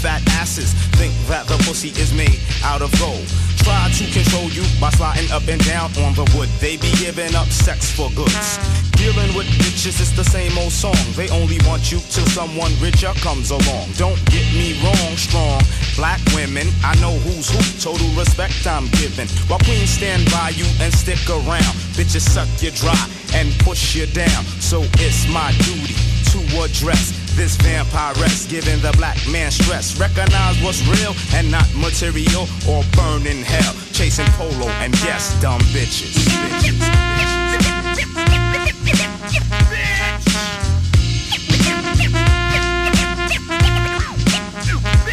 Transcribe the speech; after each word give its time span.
Fat 0.00 0.24
asses 0.40 0.72
think 0.96 1.12
that 1.28 1.44
the 1.46 1.60
pussy 1.68 1.92
is 2.00 2.12
made 2.16 2.40
out 2.64 2.80
of 2.80 2.88
gold. 2.96 3.28
Try 3.60 3.92
to 3.92 4.04
control 4.08 4.48
you 4.48 4.64
by 4.80 4.88
sliding 4.96 5.28
up 5.30 5.44
and 5.44 5.60
down 5.68 5.92
on 6.00 6.16
the 6.16 6.24
wood. 6.32 6.48
They 6.56 6.80
be 6.80 6.88
giving 6.96 7.36
up 7.36 7.48
sex 7.52 7.92
for 7.92 8.08
goods. 8.16 8.56
Dealing 8.96 9.36
with 9.36 9.44
bitches 9.60 10.00
is 10.00 10.16
the 10.16 10.24
same 10.24 10.56
old 10.56 10.72
song. 10.72 10.96
They 11.12 11.28
only 11.28 11.60
want 11.68 11.92
you 11.92 12.00
till 12.08 12.24
someone 12.32 12.72
richer 12.80 13.12
comes 13.20 13.52
along. 13.52 13.92
Don't 14.00 14.16
get 14.32 14.48
me 14.56 14.80
wrong, 14.80 15.12
strong 15.20 15.60
black 16.00 16.20
women. 16.32 16.64
I 16.80 16.96
know 17.04 17.12
who's 17.28 17.52
who. 17.52 17.60
Total 17.76 18.08
respect 18.16 18.64
I'm 18.66 18.88
giving. 18.96 19.28
While 19.52 19.60
queens 19.60 19.92
stand 20.00 20.24
by 20.32 20.56
you 20.56 20.64
and 20.80 20.88
stick 20.92 21.20
around. 21.28 21.76
Bitches 21.92 22.24
suck 22.24 22.48
you 22.64 22.72
dry 22.72 22.96
and 23.36 23.52
push 23.60 23.94
you 23.94 24.06
down. 24.16 24.42
So 24.64 24.80
it's 25.04 25.28
my 25.28 25.52
duty 25.68 25.92
to 26.32 26.40
address 26.64 27.12
this 27.40 27.56
vampiress 27.56 28.46
giving 28.50 28.78
the 28.82 28.92
black 28.98 29.16
man 29.32 29.50
stress. 29.50 29.98
Recognize 29.98 30.60
what's 30.62 30.84
real 30.86 31.16
and 31.32 31.50
not 31.50 31.64
material 31.74 32.44
or 32.68 32.84
burn 32.92 33.24
in 33.26 33.40
hell. 33.40 33.72
Chasing 33.96 34.28
polo 34.36 34.68
and 34.84 34.92
yes, 35.00 35.32
dumb 35.40 35.62
bitches. 35.72 36.20
bitches. 36.20 36.76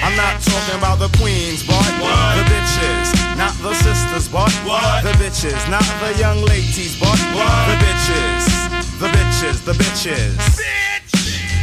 I'm 0.03 0.15
not 0.19 0.41
talking 0.43 0.77
about 0.77 0.99
the 0.99 1.07
queens, 1.17 1.63
but 1.63 1.79
the 2.35 2.43
bitches, 2.51 3.37
not 3.37 3.55
the 3.63 3.73
sisters, 3.73 4.27
but 4.27 4.51
the 4.99 5.15
bitches, 5.15 5.63
not 5.71 5.87
the 6.03 6.19
young 6.19 6.43
ladies, 6.43 6.99
but 6.99 7.15
the 7.15 7.77
bitches, 7.79 8.99
the 8.99 9.07
bitches, 9.15 9.63
the 9.63 9.71
bitches. 9.71 10.77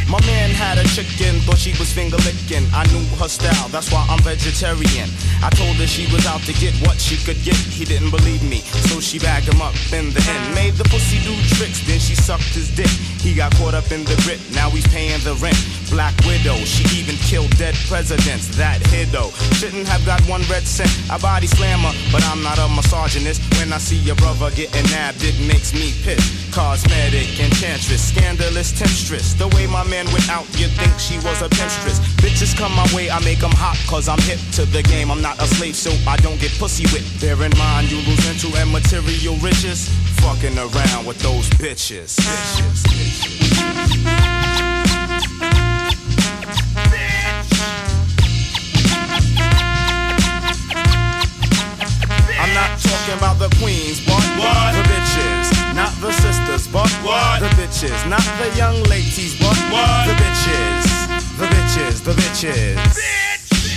My 0.05 0.21
man 0.27 0.51
had 0.51 0.77
a 0.77 0.85
chicken, 0.93 1.41
thought 1.41 1.57
she 1.57 1.73
was 1.81 1.91
finger 1.91 2.17
licking. 2.21 2.61
I 2.73 2.85
knew 2.93 3.01
her 3.17 3.27
style, 3.27 3.69
that's 3.69 3.91
why 3.91 4.05
I'm 4.07 4.21
vegetarian. 4.21 5.09
I 5.41 5.49
told 5.49 5.75
her 5.81 5.87
she 5.87 6.05
was 6.13 6.25
out 6.27 6.41
to 6.45 6.53
get 6.53 6.77
what 6.85 7.01
she 7.01 7.17
could 7.25 7.41
get. 7.41 7.57
He 7.57 7.85
didn't 7.85 8.11
believe 8.11 8.43
me, 8.43 8.61
so 8.89 8.99
she 8.99 9.17
bagged 9.17 9.49
him 9.49 9.61
up 9.61 9.73
in 9.89 10.13
the 10.13 10.21
end. 10.29 10.53
Made 10.53 10.75
the 10.75 10.85
pussy 10.85 11.17
do 11.25 11.33
tricks, 11.57 11.81
then 11.87 11.99
she 11.99 12.13
sucked 12.13 12.53
his 12.53 12.69
dick. 12.75 12.91
He 13.25 13.33
got 13.33 13.55
caught 13.55 13.73
up 13.73 13.91
in 13.91 14.05
the 14.05 14.13
grip, 14.21 14.39
now 14.53 14.69
he's 14.69 14.85
paying 14.93 15.19
the 15.25 15.33
rent. 15.41 15.57
Black 15.89 16.13
widow, 16.25 16.57
she 16.65 16.83
even 16.99 17.15
killed 17.17 17.49
dead 17.57 17.73
presidents. 17.87 18.53
That 18.57 18.81
hiddo 18.93 19.33
shouldn't 19.57 19.87
have 19.87 20.05
got 20.05 20.21
one 20.29 20.41
red 20.49 20.67
cent. 20.67 20.91
I 21.09 21.17
body 21.17 21.47
slammer, 21.47 21.93
but 22.11 22.21
I'm 22.29 22.43
not 22.43 22.59
a 22.59 22.67
misogynist. 22.69 23.41
When 23.57 23.73
I 23.73 23.77
see 23.77 23.97
your 23.97 24.15
brother 24.17 24.49
getting 24.51 24.85
nabbed, 24.91 25.23
it 25.23 25.37
makes 25.47 25.73
me 25.73 25.93
pissed. 26.03 26.53
Cosmetic 26.53 27.39
enchantress, 27.39 28.13
scandalous 28.13 28.71
temptress. 28.71 29.33
The 29.33 29.47
way 29.49 29.65
my 29.67 29.83
man 29.83 29.94
went 30.03 30.29
out, 30.29 30.43
you'd 30.59 30.71
think 30.71 30.91
she 30.99 31.15
was 31.23 31.41
a 31.41 31.47
pinstress. 31.47 31.99
Bitches 32.19 32.57
come 32.57 32.75
my 32.75 32.87
way, 32.93 33.09
I 33.09 33.19
make 33.23 33.39
them 33.39 33.55
hot, 33.55 33.77
cause 33.87 34.09
I'm 34.09 34.19
hip 34.19 34.39
to 34.53 34.65
the 34.65 34.83
game. 34.83 35.09
I'm 35.09 35.21
not 35.21 35.39
a 35.41 35.47
slave, 35.47 35.75
so 35.75 35.91
I 36.09 36.17
don't 36.17 36.39
get 36.39 36.51
pussy 36.59 36.83
whipped. 36.91 37.21
Bear 37.21 37.41
in 37.43 37.55
mind, 37.57 37.89
you 37.91 37.97
lose 38.03 38.25
into 38.27 38.55
and 38.57 38.71
material 38.71 39.35
riches. 39.37 39.87
Fucking 40.19 40.57
around 40.57 41.05
with 41.05 41.19
those 41.19 41.47
bitches. 41.51 42.19
bitches, 42.19 43.15
not 52.55 52.79
talking 52.79 53.17
about 53.17 53.37
the 53.37 53.49
queens, 53.59 53.99
but 54.05 54.23
the 54.71 54.74
bitches. 57.85 58.09
Not 58.09 58.25
the 58.39 58.57
young 58.57 58.81
ladies, 58.83 59.37
but 59.39 59.55
the 60.05 60.13
bitches. 60.17 60.85
The 61.37 61.45
bitches, 61.45 62.03
the 62.03 62.11
bitches. 62.11 63.25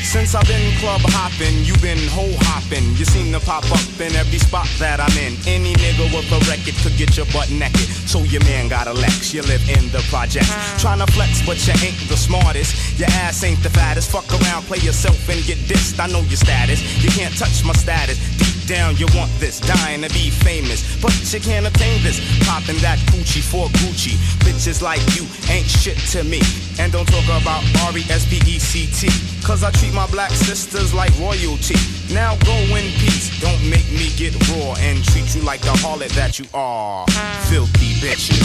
Since 0.08 0.34
I've 0.34 0.48
been 0.48 0.72
club 0.80 1.02
hopping, 1.04 1.64
you 1.68 1.76
been 1.84 2.00
hole 2.08 2.32
hopping. 2.48 2.96
You 2.96 3.04
seem 3.04 3.30
to 3.32 3.40
pop 3.40 3.64
up 3.70 4.00
in 4.00 4.14
every 4.16 4.38
spot 4.38 4.66
that 4.78 5.00
I'm 5.00 5.12
in. 5.20 5.36
Any 5.44 5.74
nigga 5.74 6.08
with 6.08 6.32
a 6.32 6.40
record 6.48 6.74
could 6.80 6.96
get 6.96 7.16
your 7.16 7.26
butt 7.26 7.50
naked. 7.50 7.84
So 8.08 8.24
your 8.24 8.42
man 8.44 8.68
got 8.68 8.86
a 8.86 8.94
Lex, 8.94 9.34
you 9.34 9.42
live 9.42 9.60
in 9.68 9.92
the 9.92 10.00
project. 10.08 10.48
Trying 10.80 11.04
to 11.04 11.08
flex, 11.12 11.44
but 11.44 11.60
you 11.66 11.74
ain't 11.84 12.00
the 12.08 12.16
smartest. 12.16 12.98
Your 12.98 13.10
ass 13.20 13.44
ain't 13.44 13.62
the 13.62 13.68
fattest. 13.68 14.10
Fuck 14.10 14.32
around, 14.32 14.64
play 14.64 14.78
yourself 14.78 15.28
and 15.28 15.44
get 15.44 15.58
dissed. 15.68 16.00
I 16.00 16.08
know 16.08 16.24
your 16.24 16.40
status. 16.40 16.80
You 17.04 17.10
can't 17.10 17.36
touch 17.36 17.62
my 17.62 17.74
status. 17.74 18.16
Deep 18.38 18.57
down, 18.68 18.94
you 18.96 19.06
want 19.16 19.30
this, 19.40 19.60
dying 19.60 20.02
to 20.02 20.08
be 20.10 20.28
famous. 20.28 21.00
But 21.00 21.16
you 21.32 21.40
can't 21.40 21.66
obtain 21.66 22.02
this. 22.02 22.20
Popping 22.46 22.76
that 22.84 22.98
Gucci 23.08 23.40
for 23.40 23.66
Gucci. 23.80 24.14
Bitches 24.44 24.82
like 24.82 25.00
you 25.16 25.24
ain't 25.50 25.66
shit 25.66 25.96
to 26.12 26.22
me. 26.22 26.40
And 26.78 26.92
don't 26.92 27.08
talk 27.08 27.24
about 27.24 27.64
R-E-S-P-E-C-T. 27.88 29.08
Cause 29.42 29.64
I 29.64 29.70
treat 29.72 29.94
my 29.94 30.06
black 30.08 30.30
sisters 30.30 30.92
like 30.92 31.10
royalty. 31.18 31.76
Now 32.12 32.36
go 32.44 32.56
in 32.76 32.92
peace. 33.00 33.40
Don't 33.40 33.62
make 33.70 33.90
me 33.90 34.12
get 34.16 34.36
raw 34.50 34.76
and 34.78 35.02
treat 35.02 35.34
you 35.34 35.42
like 35.42 35.62
the 35.62 35.72
harlot 35.80 36.12
that 36.14 36.38
you 36.38 36.44
are. 36.52 37.06
Filthy 37.48 37.94
bitches. 38.04 38.36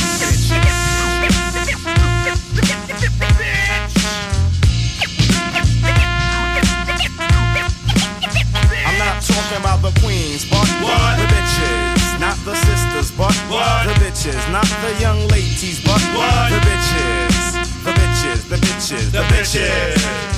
talking 9.27 9.57
about 9.57 9.81
the 9.81 9.91
queens, 10.01 10.43
but 10.49 10.67
what? 10.83 11.17
the 11.17 11.25
bitches, 11.31 12.19
not 12.19 12.37
the 12.43 12.55
sisters, 12.55 13.11
but 13.11 13.33
what? 13.47 13.87
the 13.87 13.93
bitches, 14.03 14.51
not 14.51 14.67
the 14.83 14.99
young 14.99 15.27
ladies, 15.27 15.79
but 15.83 16.01
what? 16.15 16.49
the 16.51 16.59
bitches, 16.59 17.53
the 17.83 17.91
bitches, 17.91 18.49
the 18.49 18.57
bitches, 18.57 19.11
the 19.11 19.23
bitches. 19.31 20.33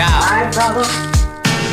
Fuck 0.00 0.30
you 0.30 0.44
and 0.44 0.54
fuck 0.54 0.76
him. 0.76 0.80
Yeah. 0.80 0.80
Alright, 0.80 0.84
brother? 0.84 1.20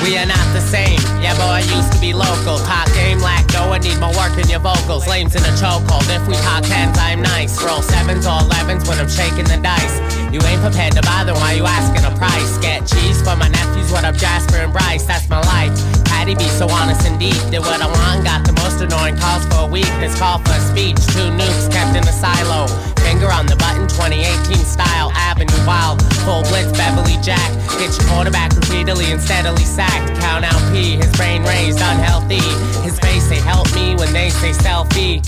We 0.04 0.18
are 0.18 0.28
not 0.28 0.46
the 0.54 0.62
same. 0.62 1.00
Yeah, 1.24 1.34
boy, 1.40 1.58
I 1.58 1.64
used 1.64 1.92
to 1.94 2.00
be 2.00 2.14
local. 2.14 2.60
Hot 2.60 2.88
game, 2.94 3.20
lack 3.20 3.48
no, 3.58 3.74
I 3.74 3.80
need 3.80 3.98
more 4.00 4.14
work 4.14 4.38
in 4.38 4.48
your 4.48 4.60
vocals. 4.60 5.08
Lames 5.08 5.34
in 5.36 5.42
a 5.42 5.54
chokehold. 5.58 6.06
If 6.14 6.28
we 6.28 6.36
talk 6.46 6.64
tens, 6.64 6.98
I'm 7.00 7.22
nice. 7.22 7.58
Roll 7.64 7.82
sevens 7.82 8.28
or 8.28 8.38
elevens 8.46 8.88
when 8.88 9.00
I'm 9.00 9.10
shaking 9.10 9.50
the 9.50 9.58
dice. 9.58 9.98
You 10.30 10.38
ain't 10.46 10.62
prepared 10.62 10.94
to 10.94 11.02
buy, 11.02 11.24
then 11.26 11.36
why 11.36 11.54
you 11.54 11.66
asking 11.66 12.06
a 12.06 12.14
price? 12.16 12.58
Get 12.60 12.86
cheese 12.86 13.18
for 13.26 13.36
my 13.36 13.50
nephews, 13.50 13.92
what 13.92 14.04
up, 14.06 14.16
Jasper 14.16 14.58
and 14.58 14.72
Bryce? 14.72 15.06
That's 15.06 15.28
my 15.30 15.42
life. 15.42 15.74
Patty 16.06 16.36
be 16.36 16.48
so 16.54 16.70
honest 16.70 17.08
and 17.08 17.20
deep. 17.20 17.40
Did 17.50 17.66
what 17.66 17.82
I 17.82 17.88
want, 17.90 18.24
got 18.24 18.46
the 18.46 18.54
most 18.62 18.82
annoying 18.82 19.18
calls 19.18 19.46
for 19.48 19.66
a 19.66 19.68
week. 19.68 19.90
This 19.98 20.14
call 20.20 20.38
for 20.40 20.54
a 20.54 20.62
speech. 20.62 21.02
Two 21.18 21.34
nukes 21.34 21.72
kept 21.72 21.98
in 21.98 22.06
a 22.06 22.14
silo. 22.14 22.70
Finger 23.18 23.34
on 23.34 23.48
the 23.48 23.56
button, 23.56 23.90
2018 23.90 24.62
style. 24.62 25.10
Avenue 25.18 25.50
wild. 25.66 26.06
Full 26.22 26.46
blitz, 26.54 26.70
Beverly 26.78 27.18
Jack. 27.26 27.50
Get 27.82 27.90
your 27.98 28.06
quarterback 28.14 28.54
repeatedly 28.54 29.10
and 29.10 29.20
steadily 29.20 29.66
sacked. 29.66 30.14
Count 30.22 30.46
out 30.46 30.62
P, 30.70 31.02
his 31.02 31.10
brain 31.18 31.42
raised, 31.42 31.82
unhealthy. 31.82 32.46
His 32.86 33.00
face, 33.00 33.26
they 33.26 33.42
help 33.42 33.74
me 33.74 33.96
when 33.96 34.14
they 34.14 34.30
say 34.30 34.54
selfie. 34.54 35.26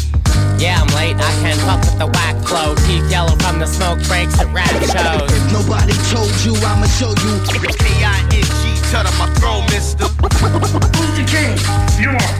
Yeah, 0.62 0.77
I'm 0.77 0.94
late, 0.94 1.18
I 1.18 1.33
can't 1.41 1.57
fuck 1.65 1.81
with 1.81 1.97
the 1.97 2.06
whack 2.13 2.38
flow. 2.45 2.77
Teeth 2.86 3.09
yellow 3.09 3.33
from 3.41 3.57
the 3.57 3.65
smoke 3.65 3.97
breaks 4.06 4.38
at 4.38 4.45
rap 4.53 4.69
shows. 4.85 5.33
Nobody 5.50 5.97
told 6.13 6.30
you, 6.45 6.53
I'ma 6.62 6.85
show 6.94 7.09
you. 7.09 7.42
K-I-N-G, 7.50 8.79
tell 8.89 9.03
them 9.03 9.13
my 9.21 9.30
throne, 9.38 9.63
mister. 9.69 10.09
Who's 10.09 11.13
the 11.13 11.25
king? 11.30 11.53
You 12.01 12.09
are. 12.09 12.33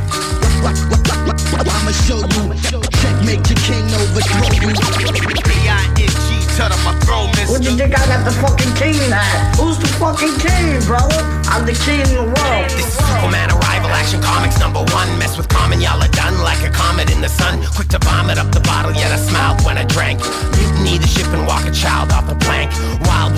I'ma 0.66 1.94
show 1.94 2.26
you. 2.26 2.82
Checkmate 3.00 3.46
your 3.46 3.62
king, 3.70 3.86
overthrow 3.94 4.50
you. 4.58 4.74
K-I-N-G, 4.74 6.30
tell 6.58 6.70
them 6.74 6.82
my 6.82 6.98
throne, 7.06 7.30
What 7.48 7.62
you 7.62 7.78
think 7.78 7.94
I 7.94 8.02
got 8.10 8.26
the 8.26 8.34
fucking 8.42 8.74
king 8.82 8.98
at? 9.14 9.56
Who's 9.62 9.78
the 9.78 9.88
fucking 10.02 10.36
king, 10.42 10.82
brother? 10.90 11.22
I'm 11.54 11.66
the 11.70 11.78
king 11.86 12.02
in 12.02 12.18
the 12.18 12.26
world. 12.26 12.66
This 12.74 12.82
is 12.82 12.98
Superman 12.98 13.54
Arrival 13.54 13.94
Action 13.94 14.22
Comics 14.22 14.60
number 14.60 14.82
one. 14.90 15.08
Mess 15.20 15.38
with 15.38 15.50
common, 15.50 15.80
y'all 15.80 16.02
are 16.02 16.14
done 16.18 16.42
like 16.42 16.66
a 16.66 16.72
comet 16.74 17.14
in 17.14 17.22
the 17.22 17.30
sun. 17.30 17.62
Quick 17.78 17.90
to 17.90 18.00
vomit 18.00 18.40
up 18.40 18.52
the 18.52 18.62
bottle, 18.62 18.92
yet 18.92 19.12
I 19.12 19.18
smiled 19.18 19.62
when 19.66 19.78
I 19.78 19.86
drank. 19.86 20.20
Mutiny 20.58 20.98
the 20.98 21.08
ship 21.08 21.28
and 21.30 21.46
walk 21.46 21.66
a 21.66 21.72
child 21.72 22.12
off 22.12 22.28
the 22.28 22.36
plank. 22.36 22.74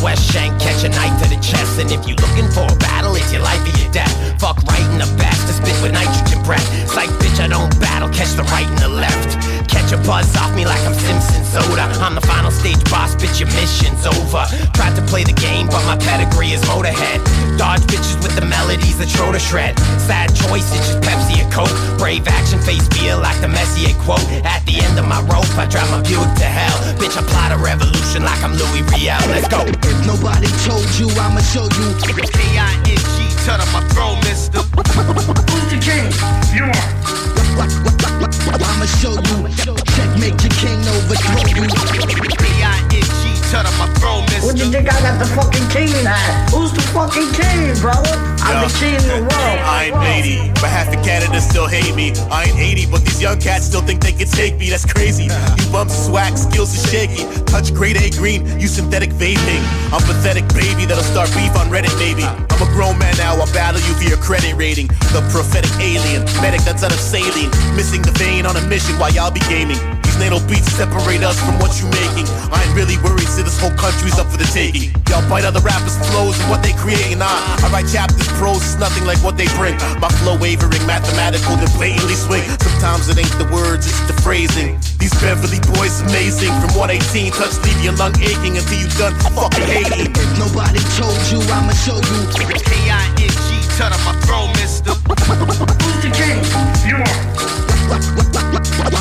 West 0.01 0.31
shank, 0.31 0.59
catch 0.59 0.83
a 0.83 0.89
knife 0.89 1.21
to 1.21 1.29
the 1.29 1.39
chest. 1.41 1.79
And 1.79 1.91
if 1.91 2.07
you're 2.07 2.17
looking 2.17 2.49
for 2.49 2.65
a 2.65 2.75
battle, 2.77 3.15
it's 3.15 3.31
your 3.31 3.41
life 3.41 3.61
or 3.61 3.77
your 3.79 3.91
death. 3.91 4.13
Fuck 4.41 4.57
right 4.63 4.81
in 4.91 4.97
the 4.97 5.09
bastard, 5.17 5.55
spit 5.55 5.77
with 5.81 5.93
nitrogen 5.93 6.41
breath. 6.43 6.65
Psych 6.89 7.09
bitch, 7.21 7.39
I 7.39 7.47
don't 7.47 7.69
battle, 7.79 8.09
catch 8.09 8.33
the 8.33 8.43
right 8.43 8.65
and 8.65 8.79
the 8.79 8.89
left. 8.89 9.60
Catch 9.71 9.95
a 9.95 9.97
buzz 10.03 10.35
off 10.35 10.53
me 10.53 10.65
like 10.67 10.83
I'm 10.83 10.93
Simpson 10.93 11.43
soda. 11.47 11.87
I'm 12.03 12.15
the 12.15 12.21
final 12.27 12.51
stage 12.51 12.83
boss, 12.91 13.15
bitch, 13.15 13.39
your 13.39 13.47
mission's 13.55 14.03
over. 14.05 14.43
Tried 14.75 14.95
to 14.99 15.03
play 15.07 15.23
the 15.23 15.33
game, 15.33 15.67
but 15.67 15.79
my 15.87 15.95
pedigree 15.95 16.51
is 16.51 16.61
Motorhead. 16.67 17.23
Dodge 17.57 17.81
bitches 17.87 18.19
with 18.19 18.35
the 18.35 18.43
melodies 18.43 18.99
that 18.99 19.07
throw 19.07 19.31
to 19.31 19.39
shred. 19.39 19.79
Sad 20.03 20.35
choice, 20.35 20.67
it's 20.75 20.91
just 20.91 20.99
Pepsi 20.99 21.39
or 21.39 21.47
Coke. 21.51 21.71
Brave 21.97 22.27
action 22.27 22.59
face 22.59 22.83
beer 22.91 23.15
like 23.15 23.39
the 23.39 23.47
Messier 23.47 23.95
quote. 24.03 24.23
At 24.43 24.59
the 24.67 24.83
end 24.83 24.99
of 24.99 25.07
my 25.07 25.23
rope, 25.31 25.47
I 25.55 25.65
drive 25.71 25.87
my 25.87 26.03
Buick 26.03 26.35
to 26.43 26.49
hell. 26.51 26.75
Bitch, 26.99 27.15
I 27.15 27.23
plot 27.31 27.55
a 27.55 27.57
revolution 27.57 28.27
like 28.27 28.43
I'm 28.43 28.51
Louis 28.59 28.83
Riel. 28.91 29.23
Let's 29.31 29.47
go. 29.47 29.63
If 29.63 29.99
nobody 30.03 30.51
told 30.67 30.83
you, 30.99 31.07
I'ma 31.15 31.39
show 31.39 31.63
you. 31.79 31.87
K-I-N-G, 32.03 33.17
tell 33.47 33.55
them 33.55 33.71
my 33.71 33.83
throne, 33.95 34.19
mister. 34.27 34.59
Who's 34.59 35.67
the 35.71 35.79
king? 35.79 36.11
You 36.51 36.67
are. 36.67 37.20
I'ma 37.51 38.85
show 38.99 39.11
you. 39.11 39.47
Checkmate 39.95 40.39
your 40.41 40.53
king, 40.57 40.79
overthrow 40.87 41.43
you. 41.53 41.67
K-I-N-G, 41.67 43.23
tell 43.51 43.63
them 43.63 43.75
my 43.77 43.87
throne, 43.99 44.23
What 44.41 44.57
you 44.57 44.71
think 44.71 44.87
I 44.87 45.01
got 45.01 45.19
the 45.19 45.25
fucking 45.35 45.67
king 45.69 45.93
at? 46.05 46.49
Who's 46.51 46.71
the 46.71 46.81
fucking 46.93 47.31
king, 47.33 47.75
brother? 47.81 48.13
I'm 48.43 48.67
the 48.67 48.73
king 48.79 48.95
in 48.95 49.07
the 49.07 49.21
world. 49.21 49.57
I 49.63 49.91
ain't 49.93 50.25
80, 50.25 50.51
but 50.61 50.69
half 50.69 50.93
of 50.93 51.03
Canada 51.03 51.39
still 51.41 51.67
hate 51.67 51.95
me. 51.95 52.13
I 52.31 52.45
ain't 52.45 52.57
80, 52.57 52.91
but 52.91 53.01
these 53.05 53.21
young 53.21 53.39
cats 53.39 53.65
still 53.65 53.81
think 53.81 54.01
they 54.01 54.13
can 54.13 54.27
take 54.27 54.57
me. 54.57 54.69
That's 54.69 54.85
crazy. 54.85 55.25
You 55.25 55.71
bumps 55.71 56.05
swag, 56.05 56.37
skills 56.37 56.73
are 56.73 56.87
shaky. 56.87 57.23
Touch 57.45 57.73
grade 57.73 57.97
A 57.97 58.09
green, 58.11 58.45
you 58.59 58.67
synthetic 58.67 59.11
vaping. 59.11 59.63
I'm 59.93 60.01
pathetic 60.01 60.47
baby 60.53 60.85
that'll 60.85 61.03
start 61.03 61.29
beef 61.33 61.55
on 61.55 61.67
Reddit 61.69 61.95
maybe. 61.97 62.23
I'm 62.23 62.61
a 62.61 62.69
grown 62.73 62.97
man 62.97 63.15
now, 63.17 63.35
I'll 63.35 63.51
battle 63.53 63.81
you 63.81 63.93
for 63.95 64.03
your 64.03 64.17
credit 64.17 64.53
rating. 64.55 64.87
The 65.15 65.25
prophetic 65.31 65.71
alien, 65.79 66.25
medic 66.41 66.61
that's 66.61 66.83
out 66.83 66.91
of 66.93 66.99
saline. 66.99 67.40
Missing 67.75 68.01
the 68.03 68.11
vein 68.19 68.45
on 68.45 68.57
a 68.57 68.63
mission 68.67 68.99
while 68.99 69.13
y'all 69.13 69.31
be 69.31 69.41
gaming. 69.47 69.79
These 70.03 70.19
NATO 70.19 70.43
beats 70.45 70.67
separate 70.75 71.23
us 71.23 71.39
from 71.39 71.55
what 71.63 71.71
you 71.79 71.87
making. 71.87 72.27
I 72.51 72.59
ain't 72.67 72.75
really 72.75 72.99
worried, 72.99 73.29
see 73.31 73.41
this 73.41 73.55
whole 73.55 73.73
country's 73.79 74.19
up 74.19 74.27
for 74.27 74.37
the 74.37 74.49
taking. 74.51 74.91
Y'all 75.07 75.23
bite 75.31 75.45
other 75.45 75.63
rappers' 75.63 75.95
flows 76.11 76.35
and 76.39 76.49
what 76.51 76.61
they 76.61 76.73
creating. 76.75 77.19
Nah, 77.23 77.31
I 77.63 77.69
write 77.71 77.87
chapters, 77.87 78.27
prose, 78.35 78.59
it's 78.59 78.75
nothing 78.75 79.07
like 79.07 79.23
what 79.23 79.37
they 79.39 79.47
bring. 79.55 79.79
My 80.03 80.11
flow 80.19 80.35
wavering, 80.37 80.83
mathematical, 80.85 81.55
then 81.55 81.71
blatantly 81.79 82.15
swing. 82.15 82.43
Sometimes 82.59 83.07
it 83.07 83.17
ain't 83.17 83.37
the 83.39 83.47
words, 83.49 83.87
it's 83.87 84.03
the 84.05 84.15
phrasing. 84.21 84.75
These 84.99 85.15
Beverly 85.23 85.59
boys 85.73 86.01
amazing. 86.01 86.51
From 86.59 86.75
118, 86.75 87.31
touch 87.31 87.55
leave 87.63 87.79
your 87.81 87.95
lung 87.95 88.13
aching 88.21 88.57
until 88.59 88.77
you 88.77 88.89
done 88.99 89.15
fucking 89.33 89.65
hating. 89.65 90.11
Nobody 90.37 90.83
told 90.99 91.17
you, 91.31 91.39
I'ma 91.49 91.73
show 91.73 91.97
you. 91.97 92.19
K-I-N-G, 92.35 93.40
tell 93.81 93.89
them 93.89 94.05
my 94.05 94.13
throne, 94.21 94.51
mister. 94.61 94.93
Who's 94.93 95.97
the 96.05 96.11
king? 96.13 96.37
You 96.85 97.01
are. 97.01 97.17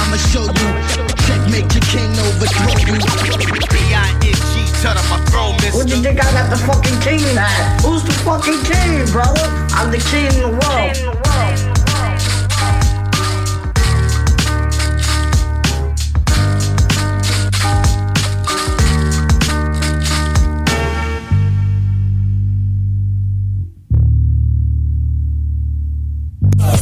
I'ma 0.01 0.17
show 0.33 0.49
you. 0.49 0.69
Checkmate 1.29 1.69
your 1.77 1.85
king, 1.93 2.11
overthrow 2.25 2.73
you. 2.89 2.97
K-I-N-G, 3.69 4.55
tell 4.81 4.95
them 4.97 5.07
my 5.13 5.21
throne, 5.29 5.55
What 5.77 5.89
you 5.89 6.01
think 6.01 6.19
I 6.19 6.33
got 6.33 6.49
the 6.49 6.57
fucking 6.65 6.99
king 7.05 7.21
at? 7.37 7.83
Who's 7.83 8.05
the 8.05 8.17
fucking 8.25 8.63
king, 8.65 9.05
brother? 9.13 9.45
I'm 9.77 9.91
the 9.91 10.01
king 10.11 10.33
in 10.33 10.41
the 10.41 10.53
world. 10.57 11.40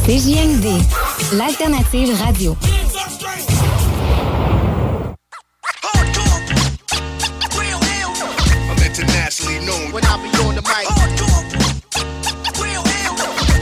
CJMD, 0.03 0.85
l'alternative 1.31 2.13
radio. 2.25 2.55
I'm 8.69 8.77
internationally 8.83 9.59
known 9.65 9.91
when 9.91 10.03
I 10.05 10.17
be 10.17 10.29
on 10.43 10.55
the 10.55 10.61
mic. 10.61 10.87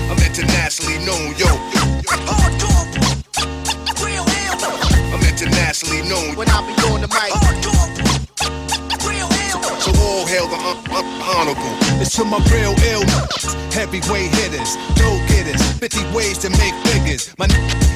I'm 0.09 0.19
internationally 0.23 0.99
known, 1.05 1.35
yo. 1.37 1.47
I'm 5.13 5.23
internationally 5.23 6.01
known 6.09 6.35
when 6.35 6.47
I 6.49 6.61
be 6.61 6.73
on 6.91 7.01
the 7.01 7.07
mic. 7.07 7.66
Honorable. 10.75 11.75
It's 12.01 12.15
to 12.15 12.25
my 12.25 12.39
real 12.51 12.75
ill 12.91 13.03
heavyweight 13.77 14.33
hitters, 14.41 14.73
go 14.97 15.09
getters, 15.29 15.61
50 15.77 16.15
ways 16.15 16.37
to 16.39 16.49
make 16.57 16.73
figures. 16.89 17.29
My 17.37 17.45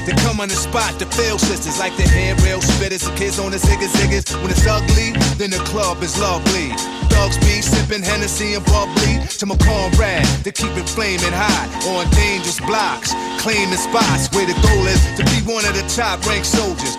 they 0.06 0.14
come 0.22 0.40
on 0.40 0.48
the 0.48 0.54
spot 0.54 0.98
to 0.98 1.06
fail 1.06 1.38
sisters 1.38 1.78
like 1.78 1.96
the 1.96 2.02
hair 2.02 2.34
rail 2.42 2.60
spitters, 2.60 3.06
the 3.06 3.14
kids 3.16 3.38
on 3.38 3.50
the 3.50 3.58
ziggas 3.58 3.94
ziggas. 3.98 4.34
When 4.42 4.50
it's 4.50 4.66
ugly, 4.66 5.12
then 5.38 5.50
the 5.50 5.62
club 5.66 6.02
is 6.02 6.18
lovely. 6.18 6.70
Thugs 7.10 7.38
be 7.38 7.62
sipping 7.62 8.02
Hennessy 8.02 8.54
and 8.54 8.64
bubbly 8.66 9.22
to 9.38 9.46
my 9.46 9.56
comrade 9.58 10.26
to 10.44 10.50
keep 10.50 10.74
it 10.78 10.88
flaming 10.88 11.34
hot 11.34 11.68
on 11.86 12.10
dangerous 12.10 12.58
blocks, 12.60 13.14
claiming 13.38 13.78
spots 13.78 14.30
where 14.34 14.46
the 14.46 14.54
goal 14.62 14.86
is 14.86 15.02
to 15.18 15.24
be 15.30 15.38
one 15.46 15.64
of 15.66 15.74
the 15.74 15.86
top 15.86 16.24
ranked 16.26 16.46
soldiers. 16.46 16.96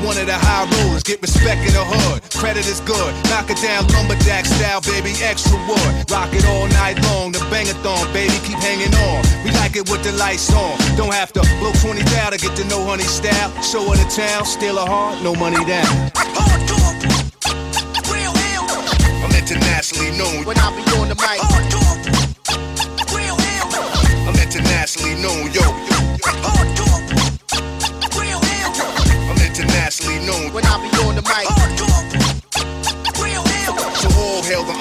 One 0.00 0.16
of 0.16 0.24
the 0.24 0.32
high 0.32 0.64
rollers, 0.64 1.02
get 1.02 1.20
respect 1.20 1.60
in 1.68 1.76
the 1.76 1.84
hood. 1.84 2.24
Credit 2.32 2.64
is 2.64 2.80
good. 2.88 3.12
Knock 3.28 3.50
it 3.52 3.60
down, 3.60 3.84
lumberjack 3.92 4.46
style, 4.46 4.80
baby, 4.80 5.12
extra 5.20 5.60
wood. 5.68 5.92
Rock 6.08 6.32
it 6.32 6.44
all 6.48 6.66
night 6.80 6.96
long, 7.12 7.32
the 7.32 7.38
bangathon, 7.52 8.08
baby, 8.16 8.32
keep 8.40 8.56
hanging 8.64 8.94
on. 8.96 9.20
We 9.44 9.52
like 9.60 9.76
it 9.76 9.90
with 9.92 10.02
the 10.02 10.12
lights 10.16 10.48
on. 10.56 10.72
Don't 10.96 11.12
have 11.12 11.32
to 11.36 11.44
blow 11.60 11.72
20 11.84 12.00
down 12.16 12.32
to 12.32 12.38
get 12.38 12.56
to 12.56 12.64
know 12.64 12.80
honey 12.88 13.04
style. 13.04 13.52
Show 13.60 13.84
her 13.92 13.96
the 13.96 14.08
town, 14.08 14.46
steal 14.46 14.78
a 14.78 14.86
heart, 14.88 15.20
no 15.22 15.34
money 15.36 15.60
down. 15.68 16.10
I'm 19.20 19.32
internationally 19.36 20.16
known 20.16 20.48
when 20.48 20.56
I 20.56 20.72
be 20.72 20.82
on 20.96 21.12
the 21.12 21.16
mic. 21.20 21.44
I'm 24.24 24.36
internationally 24.40 25.20
known, 25.20 25.52
yo. 25.52 25.89
When 30.52 30.64
I 30.66 30.76
be 30.82 30.88
on 31.06 31.14
the 31.16 31.22
mic. 31.22 31.48
So 34.00 34.08
all 34.16 34.42
hail 34.42 34.64
the 34.64 34.74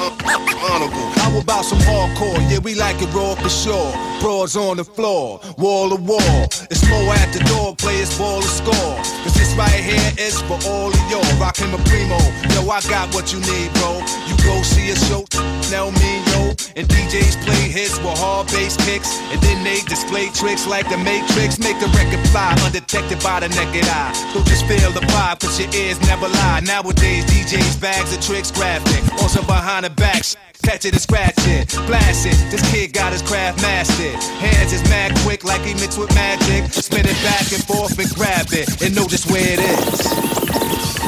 honorable. 0.59 1.09
How 1.19 1.37
about 1.39 1.65
some 1.65 1.79
hardcore? 1.79 2.39
Yeah, 2.49 2.59
we 2.59 2.75
like 2.75 3.01
it 3.01 3.13
raw 3.13 3.35
for 3.35 3.49
sure. 3.49 3.91
Broads 4.19 4.55
on 4.55 4.77
the 4.77 4.83
floor, 4.83 5.39
wall 5.57 5.89
to 5.89 5.95
wall. 5.95 6.43
It's 6.71 6.87
more 6.89 7.13
at 7.13 7.31
the 7.31 7.39
door, 7.51 7.75
players 7.75 8.17
ball 8.17 8.41
to 8.41 8.47
score. 8.47 8.95
Cause 9.23 9.35
this 9.35 9.53
right 9.55 9.79
here 9.83 10.11
is 10.17 10.41
for 10.43 10.59
all 10.67 10.89
of 10.89 11.03
y'all. 11.11 11.23
Rakim 11.39 11.73
a 11.73 11.79
primo. 11.87 12.19
Yo, 12.55 12.69
I 12.69 12.81
got 12.89 13.13
what 13.13 13.31
you 13.33 13.39
need, 13.39 13.71
bro. 13.79 13.99
You 14.27 14.35
go 14.49 14.61
see 14.63 14.89
a 14.89 14.97
show, 15.05 15.21
know 15.69 15.93
me, 16.01 16.11
yo. 16.33 16.41
And 16.73 16.85
DJs 16.89 17.37
play 17.45 17.69
hits 17.69 17.97
with 18.01 18.17
hard 18.17 18.47
bass 18.47 18.73
kicks. 18.85 19.21
And 19.31 19.39
then 19.41 19.63
they 19.63 19.81
display 19.85 20.29
tricks 20.33 20.65
like 20.65 20.89
the 20.89 20.97
Matrix. 20.97 21.59
Make 21.59 21.77
the 21.79 21.89
record 21.93 22.23
fly 22.33 22.57
undetected 22.65 23.21
by 23.21 23.39
the 23.41 23.49
naked 23.49 23.85
eye. 23.85 24.13
Don't 24.33 24.47
just 24.47 24.65
feel 24.65 24.91
the 24.91 25.05
vibe, 25.13 25.39
cause 25.39 25.59
your 25.61 25.69
ears 25.73 26.01
never 26.09 26.27
lie. 26.27 26.61
Nowadays, 26.65 27.25
DJs 27.29 27.79
bags 27.79 28.11
of 28.15 28.21
tricks 28.21 28.51
graphic. 28.51 29.01
Also 29.21 29.41
behind 29.43 29.85
the 29.85 29.91
back. 29.91 30.23
Catch 30.63 30.85
it 30.85 30.93
and 30.93 31.01
scratch 31.01 31.39
it, 31.47 31.69
blast 31.87 32.25
it. 32.27 32.35
This 32.51 32.61
kid 32.71 32.91
got 32.91 33.13
his 33.13 33.21
craft 33.21 33.61
mastered. 33.61 34.19
Hands 34.43 34.71
is 34.73 34.83
mad 34.89 35.15
quick, 35.23 35.43
like 35.43 35.61
he 35.61 35.73
mixed 35.75 35.97
with 35.97 36.13
magic. 36.13 36.71
Spin 36.73 37.05
it 37.07 37.19
back 37.23 37.47
and 37.53 37.63
forth 37.63 37.97
and 37.97 38.09
grab 38.13 38.47
it, 38.51 38.81
and 38.81 38.93
know 38.93 39.07
just 39.07 39.31
where 39.31 39.41
it 39.41 39.59
is. 39.59 40.03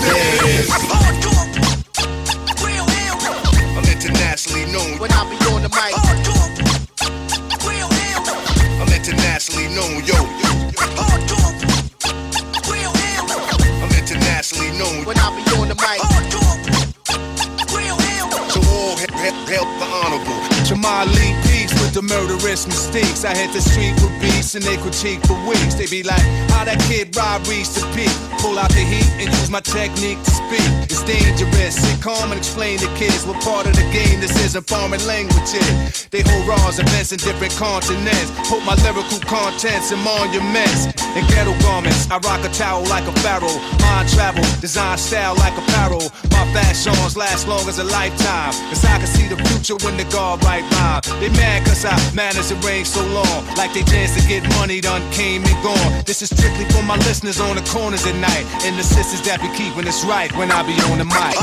There 0.01 0.35
it 0.35 0.59
is. 0.59 1.50
Known 4.71 4.97
when 4.99 5.11
I 5.11 5.23
be 5.29 5.35
on 5.51 5.61
the 5.61 5.69
mic. 5.69 5.93
Oh, 5.93 6.01
I'm 8.81 8.87
internationally 8.93 9.67
known, 9.75 10.03
yo. 10.07 10.15
Oh, 10.97 11.17
I'm 13.83 13.91
internationally 13.91 14.71
known 14.79 15.05
when 15.05 15.17
I 15.17 15.29
be 15.35 15.43
on 15.59 15.67
the 15.67 15.75
mic. 15.75 15.99
Oh, 16.01 16.09
so 18.49 18.59
all 18.61 18.95
help, 18.95 19.35
help 19.49 19.69
the 19.79 19.85
honorable. 19.85 20.39
Jamal 20.63 21.05
Lee 21.07 21.40
the 21.93 22.01
murderous 22.01 22.67
mistakes. 22.67 23.25
I 23.25 23.35
hit 23.35 23.51
the 23.53 23.61
street 23.61 23.93
with 23.99 24.13
beats 24.21 24.55
and 24.55 24.63
they 24.63 24.77
critique 24.77 25.19
for 25.27 25.35
weeks. 25.47 25.75
They 25.75 25.87
be 25.87 26.03
like, 26.03 26.23
how 26.51 26.63
that 26.63 26.79
kid 26.87 27.15
Rob 27.15 27.45
reached 27.47 27.75
the 27.75 27.83
peak. 27.91 28.11
Pull 28.39 28.57
out 28.57 28.71
the 28.71 28.81
heat 28.81 29.07
and 29.21 29.27
use 29.29 29.49
my 29.49 29.59
technique 29.61 30.17
to 30.23 30.31
speak. 30.31 30.69
It's 30.87 31.03
dangerous. 31.03 31.75
Sit 31.75 32.01
calm 32.01 32.31
and 32.31 32.39
explain 32.39 32.79
to 32.79 32.87
kids 32.95 33.25
what 33.25 33.41
part 33.43 33.67
of 33.67 33.75
the 33.75 33.85
game 33.91 34.19
this 34.19 34.33
is 34.43 34.55
in 34.55 34.63
foreign 34.63 35.03
languages. 35.05 36.07
They 36.09 36.23
hold 36.25 36.47
raws 36.47 36.79
events 36.79 37.11
in 37.11 37.19
different 37.19 37.53
continents. 37.55 38.31
Put 38.49 38.63
my 38.65 38.75
lyrical 38.81 39.19
contents 39.27 39.91
in 39.91 39.99
monuments. 39.99 40.87
In 41.13 41.27
ghetto 41.27 41.53
garments, 41.61 42.09
I 42.09 42.17
rock 42.23 42.41
a 42.47 42.49
towel 42.49 42.87
like 42.87 43.05
a 43.05 43.13
pharaoh. 43.19 43.59
Mind 43.83 44.09
travel, 44.09 44.43
design 44.59 44.97
style 44.97 45.35
like 45.35 45.55
apparel. 45.57 46.07
My 46.31 46.45
fashions 46.55 47.17
last 47.17 47.47
long 47.47 47.67
as 47.67 47.79
a 47.79 47.83
lifetime. 47.83 48.53
Cause 48.71 48.83
I 48.85 48.97
can 48.97 49.07
see 49.07 49.27
the 49.27 49.37
future 49.49 49.77
when 49.85 49.97
the 49.97 50.05
guard 50.09 50.43
right 50.43 50.63
rhyme. 50.71 51.01
They 51.19 51.29
mad 51.37 51.65
cause 51.67 51.80
I 51.85 51.97
managed 52.13 52.49
to 52.49 52.55
reign 52.67 52.85
so 52.85 53.01
long. 53.07 53.45
Like 53.57 53.73
they 53.73 53.81
chance 53.83 54.13
to 54.13 54.21
get 54.27 54.43
money 54.59 54.81
done 54.81 55.01
came 55.11 55.43
and 55.43 55.63
gone. 55.63 56.03
This 56.05 56.21
is 56.21 56.29
strictly 56.29 56.65
for 56.65 56.83
my 56.83 56.95
listeners 57.07 57.39
on 57.39 57.55
the 57.55 57.61
corners 57.63 58.05
at 58.05 58.15
night. 58.15 58.45
And 58.65 58.77
the 58.77 58.83
sisters 58.83 59.21
that 59.25 59.41
be 59.41 59.49
keeping 59.57 59.87
us 59.87 60.05
right 60.05 60.31
when 60.37 60.51
I 60.51 60.61
be 60.61 60.73
on 60.91 60.99
the 60.99 61.05
mic. 61.05 61.33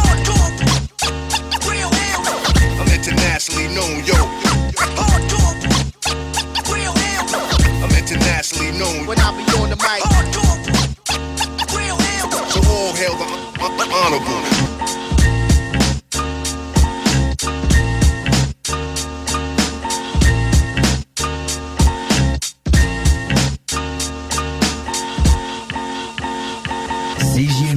I'm 2.78 2.88
internationally 2.88 3.68
known, 3.74 4.04
yo. 4.06 4.14
I'm 7.82 7.92
internationally 7.96 8.78
known 8.78 9.06
when 9.06 9.18
I 9.18 9.34
be 9.34 9.42
on 9.58 9.70
the 9.70 9.76
mic. 9.76 10.02
So 12.52 12.60
all 12.70 12.92
hail 12.94 13.16
the 13.18 13.26
uh, 13.58 13.66
uh, 13.66 14.06
honorable. 14.06 14.57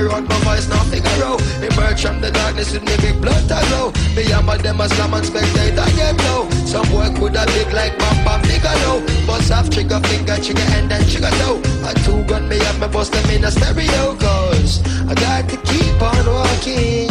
a 0.00 0.08
clear 0.08 0.16
out 0.16 0.28
my 0.28 0.38
voice 0.44 0.68
now 0.68 0.82
figure 0.84 1.24
out. 1.24 1.40
Emerge 1.62 2.02
from 2.02 2.20
the 2.20 2.30
darkness 2.30 2.72
with 2.72 2.84
me 2.84 2.96
big 2.98 3.20
blood 3.20 3.42
to 3.48 3.58
glow. 3.68 3.92
Me 4.14 4.24
hammer 4.24 4.58
them 4.58 4.80
as 4.80 4.90
slam 4.92 5.14
and 5.14 5.24
spectate 5.24 5.78
I 5.78 5.90
get 5.92 6.16
low. 6.24 6.48
Some 6.66 6.88
boy 6.90 7.08
could 7.18 7.36
have 7.36 7.48
big 7.48 7.72
like 7.72 7.98
Bam 7.98 8.24
Bam 8.24 8.42
Bigelow. 8.42 9.00
Bust 9.26 9.52
off 9.52 9.70
trigger 9.70 10.00
finger, 10.00 10.36
trigger 10.36 10.68
and 10.76 10.90
then 10.90 11.02
trigger 11.08 11.30
toe. 11.40 11.60
A 11.84 11.94
two 12.04 12.22
gun 12.24 12.48
me 12.48 12.58
up, 12.60 12.78
me 12.80 12.88
bust 12.88 13.12
them 13.12 13.28
in 13.30 13.44
a 13.44 13.50
stereo. 13.50 14.16
Cause 14.16 14.80
I 15.08 15.14
got 15.14 15.48
to 15.48 15.56
keep 15.68 16.00
on 16.02 16.26
walking 16.26 17.10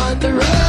on 0.00 0.18
the 0.20 0.32
road 0.32 0.65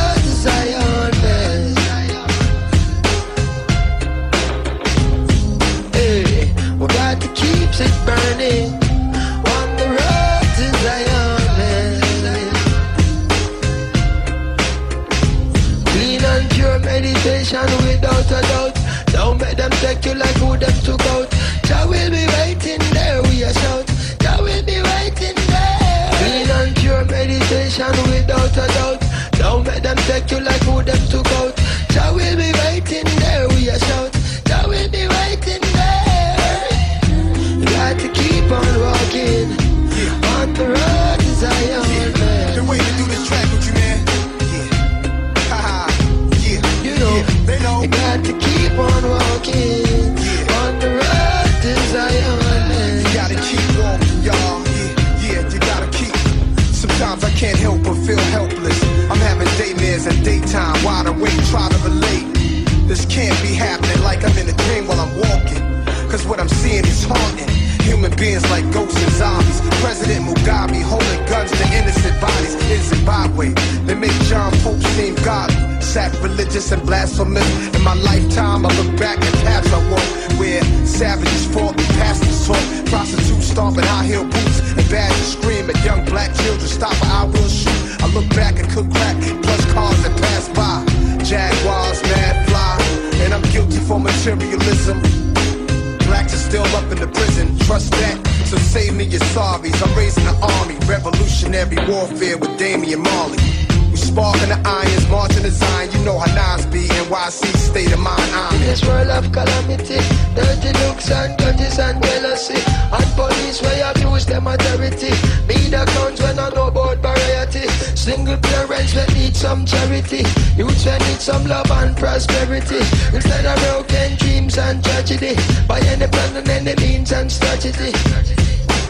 Sparking 104.47 104.63
the 104.63 104.69
irons, 104.69 105.09
marching 105.09 105.43
the 105.43 105.51
Zion. 105.51 105.91
You 105.91 106.05
know 106.05 106.19
how 106.19 106.55
Nas 106.55 106.65
be, 106.67 106.87
NYC 106.87 107.57
state 107.57 107.91
of 107.91 107.99
mind. 107.99 108.31
I'm 108.31 108.59
this 108.61 108.81
world 108.85 109.09
of 109.09 109.29
calamity. 109.33 109.99
Dirty 110.35 110.71
looks 110.87 111.11
and 111.11 111.37
grudges 111.37 111.77
and 111.79 112.01
jealousy. 112.01 112.55
And 112.55 113.09
police 113.15 113.61
where 113.61 113.77
you 113.77 113.91
abuse 113.91 114.25
them 114.25 114.47
authority. 114.47 115.11
Me 115.47 115.67
the 115.67 115.83
clowns 115.91 116.21
when 116.21 116.39
I 116.39 116.49
know 116.55 116.67
about 116.67 116.97
variety. 116.99 117.67
Single 117.95 118.37
parents 118.37 118.95
we 118.95 119.19
need 119.19 119.35
some 119.35 119.65
charity. 119.65 120.23
Youths 120.55 120.85
we 120.85 120.95
need 120.95 121.19
some 121.19 121.45
love 121.45 121.69
and 121.69 121.97
prosperity. 121.97 122.79
Instead 123.13 123.45
of 123.45 123.59
broken 123.67 124.15
dreams 124.15 124.57
and 124.57 124.81
tragedy. 124.81 125.35
By 125.67 125.81
any 125.91 126.07
plan 126.07 126.37
and 126.37 126.49
any 126.49 126.75
means 126.81 127.11
and 127.11 127.29
strategy. 127.29 127.91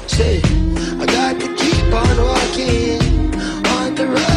Say, 0.06 0.38
I 1.02 1.06
got 1.06 1.42
to 1.42 1.48
keep 1.56 1.94
on 1.94 2.18
walking 2.30 3.34
on 3.66 3.96
the 3.96 4.06
road 4.06 4.37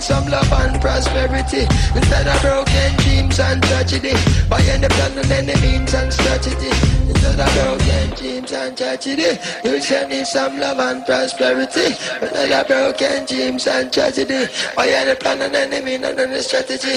Need 0.00 0.06
some 0.06 0.28
love 0.28 0.50
and 0.52 0.80
prosperity. 0.80 1.68
Instead 1.94 2.26
of 2.26 2.40
broken 2.40 2.96
dreams 3.04 3.38
and 3.38 3.62
tragedy. 3.62 4.14
By 4.48 4.62
any 4.62 4.88
plan 4.88 5.18
and 5.18 5.30
any 5.30 5.60
means 5.60 5.92
and 5.92 6.10
strategy. 6.10 6.72
Instead 7.04 7.38
of 7.38 7.52
broken 7.52 8.16
dreams 8.16 8.50
and 8.50 8.74
tragedy. 8.78 9.36
Youths 9.62 9.90
will 9.90 10.08
need 10.08 10.26
some 10.26 10.58
love 10.58 10.78
and 10.78 11.04
prosperity. 11.04 11.92
Instead 12.22 12.50
of 12.50 12.66
broken 12.66 13.26
dreams 13.26 13.66
and 13.66 13.92
tragedy. 13.92 14.48
By 14.74 14.88
any 14.88 15.14
plan 15.16 15.42
and 15.42 15.54
any 15.54 15.84
means 15.84 16.02
and 16.02 16.18
any 16.18 16.40
strategy. 16.40 16.96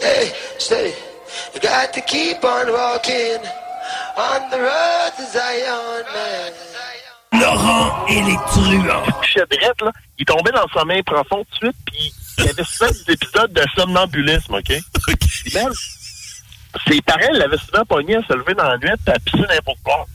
Hey, 0.00 0.30
stay. 0.58 0.94
You 1.54 1.60
got 1.60 1.92
to 1.92 2.00
keep 2.02 2.44
on 2.44 2.70
walking 2.70 3.42
on 4.16 4.50
the 4.50 4.60
road 4.62 5.10
to 5.16 5.26
Zion, 5.26 6.04
man. 6.14 6.52
Laurent 7.32 8.06
et 8.06 8.22
les 8.22 8.38
truands. 8.52 9.22
Chedrette, 9.22 9.82
là, 9.82 9.90
il 10.18 10.24
tombait 10.24 10.52
dans 10.52 10.62
le 10.62 10.68
sommeil 10.72 11.02
profond 11.02 11.44
tout 11.50 11.66
de 11.66 11.72
suite, 11.72 11.76
puis 11.84 12.14
il 12.38 12.44
y 12.44 12.48
avait 12.48 12.64
souvent 12.64 12.90
des 12.90 13.12
épisodes 13.12 13.52
de 13.52 13.62
somnambulisme, 13.76 14.54
OK? 14.54 14.70
Même, 15.54 15.72
ses 16.88 17.00
parents 17.02 17.32
l'avaient 17.32 17.58
souvent 17.58 17.84
pogné 17.84 18.16
à 18.16 18.22
se 18.22 18.32
lever 18.32 18.54
dans 18.54 18.68
la 18.68 18.78
nuit 18.78 18.90
puis 19.04 19.14
à 19.14 19.18
pisser 19.18 19.44
n'importe 19.48 19.78
quoi. 19.82 20.06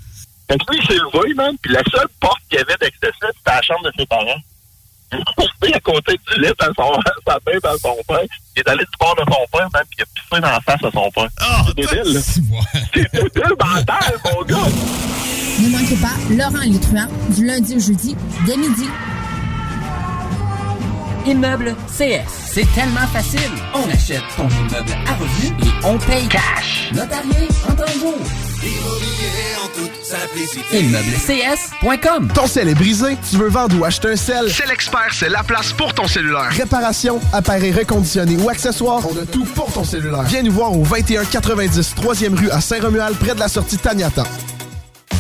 Fait 0.50 0.58
que 0.58 0.72
lui, 0.72 0.80
il 0.82 0.88
s'est 0.88 0.94
levé, 0.96 1.34
man, 1.36 1.56
puis 1.62 1.72
la 1.72 1.84
seule 1.92 2.08
porte 2.20 2.40
qu'il 2.50 2.58
y 2.58 2.62
avait 2.62 2.76
d'accès, 2.82 3.12
c'était 3.22 3.32
la 3.46 3.62
chambre 3.62 3.84
de 3.84 3.92
ses 3.98 4.06
parents. 4.06 4.42
Il 5.62 5.70
est 5.70 5.76
à 5.76 5.80
côté 5.80 6.14
du 6.14 6.42
lit 6.42 6.48
à 6.48 6.66
son, 6.76 6.94
sa 7.28 7.38
mère 7.46 7.60
à 7.64 7.78
son 7.78 7.96
père. 8.08 8.22
Il 8.56 8.60
est 8.60 8.70
allé 8.70 8.84
du 8.84 8.98
bord 9.00 9.16
de 9.16 9.22
son 9.22 9.46
père, 9.52 9.68
même, 9.74 9.84
puis 9.90 9.98
il 9.98 10.04
a 10.04 10.06
pissé 10.06 10.42
dans 10.42 10.50
la 10.50 10.62
face 10.62 10.84
à 10.84 10.92
son 10.92 11.12
père. 11.12 11.28
c'est 11.68 11.76
débile, 11.76 12.14
là. 12.14 12.20
C'est 12.94 13.12
débile 13.14 13.56
mental, 13.60 14.20
mon 14.26 14.44
gars. 14.44 14.70
Ne 15.60 15.70
manquez 15.70 15.96
pas 15.96 16.16
Laurent 16.30 16.80
truands 16.80 17.12
du 17.36 17.46
lundi 17.46 17.76
au 17.76 17.80
jeudi 17.80 18.16
dès 18.46 18.56
midi. 18.56 18.88
Immeuble 21.26 21.76
CS. 21.88 22.28
C'est 22.52 22.68
tellement 22.74 23.08
facile. 23.14 23.40
On 23.74 23.90
achète 23.90 24.22
ton 24.38 24.48
immeuble 24.48 24.92
à 25.08 25.14
revenu 25.14 25.56
et 25.64 25.86
on 25.86 25.98
paye 25.98 26.28
cash. 26.28 26.90
Notarié 26.94 27.48
en 27.68 27.74
temps 27.74 28.00
beau. 28.00 28.16
Immobilier 28.62 29.56
en 29.64 29.68
toute 29.68 30.04
simplicité. 30.04 30.80
ImmeublesCS.com 30.80 32.30
Ton 32.34 32.48
sel 32.48 32.68
est 32.70 32.76
brisé, 32.76 33.18
tu 33.30 33.38
veux 33.38 33.50
vendre 33.50 33.80
ou 33.80 33.86
acheter 33.86 34.10
un 34.12 34.16
sel? 34.16 34.50
C'est 34.50 34.68
l'expert, 34.68 35.10
c'est 35.12 35.30
la 35.30 35.44
place 35.44 35.72
pour 35.74 35.94
ton 35.94 36.08
cellulaire. 36.08 36.50
Réparation, 36.52 37.20
appareil 37.34 37.72
reconditionné 37.72 38.38
ou 38.38 38.50
accessoires, 38.50 39.02
on 39.10 39.18
a 39.18 39.26
tout 39.26 39.46
pour 39.56 39.72
ton 39.72 39.84
cellulaire. 39.84 40.24
Viens 40.24 40.44
nous 40.44 40.52
voir 40.54 40.72
au 40.72 40.84
2190 40.84 41.96
3e 41.96 42.36
rue 42.38 42.50
à 42.50 42.62
Saint-Romuald, 42.62 43.16
près 43.18 43.36
de 43.36 43.40
la 43.40 43.48
sortie 43.48 43.78
Taniata. 43.78 44.24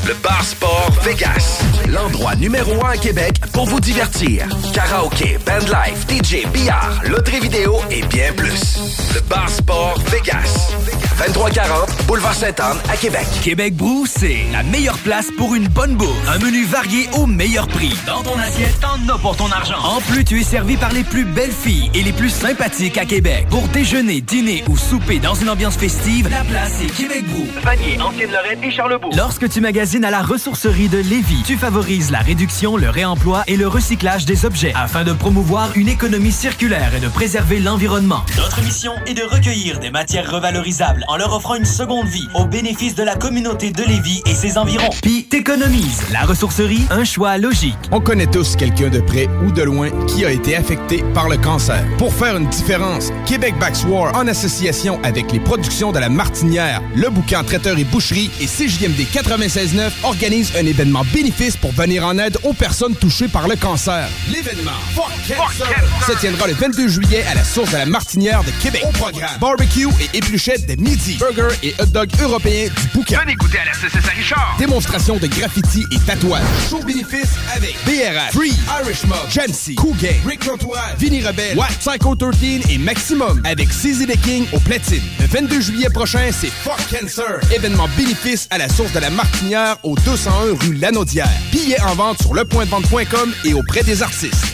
Le 0.09 0.15
Bar 0.23 0.43
Sport 0.43 0.91
Vegas. 1.03 1.61
L'endroit 1.87 2.35
numéro 2.35 2.83
un 2.83 2.89
à 2.89 2.97
Québec 2.97 3.39
pour 3.53 3.65
vous 3.65 3.79
divertir. 3.79 4.47
Karaoke, 4.73 5.37
bandlife, 5.45 6.07
DJ, 6.09 6.47
billard, 6.51 6.99
loterie 7.07 7.39
vidéo 7.39 7.77
et 7.91 8.01
bien 8.07 8.33
plus. 8.35 8.79
Le 9.13 9.21
Bar 9.21 9.47
Sport 9.47 9.99
Vegas. 10.07 10.71
2340 11.19 12.07
Boulevard 12.07 12.33
Sainte-Anne 12.33 12.77
à 12.89 12.95
Québec. 12.95 13.27
Québec 13.43 13.75
Brou, 13.75 14.05
c'est 14.07 14.45
la 14.51 14.63
meilleure 14.63 14.97
place 14.99 15.27
pour 15.37 15.53
une 15.53 15.67
bonne 15.67 15.95
bouffe. 15.95 16.29
Un 16.29 16.39
menu 16.39 16.65
varié 16.65 17.07
au 17.13 17.25
meilleur 17.25 17.67
prix. 17.67 17.93
Dans 18.07 18.23
ton 18.23 18.39
assiette, 18.39 18.79
t'en 18.79 19.13
as 19.13 19.17
pour 19.17 19.35
ton 19.35 19.51
argent. 19.51 19.77
En 19.83 19.99
plus, 20.01 20.23
tu 20.23 20.39
es 20.39 20.43
servi 20.43 20.77
par 20.77 20.91
les 20.93 21.03
plus 21.03 21.25
belles 21.25 21.51
filles 21.51 21.91
et 21.93 22.01
les 22.03 22.13
plus 22.13 22.29
sympathiques 22.29 22.97
à 22.97 23.05
Québec. 23.05 23.47
Pour 23.49 23.67
déjeuner, 23.67 24.21
dîner 24.21 24.63
ou 24.69 24.77
souper 24.77 25.19
dans 25.19 25.35
une 25.35 25.49
ambiance 25.49 25.75
festive, 25.75 26.29
la 26.29 26.43
place 26.45 26.81
est 26.81 26.95
Québec 26.95 27.25
Brou. 27.27 27.45
Vanier, 27.63 27.99
Ancienne-Lorraine 28.01 28.63
et 28.63 28.71
Charlebourg. 28.71 29.11
Lorsque 29.15 29.49
tu 29.49 29.59
magasines 29.61 29.98
à 30.03 30.11
la 30.11 30.21
ressourcerie 30.21 30.87
de 30.87 30.97
Lévis, 30.97 31.43
tu 31.45 31.57
favorises 31.57 32.11
la 32.11 32.19
réduction, 32.19 32.77
le 32.77 32.89
réemploi 32.89 33.43
et 33.47 33.57
le 33.57 33.67
recyclage 33.67 34.25
des 34.25 34.45
objets 34.45 34.73
afin 34.75 35.03
de 35.03 35.13
promouvoir 35.13 35.71
une 35.75 35.87
économie 35.87 36.31
circulaire 36.31 36.93
et 36.95 36.99
de 36.99 37.07
préserver 37.07 37.59
l'environnement. 37.59 38.23
Notre 38.37 38.61
mission 38.63 38.93
est 39.07 39.13
de 39.13 39.23
recueillir 39.23 39.79
des 39.79 39.89
matières 39.91 40.31
revalorisables 40.31 41.03
en 41.07 41.17
leur 41.17 41.35
offrant 41.35 41.55
une 41.55 41.65
seconde 41.65 42.07
vie 42.07 42.27
au 42.35 42.45
bénéfice 42.45 42.95
de 42.95 43.03
la 43.03 43.15
communauté 43.15 43.71
de 43.71 43.83
Lévis 43.83 44.21
et 44.25 44.33
ses 44.33 44.57
environs. 44.57 44.89
Puis 45.01 45.25
t'économises. 45.25 46.03
La 46.11 46.21
ressourcerie, 46.21 46.85
un 46.89 47.03
choix 47.03 47.37
logique. 47.37 47.77
On 47.91 47.99
connaît 47.99 48.27
tous 48.27 48.55
quelqu'un 48.55 48.89
de 48.89 48.99
près 48.99 49.27
ou 49.45 49.51
de 49.51 49.63
loin 49.63 49.89
qui 50.07 50.25
a 50.25 50.31
été 50.31 50.55
affecté 50.55 51.03
par 51.13 51.29
le 51.29 51.37
cancer. 51.37 51.83
Pour 51.97 52.13
faire 52.13 52.37
une 52.37 52.47
différence, 52.47 53.09
Québec 53.25 53.55
War, 53.87 54.15
en 54.15 54.27
association 54.27 54.99
avec 55.03 55.31
les 55.31 55.39
productions 55.39 55.91
de 55.91 55.99
la 55.99 56.09
Martinière, 56.09 56.81
le 56.95 57.09
bouquin 57.09 57.43
Traiteur 57.43 57.77
et 57.77 57.83
Boucherie 57.83 58.31
et 58.39 58.45
CJMD 58.45 59.01
96.9 59.11 59.88
organise 60.03 60.51
un 60.57 60.65
événement 60.65 61.05
bénéfice 61.13 61.55
pour 61.55 61.71
venir 61.71 62.05
en 62.05 62.17
aide 62.17 62.37
aux 62.43 62.53
personnes 62.53 62.95
touchées 62.95 63.27
par 63.27 63.47
le 63.47 63.55
cancer. 63.55 64.07
L'événement 64.31 64.71
Fuck 64.95 65.37
Cancer 65.37 65.83
se 66.07 66.19
tiendra 66.19 66.47
le 66.47 66.53
22 66.53 66.87
juillet 66.87 67.23
à 67.31 67.35
la 67.35 67.43
source 67.43 67.71
de 67.71 67.77
la 67.77 67.85
Martinière 67.85 68.43
de 68.43 68.51
Québec. 68.61 68.83
Au 68.87 68.91
programme, 68.91 69.37
barbecue 69.39 69.87
et 70.01 70.17
épluchettes 70.17 70.65
de 70.65 70.81
midi, 70.81 71.17
burger 71.17 71.55
et 71.63 71.73
hot 71.79 71.85
dog 71.87 72.09
européens 72.21 72.67
du 72.67 72.87
bouquin. 72.93 73.19
Venez 73.21 73.35
goûter 73.35 73.59
à 73.59 73.65
la 73.65 73.73
CCS 73.73 74.09
Richard. 74.17 74.55
Démonstration 74.57 75.17
de 75.17 75.27
graffiti 75.27 75.85
et 75.91 75.99
tatouage. 75.99 76.43
Show 76.69 76.83
bénéfice 76.83 77.29
avec 77.55 77.75
BRH, 77.85 78.33
Free, 78.33 78.53
Irish 78.81 79.03
Mob, 79.05 79.75
Cool 79.77 79.95
Gang, 79.97 80.15
Rick 80.27 80.45
L'Entourage, 80.45 80.95
Vinny 80.97 81.21
Rebelle, 81.25 81.57
What, 81.57 81.67
Psycho 81.79 82.15
13 82.15 82.61
et 82.69 82.77
Maximum 82.77 83.41
avec 83.45 83.69
CZ 83.69 84.07
the 84.07 84.19
King 84.21 84.45
au 84.53 84.59
platine. 84.59 85.01
Le 85.19 85.27
22 85.27 85.61
juillet 85.61 85.89
prochain, 85.89 86.29
c'est 86.31 86.51
Fuck 86.51 86.79
Cancer. 86.89 87.39
Événement 87.53 87.87
bénéfice 87.97 88.47
à 88.49 88.57
la 88.57 88.69
source 88.69 88.91
de 88.93 88.99
la 88.99 89.09
Martinière 89.09 89.68
au 89.83 89.95
201 89.95 90.31
rue 90.61 90.73
Lanaudière. 90.75 91.29
Billets 91.51 91.81
en 91.81 91.95
vente 91.95 92.21
sur 92.21 92.33
lepointdevente.com 92.33 93.33
et 93.45 93.53
auprès 93.53 93.83
des 93.83 94.01
artistes. 94.01 94.45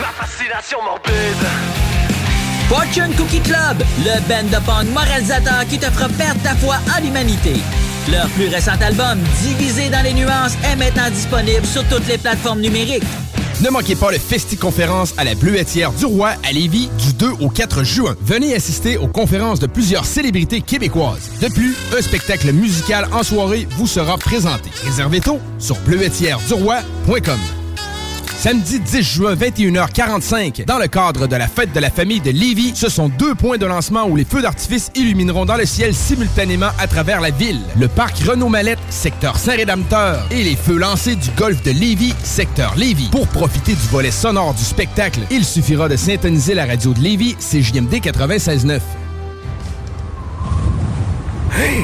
La 0.00 0.08
fascination 0.08 0.78
morbide. 0.82 1.46
Fortune 2.68 3.14
Cookie 3.16 3.40
Club, 3.40 3.82
le 4.04 4.20
band 4.28 4.44
de 4.44 4.64
punk 4.64 4.88
moralisateur 4.92 5.66
qui 5.68 5.78
te 5.78 5.86
fera 5.86 6.08
perdre 6.08 6.42
ta 6.42 6.54
foi 6.56 6.76
en 6.96 7.02
l'humanité. 7.02 7.54
Leur 8.10 8.28
plus 8.30 8.48
récent 8.48 8.72
album, 8.80 9.18
Divisé 9.42 9.90
dans 9.90 10.02
les 10.02 10.14
nuances, 10.14 10.56
est 10.64 10.76
maintenant 10.76 11.10
disponible 11.10 11.66
sur 11.66 11.84
toutes 11.88 12.06
les 12.08 12.16
plateformes 12.16 12.60
numériques. 12.60 13.02
Ne 13.60 13.70
manquez 13.70 13.96
pas 13.96 14.10
le 14.12 14.18
Festi-Conférence 14.18 15.14
à 15.18 15.24
la 15.24 15.34
Bleuetière 15.34 15.92
du 15.92 16.06
Roi 16.06 16.30
à 16.48 16.52
Lévis 16.52 16.88
du 17.04 17.12
2 17.12 17.30
au 17.40 17.48
4 17.48 17.82
juin. 17.82 18.16
Venez 18.22 18.54
assister 18.54 18.96
aux 18.96 19.08
conférences 19.08 19.58
de 19.58 19.66
plusieurs 19.66 20.04
célébrités 20.04 20.60
québécoises. 20.60 21.28
De 21.42 21.48
plus, 21.48 21.74
un 21.96 22.00
spectacle 22.00 22.52
musical 22.52 23.08
en 23.12 23.22
soirée 23.22 23.66
vous 23.72 23.86
sera 23.86 24.16
présenté. 24.16 24.70
Réservez 24.84 25.20
tôt 25.20 25.40
sur 25.58 25.76
bleuetièreduroi.com. 25.80 27.38
Samedi 28.38 28.78
10 28.78 29.02
juin, 29.02 29.34
21h45, 29.34 30.64
dans 30.64 30.78
le 30.78 30.86
cadre 30.86 31.26
de 31.26 31.34
la 31.34 31.48
fête 31.48 31.72
de 31.72 31.80
la 31.80 31.90
famille 31.90 32.20
de 32.20 32.30
Lévis, 32.30 32.70
ce 32.76 32.88
sont 32.88 33.08
deux 33.08 33.34
points 33.34 33.58
de 33.58 33.66
lancement 33.66 34.06
où 34.06 34.14
les 34.14 34.24
feux 34.24 34.42
d'artifice 34.42 34.92
illumineront 34.94 35.44
dans 35.44 35.56
le 35.56 35.66
ciel 35.66 35.92
simultanément 35.92 36.68
à 36.78 36.86
travers 36.86 37.20
la 37.20 37.30
ville. 37.30 37.60
Le 37.76 37.88
parc 37.88 38.16
Renault-Mallette, 38.20 38.78
secteur 38.90 39.36
Saint-Rédempteur, 39.36 40.24
et 40.30 40.44
les 40.44 40.54
feux 40.54 40.78
lancés 40.78 41.16
du 41.16 41.30
golfe 41.36 41.64
de 41.64 41.72
Lévis, 41.72 42.14
secteur 42.22 42.76
Lévis. 42.76 43.08
Pour 43.10 43.26
profiter 43.26 43.72
du 43.72 43.88
volet 43.90 44.12
sonore 44.12 44.54
du 44.54 44.62
spectacle, 44.62 45.22
il 45.32 45.44
suffira 45.44 45.88
de 45.88 45.96
syntoniser 45.96 46.54
la 46.54 46.64
radio 46.64 46.94
de 46.94 47.00
Lévis, 47.00 47.34
CJMD 47.40 47.94
96.9. 47.94 48.80
Hey! 51.56 51.82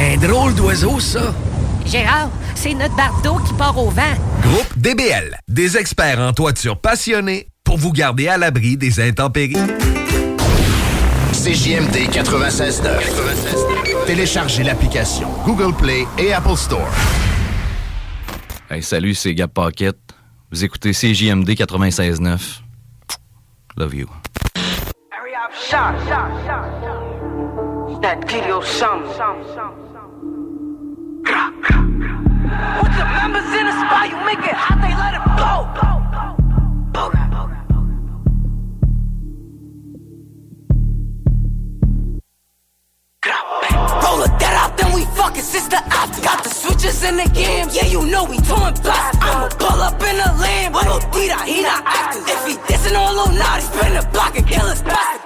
Un 0.00 0.16
drôle 0.16 0.52
d'oiseau, 0.56 0.98
ça! 0.98 1.32
Gérard, 1.86 2.30
c'est 2.54 2.74
notre 2.74 2.96
bardeau 2.96 3.36
qui 3.46 3.52
part 3.54 3.78
au 3.78 3.90
vent. 3.90 4.14
Groupe 4.42 4.78
DBL, 4.78 5.38
des 5.48 5.76
experts 5.76 6.20
en 6.20 6.32
toiture 6.32 6.78
passionnés 6.78 7.48
pour 7.64 7.78
vous 7.78 7.92
garder 7.92 8.28
à 8.28 8.38
l'abri 8.38 8.76
des 8.76 9.00
intempéries. 9.00 9.56
CJMD 11.32 12.10
96.9. 12.12 14.06
Téléchargez 14.06 14.62
l'application 14.62 15.28
Google 15.44 15.74
Play 15.74 16.06
et 16.18 16.32
Apple 16.32 16.56
Store. 16.56 16.88
Hey, 18.70 18.82
salut, 18.82 19.14
c'est 19.14 19.34
Gab 19.34 19.50
Paquette. 19.50 19.98
Vous 20.50 20.64
écoutez 20.64 20.92
CJMD 20.92 21.50
96.9. 21.50 22.60
Love 23.76 23.94
you. 23.94 24.06
Shot, 25.68 25.94
shot, 26.06 26.30
shot, 26.46 28.00
That 28.02 28.24
video 28.28 28.60
some. 28.62 29.04
With 31.22 32.94
the 32.98 33.06
members 33.14 33.46
in 33.54 33.64
the 33.66 33.74
spot, 33.78 34.10
you 34.10 34.18
make 34.26 34.42
it 34.42 34.58
hot, 34.58 34.82
they 34.82 34.90
let 34.98 35.14
it 35.14 35.22
blow. 35.38 35.70
Roll 44.02 44.22
a 44.22 44.28
dead 44.38 44.54
out, 44.58 44.76
then 44.76 44.92
we 44.92 45.04
fucking 45.14 45.42
sister 45.42 45.76
after. 45.76 46.22
Got 46.22 46.42
the 46.42 46.50
switches 46.50 47.04
in 47.04 47.16
the 47.16 47.28
game, 47.30 47.68
yeah, 47.70 47.86
you 47.86 48.04
know 48.06 48.24
we 48.24 48.38
doing 48.42 48.74
blast. 48.82 49.22
I'ma 49.22 49.48
pull 49.62 49.80
up 49.80 50.02
in 50.02 50.18
a 50.18 50.34
lamb, 50.42 50.72
little 50.72 50.98
Dita, 51.14 51.38
he 51.46 51.62
not 51.62 51.84
acting. 51.86 52.26
If 52.26 52.46
he 52.46 52.54
dissing 52.66 52.98
on 52.98 53.14
Lil 53.14 53.30
Naughty, 53.38 53.62
spin 53.62 53.94
the 53.94 54.02
block 54.10 54.36
and 54.36 54.46
kill 54.46 54.66
his 54.66 54.82
bastard. 54.82 55.22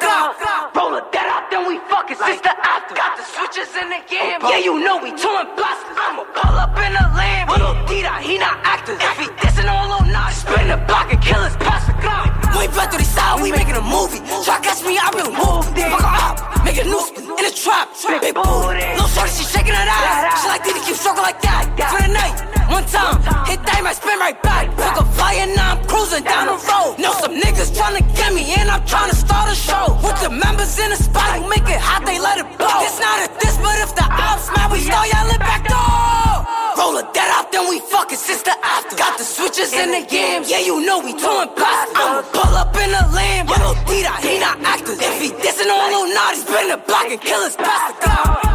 Roll 0.76 0.94
a 0.94 1.00
dead 1.10 1.26
out, 1.26 1.50
then 1.50 1.66
we 1.66 1.78
fucking 1.88 2.16
sister 2.20 2.52
after. 2.52 2.94
Got 2.94 3.16
the 3.16 3.24
in 3.56 3.88
the 3.88 4.02
game, 4.04 4.36
yeah, 4.44 4.58
you 4.58 4.78
know 4.84 5.00
we 5.00 5.08
doing 5.16 5.48
blast. 5.56 5.80
I'ma 5.96 6.24
pull 6.36 6.56
up 6.60 6.76
in 6.76 6.92
a 6.92 7.06
lamb, 7.16 7.48
little 7.48 7.72
Dita, 7.86 8.20
he 8.20 8.36
not 8.36 8.60
acting. 8.62 8.96
If 9.00 9.16
he 9.16 9.26
dissing 9.40 9.64
on 9.64 9.88
Lil 9.88 10.12
Naughty, 10.12 10.34
spin 10.34 10.68
the 10.68 10.76
block 10.84 11.10
and 11.10 11.22
kill 11.22 11.42
his 11.42 11.56
bastard. 11.56 11.96
We 12.52 12.64
ain't 12.64 12.74
back 12.74 12.90
to 12.90 12.98
the 12.98 13.04
side, 13.04 13.40
we 13.42 13.52
making 13.52 13.76
a 13.76 13.80
movie. 13.80 14.20
Try 14.44 14.60
catch 14.60 14.84
me, 14.84 14.98
I 15.00 15.08
real 15.16 15.32
move. 15.32 15.64
Fuck 15.72 16.04
up, 16.04 16.55
make 16.76 16.84
a 16.84 16.88
new 16.88 17.00
in 17.36 17.44
the 17.44 17.52
trap. 17.54 17.88
Big 18.20 18.34
booty. 18.34 18.84
Little 18.96 19.08
shorty, 19.08 19.30
she 19.32 19.44
shaking 19.44 19.72
her 19.72 19.88
ass. 19.88 20.42
She 20.42 20.48
like 20.48 20.64
Diddy, 20.64 20.80
keep 20.80 20.96
stroking 20.96 21.22
like 21.22 21.40
that. 21.42 21.64
For 21.76 22.00
the 22.04 22.12
night, 22.12 22.36
one 22.68 22.84
time, 22.86 23.20
hit 23.46 23.60
that, 23.64 23.80
I 23.84 23.92
spin 23.92 24.18
right 24.18 24.36
back. 24.42 24.68
Took 24.76 25.04
a 25.04 25.06
fire, 25.16 25.46
now 25.54 25.76
I'm 25.76 25.80
cruising 25.86 26.24
down 26.24 26.46
the 26.46 26.58
road. 26.68 26.98
Know 26.98 27.12
some 27.20 27.34
niggas 27.36 27.72
tryna 27.72 28.02
get 28.16 28.32
me, 28.32 28.54
and 28.56 28.70
I'm 28.70 28.82
tryna 28.84 29.14
start 29.14 29.50
a 29.50 29.54
show. 29.56 29.96
With 30.04 30.20
the 30.20 30.30
members 30.30 30.78
in 30.78 30.90
the 30.90 30.96
spot, 30.96 31.40
you 31.40 31.48
make 31.48 31.66
it 31.68 31.80
hot, 31.80 32.04
they 32.04 32.18
let 32.18 32.38
it 32.38 32.48
blow. 32.58 32.80
It's 32.84 33.00
not 33.00 33.24
a 33.24 33.28
this, 33.40 33.56
but 33.58 33.76
if 33.80 33.94
the 33.94 34.04
ops 34.04 34.48
mad, 34.52 34.72
we 34.72 34.80
start 34.80 35.08
yelling 35.08 35.40
back 35.40 35.64
door. 35.68 36.44
Roll 36.76 36.96
a 37.00 37.04
dead 37.12 37.28
out, 37.32 37.35
then 37.56 37.68
we 37.70 37.80
fucking 37.80 38.18
sister 38.18 38.52
after. 38.62 38.96
Got 38.96 39.16
the 39.18 39.24
switches 39.24 39.72
in 39.72 39.90
the 39.90 40.04
game, 40.06 40.42
yeah, 40.46 40.60
you 40.60 40.84
know 40.84 40.98
we 40.98 41.12
doing 41.12 41.50
blast. 41.56 41.92
I'ma 41.96 42.22
pull 42.36 42.54
up 42.54 42.76
in 42.76 42.90
a 42.90 43.04
lamb, 43.16 43.46
little 43.46 43.74
he 43.88 44.38
not 44.38 44.60
acting. 44.60 44.98
If 45.00 45.20
he 45.20 45.30
dissing 45.30 45.70
on 45.72 45.90
Lil 45.90 46.14
Naughty, 46.14 46.40
spin 46.44 46.68
the 46.68 46.76
block 46.86 47.08
and 47.10 47.20
kill 47.20 47.42
his 47.44 47.56
bastard. 47.56 48.45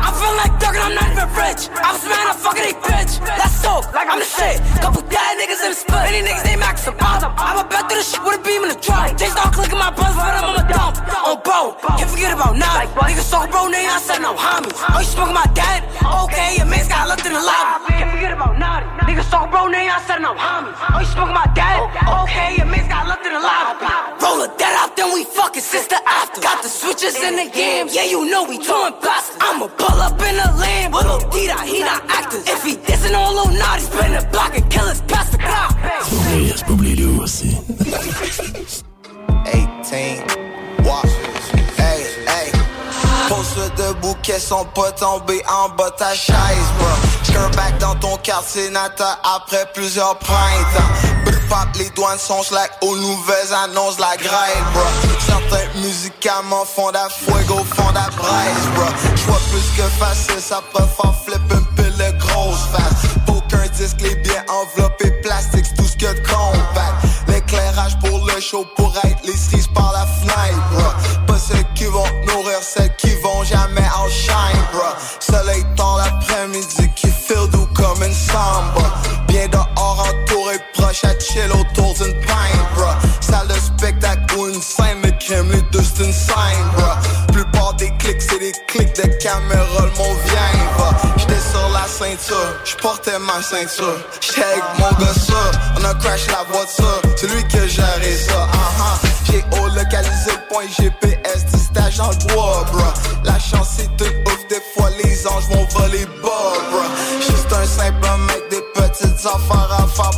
Rich. 1.36 1.70
I'm 1.76 1.96
fucking 2.36 2.64
a 2.64 2.76
bitch. 2.82 3.22
That's 3.24 3.56
so, 3.62 3.82
like 3.94 4.10
I'm 4.10 4.20
the 4.20 4.26
shit. 4.26 4.60
Couple 4.82 5.02
dead 5.08 5.38
niggas 5.38 5.62
in 5.64 5.72
the 5.72 5.80
split. 5.80 6.04
Many 6.10 6.28
niggas, 6.28 6.44
they 6.44 6.56
max 6.56 6.84
some. 6.84 6.96
I'ma 7.00 7.62
about 7.62 7.90
through 7.90 8.02
the 8.02 8.08
shit 8.08 8.24
with 8.24 8.40
a 8.40 8.44
beam 8.44 8.64
in 8.64 8.70
the 8.70 8.80
truck. 8.80 9.18
They 9.18 9.30
start 9.30 9.54
clicking 9.54 9.78
my 9.78 9.92
buzz, 9.92 10.16
but 10.16 10.34
I'm 10.34 10.58
my 10.58 10.66
dump. 10.66 10.98
On 11.28 11.38
bro, 11.46 11.78
can't 11.98 12.10
forget 12.10 12.34
about 12.34 12.58
now. 12.58 12.82
Niggas 13.06 13.30
talk 13.30 13.52
bro, 13.52 13.68
name, 13.68 13.90
I 13.90 14.00
said 14.02 14.20
no 14.20 14.34
homies. 14.34 14.74
Oh, 14.90 15.00
you 15.00 15.06
smoking 15.06 15.38
my 15.38 15.46
dad? 15.54 15.86
Okay, 16.02 16.58
your 16.58 16.66
man's 16.66 16.88
got 16.88 17.08
looked 17.08 17.26
in 17.26 17.34
the 17.34 17.40
lobby. 17.40 17.94
Can't 17.94 18.12
forget 18.12 18.34
about 18.34 18.58
naughty. 18.58 18.88
Niggas 19.06 19.30
talk 19.30 19.52
bro, 19.52 19.68
name, 19.68 19.92
I 19.92 20.02
said 20.10 20.20
no 20.20 20.34
homies. 20.34 20.76
Oh, 20.90 21.00
you 21.00 21.10
smoking 21.14 21.38
my 21.38 21.48
dad? 21.54 21.86
Okay, 22.26 22.58
your 22.58 22.66
man's 22.66 22.90
got 22.90 23.08
looked 23.08 23.26
in 23.26 23.34
the 23.34 23.40
lobby. 23.40 23.86
Roll 24.18 24.42
a 24.42 24.50
dead 24.58 24.74
out, 24.82 24.98
then 24.98 25.14
we 25.14 25.24
fucking 25.24 25.62
sister 25.62 25.98
after. 26.08 26.42
Got 26.42 26.64
the 26.64 26.70
switches 26.70 27.16
in 27.22 27.36
the 27.38 27.48
game, 27.54 27.88
yeah, 27.92 28.06
you 28.06 28.26
know 28.26 28.44
we 28.44 28.58
doing 28.58 28.94
blast. 29.02 29.38
I'ma 29.40 29.68
pull 29.78 30.00
up 30.02 30.18
in 30.18 30.36
a 30.36 30.50
lamb, 30.58 30.92
little 30.92 31.21
Dita, 31.21 31.21
he 31.34 31.48
not, 31.48 31.68
he 31.68 31.80
not 31.80 32.04
actors. 32.10 32.48
If 32.48 32.64
he 32.64 32.76
dissing 32.78 33.16
on 33.16 33.36
Lil 33.36 33.52
Nas, 33.58 33.76
he 33.78 33.92
spin 33.92 34.12
the 34.14 34.28
block 34.32 34.58
and 34.58 34.70
kill 34.72 34.88
his 34.88 35.02
past 35.02 35.32
the 35.32 35.38
cop. 35.38 35.72
Spoblé, 36.04 36.58
spoblé, 36.58 36.96
lui 36.96 37.12
18. 39.46 40.61
Pose-le 43.32 43.70
debout 43.82 44.16
qu'elles 44.22 44.42
sont 44.42 44.66
pas 44.76 44.92
tombées 44.92 45.42
en 45.48 45.70
bas 45.70 45.90
de 45.90 45.96
ta 45.96 46.14
chaise, 46.14 46.36
bro. 46.78 46.88
Back 47.56 47.78
dans 47.80 47.96
ton 47.96 48.18
quartier 48.18 48.70
natal 48.70 49.16
après 49.24 49.66
plusieurs 49.74 50.18
printemps. 50.18 51.12
Pop, 51.48 51.68
les 51.78 51.90
douanes 51.90 52.18
sont 52.18 52.44
slack 52.44 52.72
aux 52.82 52.96
nouvelles 52.96 53.54
annonces 53.64 54.00
la 54.00 54.18
grève, 54.18 54.64
bro. 54.74 54.84
Certains 55.20 55.80
médicaments 55.82 56.66
font 56.66 56.90
la 56.92 57.08
fuego, 57.10 57.66
font 57.76 57.92
la 57.94 58.10
braise, 58.16 58.68
bro. 58.76 58.86
J'vois 59.16 59.40
plus 59.50 59.78
que 59.78 59.90
facile, 60.00 60.42
ça 60.42 60.62
peut 60.74 60.84
faire 60.84 61.14
flip 61.26 61.42
un 61.52 61.64
peu 61.76 61.84
le 61.84 62.18
grosse 62.20 62.68
face 62.72 63.12
Aucun 63.28 63.66
disque, 63.78 64.02
les 64.02 64.16
biens 64.16 64.44
enveloppés 64.50 65.12
plastique, 65.22 65.66
c'est 65.66 65.76
tout 65.76 65.88
ce 65.88 65.98
que 65.98 66.14
de 66.14 66.22
compact 67.52 67.72
L'éclairage 67.76 68.00
pour 68.00 68.26
le 68.26 68.42
show 68.42 68.66
pour 68.76 68.94
être 69.04 69.22
les 69.24 69.68
par 69.74 69.92
la 69.94 70.06
fenêtre, 70.06 70.70
bro 70.72 71.26
Pas 71.28 71.40
ceux 71.40 71.64
qui 71.76 71.86
vont 71.86 72.06
nourrir, 72.28 72.62
celles 72.62 72.96
qui 72.98 73.14
vont 73.22 73.44
jamais 73.44 73.88
en 73.98 74.10
shine, 74.10 74.62
bro 74.72 74.82
Soleil 75.20 75.66
dans 75.76 75.98
l'après-midi 75.98 76.90
qui 76.96 77.08
feel 77.08 77.48
doux 77.52 77.68
comme 77.76 78.04
une 78.04 78.14
samba. 78.14 78.94
Bien 79.28 79.48
dehors 79.48 80.08
entouré 80.08 80.58
proche 80.74 81.04
à 81.04 81.18
chill 81.20 81.52
autour 81.52 81.94
d'une 81.96 82.14
pinte, 82.22 82.74
bro 82.76 82.86
Salle 83.20 83.52
spectacle 83.60 84.38
ou 84.38 84.48
une 84.48 84.62
scène, 84.62 85.00
mais 85.04 85.18
crème 85.18 85.52
les 85.52 85.62
deux 85.72 85.84
c'est 85.84 86.04
une 86.04 86.14
scène, 86.14 86.72
des 87.78 87.92
clics 87.98 88.22
c'est 88.22 88.40
des 88.40 88.52
clics 88.68 88.96
de 88.96 89.08
caméra, 89.24 89.86
va 89.96 90.31
J'étais 90.31 90.31
ceinture, 92.02 92.56
j'portais 92.66 93.20
ma 93.20 93.42
ceinture. 93.44 93.96
J'étais 94.22 94.44
avec 94.44 94.64
mon 94.80 94.90
gars 94.98 95.14
on 95.78 95.84
a 95.86 95.94
crash 95.96 96.28
la 96.28 96.44
voiture. 96.52 97.02
C'est 97.16 97.28
lui 97.28 97.44
que 97.44 97.68
gérait 97.68 98.18
ça, 98.18 98.48
uh-huh 98.48 99.08
J'ai 99.26 99.44
haut 99.60 99.68
localisé 99.68 100.32
le 100.32 100.48
point 100.50 100.66
GPS 100.68 101.46
du 101.46 101.60
stage 101.60 101.98
dans 101.98 102.10
le 102.10 102.34
bois, 102.34 102.66
bro. 102.72 102.84
La 103.24 103.38
chance 103.38 103.76
c'est 103.78 103.98
tout 103.98 104.14
ouf, 104.26 104.48
des 104.50 104.62
fois 104.74 104.90
les 105.04 105.28
anges 105.28 105.48
vont 105.50 105.66
voler 105.78 106.06
bas, 106.24 106.54
bro. 106.72 106.82
Juste 107.20 107.54
un 107.54 107.66
simple 107.66 108.08
mec, 108.28 108.44
des 108.50 108.64
petites 108.74 109.26
affaires 109.26 109.72
à 109.72 109.88
faire 109.88 110.12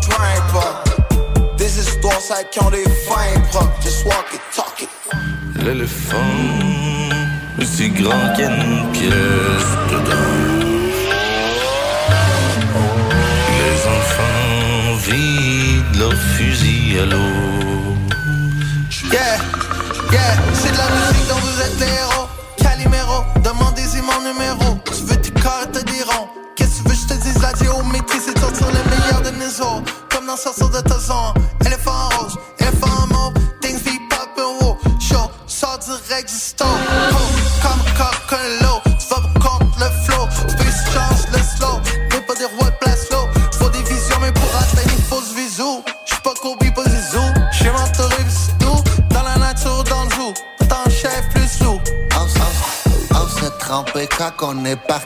peu 0.52 1.58
Des 1.58 1.80
histoires 1.80 2.22
ça 2.22 2.44
qui 2.46 2.64
ont 2.64 2.70
des 2.70 2.84
fins 3.08 3.40
propres 3.52 3.74
Just 3.84 4.06
walk 4.06 4.28
it, 4.34 4.42
talk 4.56 4.82
it. 4.82 4.90
L'éléphant 5.62 6.18
est 7.60 7.66
si 7.66 7.90
grand 7.90 8.34
qu'il 8.36 8.46
une 8.46 8.92
pièce 8.94 9.12
dedans. 9.92 10.63
Enfants 15.04 15.12
vident 15.12 16.00
leurs 16.00 16.14
fusils 16.14 17.00
à 17.00 17.06
l'eau. 17.06 17.98
Yeah, 19.12 19.38
yeah, 20.12 20.38
c'est 20.54 20.72
de 20.72 20.78
la 20.78 20.90
musique 20.90 21.28
dont 21.28 21.40
vous 21.40 21.62
êtes 21.62 21.82
héros. 21.82 22.23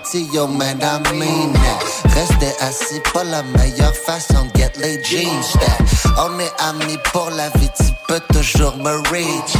Parti, 0.08 0.28
yo, 0.34 0.48
man, 0.48 0.82
I 0.82 1.00
mean 1.13 1.58
assis, 2.62 3.00
pas 3.13 3.24
la 3.24 3.43
meilleure 3.43 3.96
façon 3.96 4.48
get 4.56 4.72
les 4.78 5.04
jeans 5.04 5.58
On 6.17 6.39
est 6.39 6.52
amis 6.60 6.98
pour 7.12 7.30
la 7.32 7.50
vie, 7.58 7.70
tu 7.78 7.86
peux 8.08 8.22
toujours 8.34 8.76
me 8.78 8.98
reach 9.12 9.56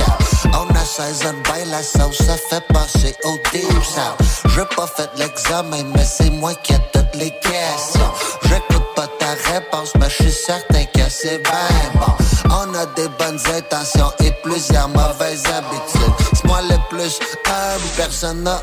On 0.54 0.68
a 0.74 0.86
16 0.86 1.28
ans, 1.28 1.36
by 1.44 1.70
la 1.70 1.84
sauce, 1.84 2.18
ça 2.18 2.36
fait 2.50 2.64
passer 2.74 3.16
au 3.26 3.38
deep 3.52 3.84
south. 3.84 4.46
Je 4.50 4.62
pas 4.76 4.88
fait 4.88 5.10
l'examen, 5.18 5.84
mais 5.96 6.06
c'est 6.06 6.30
moi 6.30 6.54
qui 6.56 6.74
ai 6.74 6.78
toutes 6.94 7.16
les 7.16 7.32
questions. 7.32 8.12
J'écoute 8.44 8.88
pas 8.96 9.08
ta 9.20 9.52
réponse, 9.54 9.94
mais 10.00 10.10
je 10.10 10.24
suis 10.24 10.32
certain 10.32 10.86
que 10.86 11.10
c'est 11.10 11.44
bien 11.44 11.92
bon. 11.96 12.14
On 12.50 12.74
a 12.74 12.86
des 12.96 13.10
bonnes 13.20 13.40
intentions 13.56 14.12
et 14.24 14.32
plusieurs 14.44 14.90
mauvaises 14.90 15.44
habitudes. 15.46 16.14
C'est 16.34 16.46
moi 16.46 16.62
le 16.62 16.78
plus 16.90 17.20
humble, 17.46 17.84
personne 17.96 18.44
n'a 18.44 18.62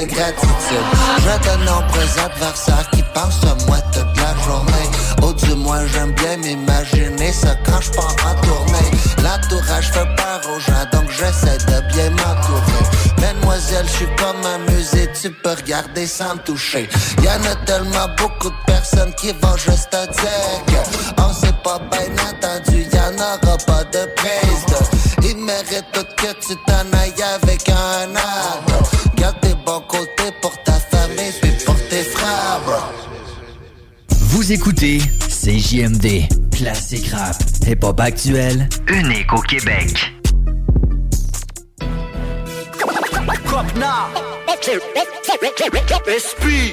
de 0.00 0.06
gratitude. 0.06 0.86
Je 1.18 2.20
adversaires 2.24 2.88
qui 2.90 3.02
pensent 3.14 3.44
à 3.44 3.54
moi 3.66 3.78
toute 3.92 4.16
la 4.16 4.34
journée. 4.44 4.88
Ou 5.22 5.32
du 5.32 5.54
moins 5.54 5.86
j'aime 5.86 6.12
bien 6.12 6.36
m'imaginer 6.38 7.32
ça 7.32 7.56
quand 7.64 7.80
je 7.80 7.90
pars 7.90 8.16
en 8.26 8.34
tournée. 8.40 8.90
L'entourage 9.22 9.90
fait 9.90 10.08
peur 10.16 10.40
aux 10.54 10.60
gens 10.60 10.86
donc 10.92 11.10
j'essaie 11.10 11.58
de 11.58 11.92
bien 11.92 12.10
m'entourer. 12.10 12.84
Mademoiselle, 13.20 13.86
je 13.86 13.92
suis 13.92 14.16
pas 14.16 14.32
m'amuser, 14.42 15.10
tu 15.20 15.30
peux 15.30 15.50
regarder 15.50 16.06
sans 16.06 16.36
toucher. 16.38 16.88
Y'en 17.22 17.42
a 17.50 17.54
tellement 17.66 18.08
beaucoup 18.16 18.48
de 18.50 18.64
personnes 18.66 19.12
qui 19.14 19.32
vont 19.42 19.56
juste 19.56 19.90
te 19.90 20.09
hip-hop 37.90 38.00
actuel, 38.00 38.68
unique 38.88 39.32
au 39.32 39.40
Québec. 39.40 40.12
Copna 43.48 44.08
Esprit 46.06 46.72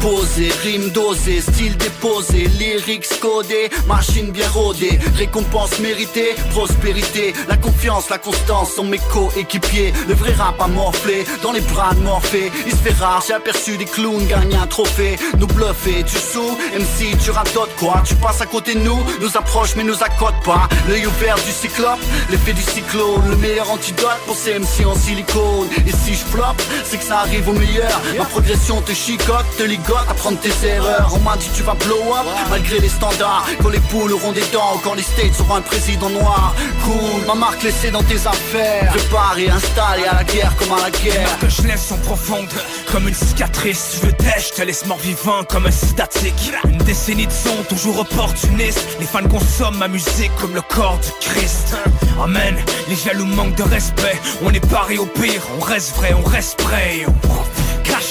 posé, 0.00 0.50
rime 0.62 0.90
dosée, 0.90 1.40
style 1.40 1.76
déposé 1.76 2.48
Lyrics 2.58 3.20
codés, 3.20 3.70
machine 3.86 4.30
bien 4.30 4.48
rodée 4.48 4.98
Récompense 5.16 5.78
méritée, 5.78 6.34
prospérité 6.50 7.34
La 7.48 7.56
confiance, 7.56 8.08
la 8.10 8.18
constance 8.18 8.72
sont 8.72 8.84
mes 8.84 9.00
coéquipiers. 9.12 9.92
Le 10.08 10.14
vrai 10.14 10.32
rap 10.32 10.60
a 10.60 10.66
morflé 10.66 11.24
dans 11.42 11.52
les 11.52 11.60
bras 11.60 11.94
de 11.94 12.00
Morphée. 12.00 12.50
Il 12.66 12.72
se 12.72 12.76
fait 12.76 12.94
rare, 12.98 13.22
j'ai 13.26 13.34
aperçu 13.34 13.76
des 13.76 13.84
clowns 13.84 14.26
gagner 14.26 14.56
un 14.56 14.66
trophée. 14.66 15.16
Nous 15.38 15.46
bluffer, 15.46 16.04
tu 16.04 16.16
sous, 16.16 16.56
MC 16.74 17.16
tu 17.22 17.30
radotes 17.30 17.74
quoi? 17.78 18.02
Tu 18.04 18.14
passes 18.16 18.40
à 18.40 18.46
côté 18.46 18.74
de 18.74 18.80
nous, 18.80 18.98
nous 19.20 19.36
approche 19.36 19.76
mais 19.76 19.84
nous 19.84 20.02
accote 20.02 20.40
pas. 20.44 20.68
L'œil 20.88 21.06
ouvert 21.06 21.36
du 21.36 21.52
cyclope, 21.52 22.00
l'effet 22.30 22.52
du 22.52 22.62
cyclone 22.62 23.22
Le 23.28 23.36
meilleur 23.36 23.70
antidote 23.70 24.20
pour 24.26 24.36
ces 24.36 24.58
MC 24.58 24.86
en 24.86 24.94
silicone. 24.94 25.68
Et 25.86 25.92
si 25.92 26.14
je 26.14 26.24
flop, 26.24 26.56
c'est 26.90 26.98
que 26.98 27.04
ça 27.04 27.20
arrive 27.20 27.48
au 27.48 27.52
meilleur. 27.52 28.00
Ma 28.18 28.24
progression 28.24 28.80
te 28.82 28.92
chicote, 28.92 29.44
te 29.56 29.62
ligote, 29.62 30.06
apprendre 30.08 30.38
tes 30.40 30.66
erreurs. 30.66 31.10
On 31.14 31.20
m'a 31.20 31.36
dit 31.36 31.48
tu 31.54 31.62
vas 31.62 31.74
blow 31.74 32.14
up, 32.14 32.26
malgré 32.50 32.80
les 32.80 32.88
standards. 32.88 33.46
Quand 33.62 33.68
les 33.68 33.78
poules 33.78 34.12
auront 34.12 34.32
des 34.32 34.44
dents, 34.52 34.80
quand 34.82 34.94
les 34.94 35.02
states 35.02 35.38
auront 35.40 35.56
un 35.56 35.60
président 35.60 36.10
noir. 36.10 36.54
Cool, 36.84 37.26
ma 37.28 37.34
marque 37.34 37.62
laissée 37.62 37.90
dans 37.92 38.02
tes 38.02 38.26
affaires. 38.26 38.92
Préparé, 38.92 39.50
installé 39.50 40.04
à 40.04 40.16
la 40.16 40.24
guerre 40.24 40.52
comme 40.56 40.72
à 40.72 40.82
la 40.82 40.90
guerre. 40.90 41.38
Que 41.40 41.48
je 41.48 41.62
laisse 41.62 41.92
en 41.92 41.98
profonde 41.98 42.48
comme 42.92 43.08
une 43.08 43.14
cicatrice. 43.14 43.98
Tu 44.00 44.06
veux 44.06 44.12
je 44.38 44.54
te 44.54 44.62
laisse 44.62 44.86
mort 44.86 44.98
vivant 44.98 45.44
comme 45.48 45.66
un 45.66 45.70
statique. 45.70 46.52
Une 46.64 46.78
décennie 46.78 47.26
de 47.26 47.32
son, 47.32 47.62
toujours 47.68 48.00
opportuniste. 48.00 48.96
Les 48.98 49.06
fans 49.06 49.26
consomment 49.28 49.78
ma 49.78 49.88
musique 49.88 50.32
comme 50.40 50.54
le 50.54 50.62
corps 50.62 50.98
du 50.98 51.10
Christ. 51.20 51.76
Amen, 52.22 52.56
les 52.88 52.96
jaloux 52.96 53.26
manquent 53.26 53.56
de 53.56 53.62
respect. 53.62 54.18
On 54.42 54.52
est 54.52 54.66
paré 54.70 54.98
au 54.98 55.06
pire, 55.06 55.42
on 55.58 55.60
reste 55.60 55.96
vrai, 55.96 56.14
on 56.14 56.26
reste 56.26 56.58
prêt. 56.58 57.04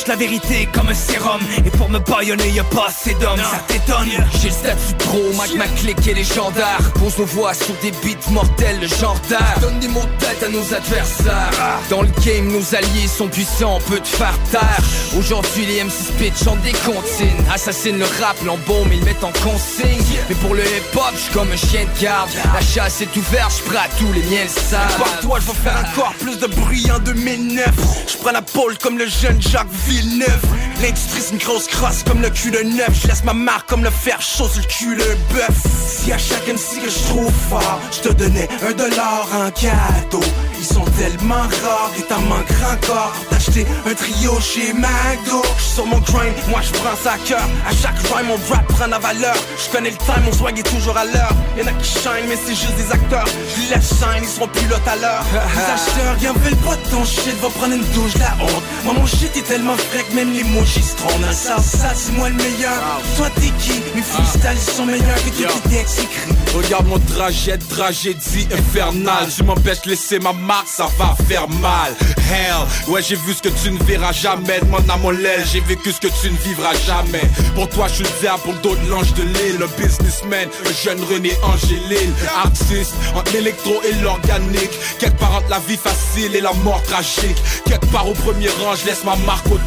La 0.10 0.16
vérité 0.16 0.68
comme 0.74 0.90
un 0.90 0.94
sérum. 0.96 1.40
Et 1.64 1.70
pour 1.70 1.88
me 1.88 2.00
baïonner 2.00 2.50
y'a 2.50 2.64
pas 2.64 2.88
assez 2.88 3.14
d'hommes. 3.14 3.38
Ça 3.38 3.60
t'étonne 3.68 4.10
J'ai 4.42 4.48
le 4.48 4.54
statut 4.54 4.96
pro, 4.98 5.22
ma 5.56 5.68
clique 5.68 6.08
et 6.08 6.16
légendaire. 6.16 6.80
Pose 6.96 7.18
nos 7.20 7.26
voix 7.26 7.54
sur 7.54 7.76
des 7.84 7.92
beats 7.92 8.32
mortels, 8.32 8.80
le 8.82 8.88
genre 8.88 9.20
d'art 9.30 9.60
Donne 9.62 9.80
des 9.80 9.88
mots 9.88 10.02
de 10.02 10.26
tête 10.26 10.44
à 10.44 10.50
nos 10.50 10.74
adversaires. 10.74 11.80
Dans 11.92 12.02
le 12.02 12.10
game, 12.26 12.48
nos 12.48 12.76
alliés 12.76 13.08
sont 13.08 13.28
puissants, 13.28 13.80
te 13.80 14.08
faire 14.08 14.34
taire. 14.52 14.80
Aujourd'hui 15.16 15.66
les 15.68 15.84
MC 15.84 15.92
Spit 15.92 16.44
chantent 16.44 16.62
des 16.62 16.72
comptines 16.72 17.46
Assassinent 17.54 18.00
le 18.00 18.06
rap, 18.06 18.38
l'embaume, 18.46 18.92
ils 18.92 19.04
mettent 19.04 19.24
en 19.24 19.32
consigne. 19.44 20.18
Mais 20.28 20.36
pour 20.36 20.56
le 20.56 20.64
hip-hop, 20.64 21.14
j'suis 21.16 21.34
comme 21.34 21.52
un 21.52 21.58
chien 21.58 21.86
de 21.86 22.02
garde. 22.02 22.30
La 22.54 22.62
chasse 22.62 23.02
est 23.02 23.16
ouverte, 23.16 23.52
j'prends 23.58 23.80
à 23.80 23.88
tous 24.00 24.12
les 24.14 24.24
miens 24.24 24.46
le 24.46 24.98
Par 24.98 25.20
toi, 25.20 25.40
je 25.40 25.46
vais 25.48 25.70
faire 25.70 25.86
encore 25.92 26.14
plus 26.20 26.40
de 26.40 26.48
bruit 26.48 26.90
en 26.92 27.00
2009 27.00 27.66
Je 28.08 28.18
prends 28.18 28.32
la 28.32 28.42
pole 28.42 28.78
comme 28.80 28.98
le 28.98 29.08
jeune 29.08 29.40
Jacques 29.42 29.68
Villeneuve. 29.88 30.42
L'industrie 30.82 31.22
c'est 31.22 31.34
une 31.34 31.40
grosse 31.40 31.68
crosse 31.68 32.04
comme 32.04 32.22
le 32.22 32.30
cul 32.30 32.52
de 32.52 32.60
neuf. 32.60 33.02
Je 33.02 33.08
laisse 33.08 33.24
ma 33.24 33.34
marque 33.34 33.68
comme 33.68 33.84
le 33.84 33.90
fer 33.90 34.22
chaud 34.22 34.48
sur 34.48 34.62
le 34.62 34.68
cul 34.68 34.96
de 34.96 35.34
bœuf. 35.34 35.58
Si 35.88 36.12
à 36.12 36.18
chaque 36.18 36.48
MC 36.48 36.82
que 36.82 36.90
je 36.90 37.00
trouve 37.10 37.32
fort 37.50 37.80
Je 37.92 38.10
te 38.10 38.14
donnais 38.14 38.48
un 38.68 38.72
dollar 38.72 39.28
en 39.34 39.52
cadeau. 39.52 40.24
Ils 40.58 40.66
sont 40.66 40.86
tellement 40.98 41.36
rares 41.36 41.92
et 41.98 42.04
t'en 42.04 42.22
manquera 42.22 42.74
encore. 42.74 43.14
D'acheter 43.32 43.66
un 43.86 43.94
trio 43.94 44.40
chez 44.40 44.74
McDo. 44.74 45.42
J'suis 45.58 45.76
sur 45.76 45.86
mon 45.86 46.00
grind, 46.00 46.34
moi 46.50 46.62
je 46.62 46.72
prends 46.80 46.96
ça 47.02 47.14
à 47.14 47.18
cœur. 47.18 47.48
À 47.68 47.72
chaque 47.72 47.98
rhyme 48.14 48.28
mon 48.28 48.38
rap 48.54 48.66
prend 48.68 48.88
la 48.88 49.00
valeur. 49.00 49.36
Je 49.58 49.72
connais 49.72 49.92
le 49.92 49.98
time, 49.98 50.24
mon 50.26 50.34
swag 50.34 50.58
est 50.60 50.64
toujours 50.64 50.98
à 50.98 51.06
l'heure. 51.06 51.34
Y'en 51.58 51.68
a 51.68 51.72
qui 51.74 51.90
shine 51.90 52.26
mais 52.28 52.38
c'est 52.38 52.56
juste 52.56 52.76
des 52.76 52.92
acteurs. 52.92 53.26
Je 53.28 53.74
les 53.74 53.82
shine, 53.82 54.24
ils 54.24 54.28
seront 54.28 54.48
plus 54.48 54.68
là 54.68 54.78
tout 54.84 54.90
à 54.90 54.96
l'heure. 54.96 55.26
Les 55.56 55.74
acheteurs, 55.74 56.16
y'en 56.22 56.34
veulent 56.34 56.56
pas 56.58 56.76
de 56.76 56.90
ton 56.90 57.04
shit 57.04 57.36
Va 57.42 57.50
prendre 57.50 57.74
une 57.74 57.86
douche, 57.94 58.16
la 58.18 58.44
honte. 58.44 58.64
Moi 58.86 58.94
mon 58.94 59.06
shit 59.06 59.36
est 59.36 59.48
tellement 59.48 59.69
même 60.14 60.34
les 60.34 60.44
mots 60.44 60.66
j'y 60.66 60.82
se 60.82 60.96
trompent 60.96 61.20
Dans 61.22 61.28
le 61.28 61.34
sens, 61.34 61.66
ça 61.66 61.94
c'est 61.96 62.12
moi 62.14 62.30
le 62.30 62.36
meilleur. 62.36 63.02
Toi 63.18 63.30
t'es 63.36 63.52
qui? 63.60 63.82
Mes 63.96 64.02
freestyles 64.02 64.52
ils 64.54 64.74
sont 64.74 64.86
meilleurs 64.86 65.24
que 65.24 65.30
tout 65.30 65.60
tes 65.70 65.78
textes 65.78 66.00
écrits 66.00 66.36
Regarde 66.56 66.88
mon 66.88 67.00
trajet, 67.00 67.58
tragédie 67.58 68.48
infernale. 68.52 69.28
Tu 69.36 69.44
m'empêches 69.44 69.82
de 69.84 69.92
laisser 69.92 70.20
ma 70.20 70.34
marque, 70.34 70.68
ça 70.68 70.88
va 70.98 71.16
faire 71.28 71.48
mal. 71.48 71.94
Hell, 72.18 72.92
ouais 72.92 73.02
j'ai 73.02 73.16
vu 73.16 73.34
ce 73.34 73.42
que 73.42 73.50
tu 73.50 73.72
ne 73.72 73.84
verras 73.84 74.12
jamais. 74.12 74.60
Demande 74.60 74.90
à 74.90 74.98
mon 74.98 75.12
l'aile, 75.12 75.46
j'ai 75.52 75.60
vécu 75.62 75.92
ce 75.92 76.00
que 76.00 76.08
tu 76.08 76.32
ne 76.32 76.38
vivras 76.38 76.74
jamais. 76.88 77.22
Pour 77.54 77.70
toi 77.70 77.88
je 77.88 77.96
suis 77.96 78.04
le 78.04 78.10
diable, 78.22 78.42
pour 78.44 78.54
d'autres 78.56 78.82
l'ange 78.90 79.14
de 79.14 79.24
l'île. 79.24 79.58
Le 79.60 79.68
businessman, 79.68 80.48
le 80.66 80.74
jeune 80.74 81.04
René 81.04 81.34
Angélil 81.44 82.12
Artiste, 82.44 82.96
entre 83.16 83.32
l'électro 83.34 83.74
et 83.88 83.94
l'organique. 84.02 84.72
Quelque 85.00 85.20
part 85.20 85.36
entre 85.36 85.50
la 85.50 85.60
vie 85.60 85.78
facile 85.78 86.36
et 86.36 86.42
la 86.42 86.54
mort 86.64 86.82
tragique. 86.84 87.38
Quelque 87.66 87.86
part 87.88 88.08
au 88.08 88.14
premier 88.14 88.50
rang, 88.50 88.76
je 88.76 88.86
laisse 88.88 89.04
ma 89.04 89.16
marque 89.18 89.46
au 89.48 89.59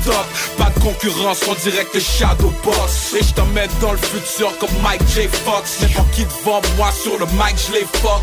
Pas 0.58 0.70
de 0.74 0.80
concurrence, 0.80 1.40
en 1.48 1.54
direct 1.54 1.98
Shadow 1.98 2.52
Boss 2.64 3.14
Et 3.18 3.22
je 3.22 3.32
t'emmène 3.34 3.70
dans 3.80 3.92
le 3.92 3.98
futur 3.98 4.56
comme 4.58 4.70
Mike 4.82 5.02
J. 5.14 5.28
Fox. 5.44 5.80
N'importe 5.80 6.10
qui 6.12 6.24
devant 6.24 6.60
moi 6.76 6.90
sur 6.92 7.18
le 7.18 7.26
mic, 7.26 7.56
je 7.66 7.72
les 7.72 7.86
fuck. 8.00 8.22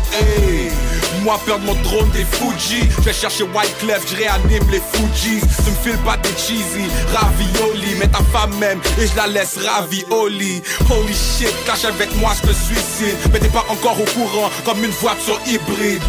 Moi 1.22 1.38
perdre 1.44 1.64
mon 1.64 1.74
trône 1.82 2.10
des 2.10 2.24
Fuji. 2.24 2.88
Je 2.98 3.02
vais 3.02 3.12
chercher 3.12 3.44
White 3.44 3.76
Clef, 3.78 4.02
je 4.10 4.16
réanime 4.16 4.70
les 4.70 4.80
Fujis 4.92 5.40
Tu 5.40 5.70
me 5.70 5.76
files 5.82 6.04
pas 6.04 6.16
des 6.18 6.30
cheesy, 6.30 6.86
ravioli. 7.12 7.94
Mets 7.96 8.08
ta 8.08 8.22
femme 8.32 8.54
même 8.58 8.80
et 8.98 9.06
je 9.06 9.16
la 9.16 9.26
laisse 9.26 9.58
ravioli. 9.58 10.62
Holy 10.90 11.14
shit, 11.14 11.54
cache 11.64 11.84
avec 11.84 12.14
moi, 12.16 12.32
je 12.42 12.48
te 12.48 12.52
suicide. 12.54 13.16
Mais 13.32 13.38
t'es 13.38 13.48
pas 13.48 13.64
encore 13.68 14.00
au 14.00 14.04
courant 14.04 14.50
comme 14.64 14.84
une 14.84 14.90
voiture 14.90 15.40
hybride. 15.46 16.02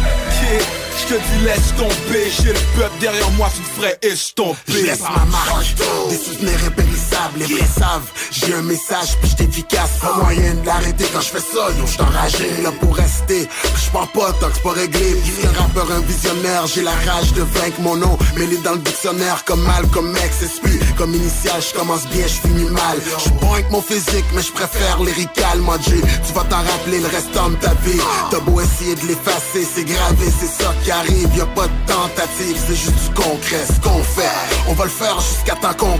Je 1.02 1.14
te 1.14 1.20
dis 1.20 1.44
laisse 1.44 1.74
tomber, 1.76 2.30
j'ai 2.30 2.52
le 2.52 2.60
peuple 2.76 2.98
derrière 3.00 3.30
moi, 3.32 3.50
tu 3.54 3.60
me 3.60 3.66
ferais 3.66 3.98
estomper. 4.02 4.58
Je 4.68 4.86
laisse 4.86 5.00
ma 5.00 5.24
marque, 5.26 5.74
des 6.08 6.16
souvenirs 6.16 6.58
impérissables, 6.66 7.38
les 7.38 7.46
vrais 7.46 7.66
savent 7.66 8.10
J'ai 8.30 8.54
un 8.54 8.62
message, 8.62 9.16
puis 9.20 9.30
j'étais 9.30 9.44
efficace 9.44 9.98
Pas 10.00 10.14
moyen 10.14 10.54
de 10.54 10.64
l'arrêter 10.66 11.04
quand 11.12 11.20
je 11.20 11.28
fais 11.28 11.40
ça, 11.40 11.70
yo 11.76 11.86
j'suis 11.86 12.00
enragé 12.02 12.62
Là 12.62 12.70
pour 12.80 12.94
rester, 12.96 13.48
je 13.64 13.90
prends 13.90 14.06
pas 14.06 14.32
tant 14.40 14.48
que 14.48 14.54
c'est 14.54 14.62
pas 14.62 14.72
réglé. 14.72 15.16
Un 15.44 15.60
rappeur, 15.60 15.90
un 15.90 16.00
visionnaire, 16.00 16.66
j'ai 16.66 16.82
la 16.82 16.92
rage 16.92 17.32
de 17.32 17.42
vaincre 17.42 17.80
mon 17.80 17.96
nom. 17.96 18.16
Mêlé 18.36 18.56
dans 18.58 18.72
le 18.72 18.78
dictionnaire 18.78 19.44
comme 19.44 19.62
mal, 19.62 19.86
comme 19.88 20.14
ex, 20.16 20.42
esprit 20.42 20.78
Comme 20.96 21.14
initial, 21.14 21.60
je 21.60 21.76
commence 21.78 22.06
bien, 22.08 22.26
je 22.26 22.48
finis 22.48 22.70
mal. 22.70 22.98
Je 23.24 23.30
bon 23.30 23.52
avec 23.52 23.70
mon 23.70 23.82
physique, 23.82 24.24
mais 24.34 24.42
je 24.42 24.52
préfère 24.52 25.02
lyrical, 25.02 25.58
moi 25.58 25.78
G. 25.84 26.00
Tu 26.26 26.32
vas 26.32 26.44
t'en 26.44 26.62
rappeler 26.62 27.00
le 27.00 27.08
restant 27.08 27.50
de 27.50 27.56
ta 27.56 27.74
vie. 27.84 28.00
T'as 28.30 28.40
beau 28.40 28.60
essayer 28.60 28.94
de 28.94 29.06
l'effacer, 29.06 29.66
c'est 29.74 29.84
gravé, 29.84 30.26
c'est 30.40 30.62
ça 30.62 30.72
arrive 30.92 31.36
y 31.36 31.40
a 31.40 31.46
pas 31.46 31.66
de 31.66 31.86
tentative, 31.86 32.56
c'est 32.66 32.76
juste 32.76 32.94
du 32.94 33.14
concret. 33.14 33.64
Ce 33.66 33.80
qu'on 33.80 34.02
fait, 34.02 34.30
on 34.68 34.74
va 34.74 34.84
le 34.84 34.90
faire 34.90 35.18
jusqu'à 35.20 35.54
temps 35.56 35.74
qu'on. 35.74 35.98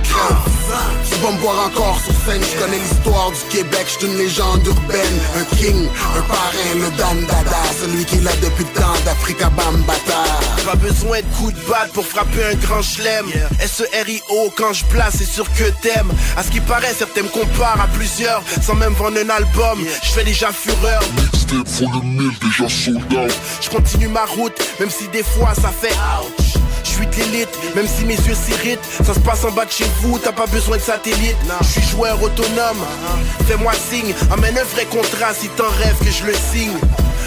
Vas 1.23 1.31
me 1.31 1.39
voir 1.39 1.67
encore 1.67 2.01
sur 2.01 2.13
scène, 2.27 2.43
je 2.43 2.59
connais 2.59 2.79
l'histoire 2.79 3.31
du 3.31 3.57
Québec, 3.57 3.87
je 4.01 4.07
une 4.07 4.19
légende 4.19 4.67
urbaine. 4.67 5.21
Un 5.37 5.57
king, 5.57 5.89
un 6.17 6.23
parrain, 6.23 6.75
le 6.75 6.91
Dan 6.99 7.25
Dada, 7.27 7.63
celui 7.81 8.05
qui 8.05 8.17
l'a 8.17 8.33
depuis 8.43 8.65
le 8.65 8.81
temps 8.81 8.93
d'Africa 9.05 9.49
Bambata. 9.51 10.25
Pas 10.67 10.75
besoin 10.75 11.21
de 11.21 11.27
coups 11.37 11.55
de 11.55 11.71
batte 11.71 11.93
pour 11.93 12.05
frapper 12.05 12.45
un 12.45 12.55
grand 12.57 12.83
chelem. 12.83 13.27
S-E-R-I-O, 13.61 14.53
quand 14.57 14.73
je 14.73 14.85
place, 14.87 15.15
c'est 15.19 15.25
sûr 15.25 15.47
que 15.55 15.71
t'aimes. 15.81 16.11
À 16.37 16.43
ce 16.43 16.51
qui 16.51 16.59
paraît, 16.61 16.93
certains 16.93 17.23
me 17.23 17.29
comparent 17.29 17.81
à 17.81 17.87
plusieurs, 17.87 18.43
sans 18.61 18.75
même 18.75 18.95
vendre 18.95 19.19
un 19.19 19.31
album. 19.31 19.79
Je 20.03 20.11
fais 20.11 20.25
déjà 20.25 20.51
fureur. 20.51 21.03
Je 23.61 23.71
continue 23.71 24.09
ma 24.09 24.25
route, 24.25 24.61
même 24.81 24.91
si 24.91 25.07
des 25.09 25.23
fois 25.23 25.55
ça 25.55 25.71
fait 25.71 25.95
ouch. 26.21 26.62
Je 26.93 26.99
suis 26.99 27.07
de 27.07 27.17
l'élite, 27.17 27.75
même 27.75 27.87
si 27.87 28.05
mes 28.05 28.17
yeux 28.17 28.35
s'irritent. 28.35 28.85
Ça 29.03 29.15
se 29.15 29.21
passe 29.21 29.45
en 29.45 29.51
bas 29.51 29.65
de 29.65 29.71
chez 29.71 29.87
vous, 30.03 30.19
t'as 30.19 30.33
pas 30.33 30.47
besoin 30.47 30.77
de 30.77 30.83
satellite. 30.83 31.37
Je 31.63 31.67
suis 31.67 31.83
joueur 31.83 32.23
autonome, 32.23 32.85
fais-moi 33.47 33.73
signe. 33.73 34.15
Amène 34.31 34.59
un 34.59 34.65
vrai 34.65 34.85
contrat 34.85 35.33
si 35.33 35.49
t'en 35.49 35.69
rêves 35.71 35.99
que 36.05 36.11
je 36.11 36.25
le 36.27 36.35
signe. 36.35 36.77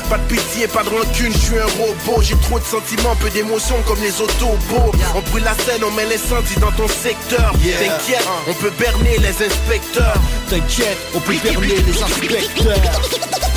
Pas 0.10 0.18
de 0.18 0.24
pitié, 0.24 0.68
pas 0.68 0.84
de 0.84 0.90
rancune, 0.90 1.34
je 1.34 1.38
suis 1.38 1.58
un 1.58 1.66
robot. 1.66 2.22
J'ai 2.22 2.36
trop 2.38 2.60
de 2.60 2.64
sentiments, 2.64 3.16
peu 3.16 3.30
d'émotions 3.30 3.82
comme 3.88 4.00
les 4.02 4.22
autobots. 4.22 4.92
On 5.16 5.22
brûle 5.32 5.44
la 5.44 5.56
scène, 5.56 5.84
on 5.84 5.92
met 5.92 6.06
les 6.06 6.18
l'incendie 6.18 6.56
dans 6.60 6.72
ton 6.72 6.88
secteur. 6.88 7.52
T'inquiète, 7.54 8.28
on 8.48 8.54
peut 8.54 8.72
berner 8.78 9.18
les 9.18 9.46
inspecteurs. 9.46 10.16
T'inquiète, 10.50 10.98
on 11.16 11.20
peut 11.20 11.36
berner 11.44 11.68
les 11.68 12.04
inspecteurs. 12.04 13.02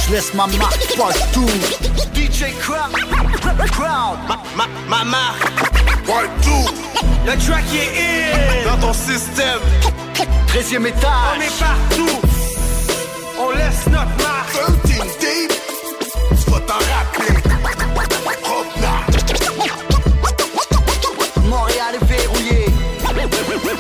Je 0.06 0.12
laisse 0.12 0.32
ma 0.32 0.46
marque 0.46 0.96
partout. 0.96 1.50
DJ 2.14 2.54
Crowd, 2.60 2.92
Crowd, 3.70 4.18
ma, 4.26 4.38
ma, 4.56 4.66
ma 4.88 5.04
marque. 5.04 5.42
Partout. 6.06 6.72
Le 7.26 7.36
track 7.46 7.64
est 7.74 8.64
in. 8.64 8.70
Dans 8.70 8.86
ton 8.86 8.92
système. 8.94 9.60
13 10.46 10.72
étage. 10.72 11.10
On 11.36 11.40
est 11.40 11.58
partout. 11.58 12.20
On 13.38 13.50
laisse 13.50 13.86
notre 13.86 14.16
marque. 14.26 14.87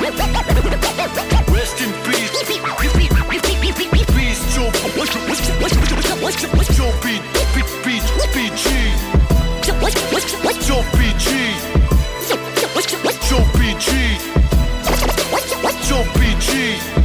Rest 0.08 1.80
in 1.82 1.92
peace. 2.04 2.32
Peace, 4.16 4.42
Joe. 4.54 4.70
Joe 6.74 6.92
P. 7.02 7.20
P. 7.52 7.60
P. 7.84 7.86
PG. 8.32 8.66
Joe 10.66 10.82
PG. 10.92 11.38
Joe 13.28 13.44
PG. 13.54 13.98
Joe 15.88 16.04
PG. 16.14 16.98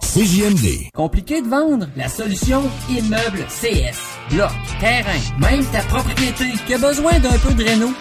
CJMD. 0.00 0.90
Compliqué 0.94 1.40
de 1.40 1.48
vendre? 1.48 1.86
La 1.96 2.08
solution 2.08 2.62
Immeuble 2.90 3.46
CS. 3.48 3.98
Bloc, 4.30 4.52
terrain, 4.78 5.18
même 5.38 5.64
ta 5.66 5.80
propriété 5.80 6.44
qui 6.66 6.74
a 6.74 6.78
besoin 6.78 7.18
d'un 7.18 7.38
peu 7.38 7.54
de 7.54 7.64
réno? 7.64 7.92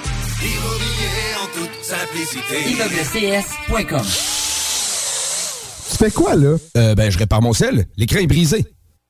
Toute 1.54 1.84
simplicité. 1.84 2.70
ImmeublesCS.com 2.72 4.02
Tu 5.92 5.98
fais 5.98 6.12
quoi, 6.12 6.36
là? 6.36 6.56
Euh, 6.78 6.96
ben, 6.96 7.12
je 7.12 7.18
répare 7.18 7.42
mon 7.42 7.54
sel. 7.54 7.86
L'écran 7.98 8.20
est 8.20 8.28
brisé. 8.28 8.66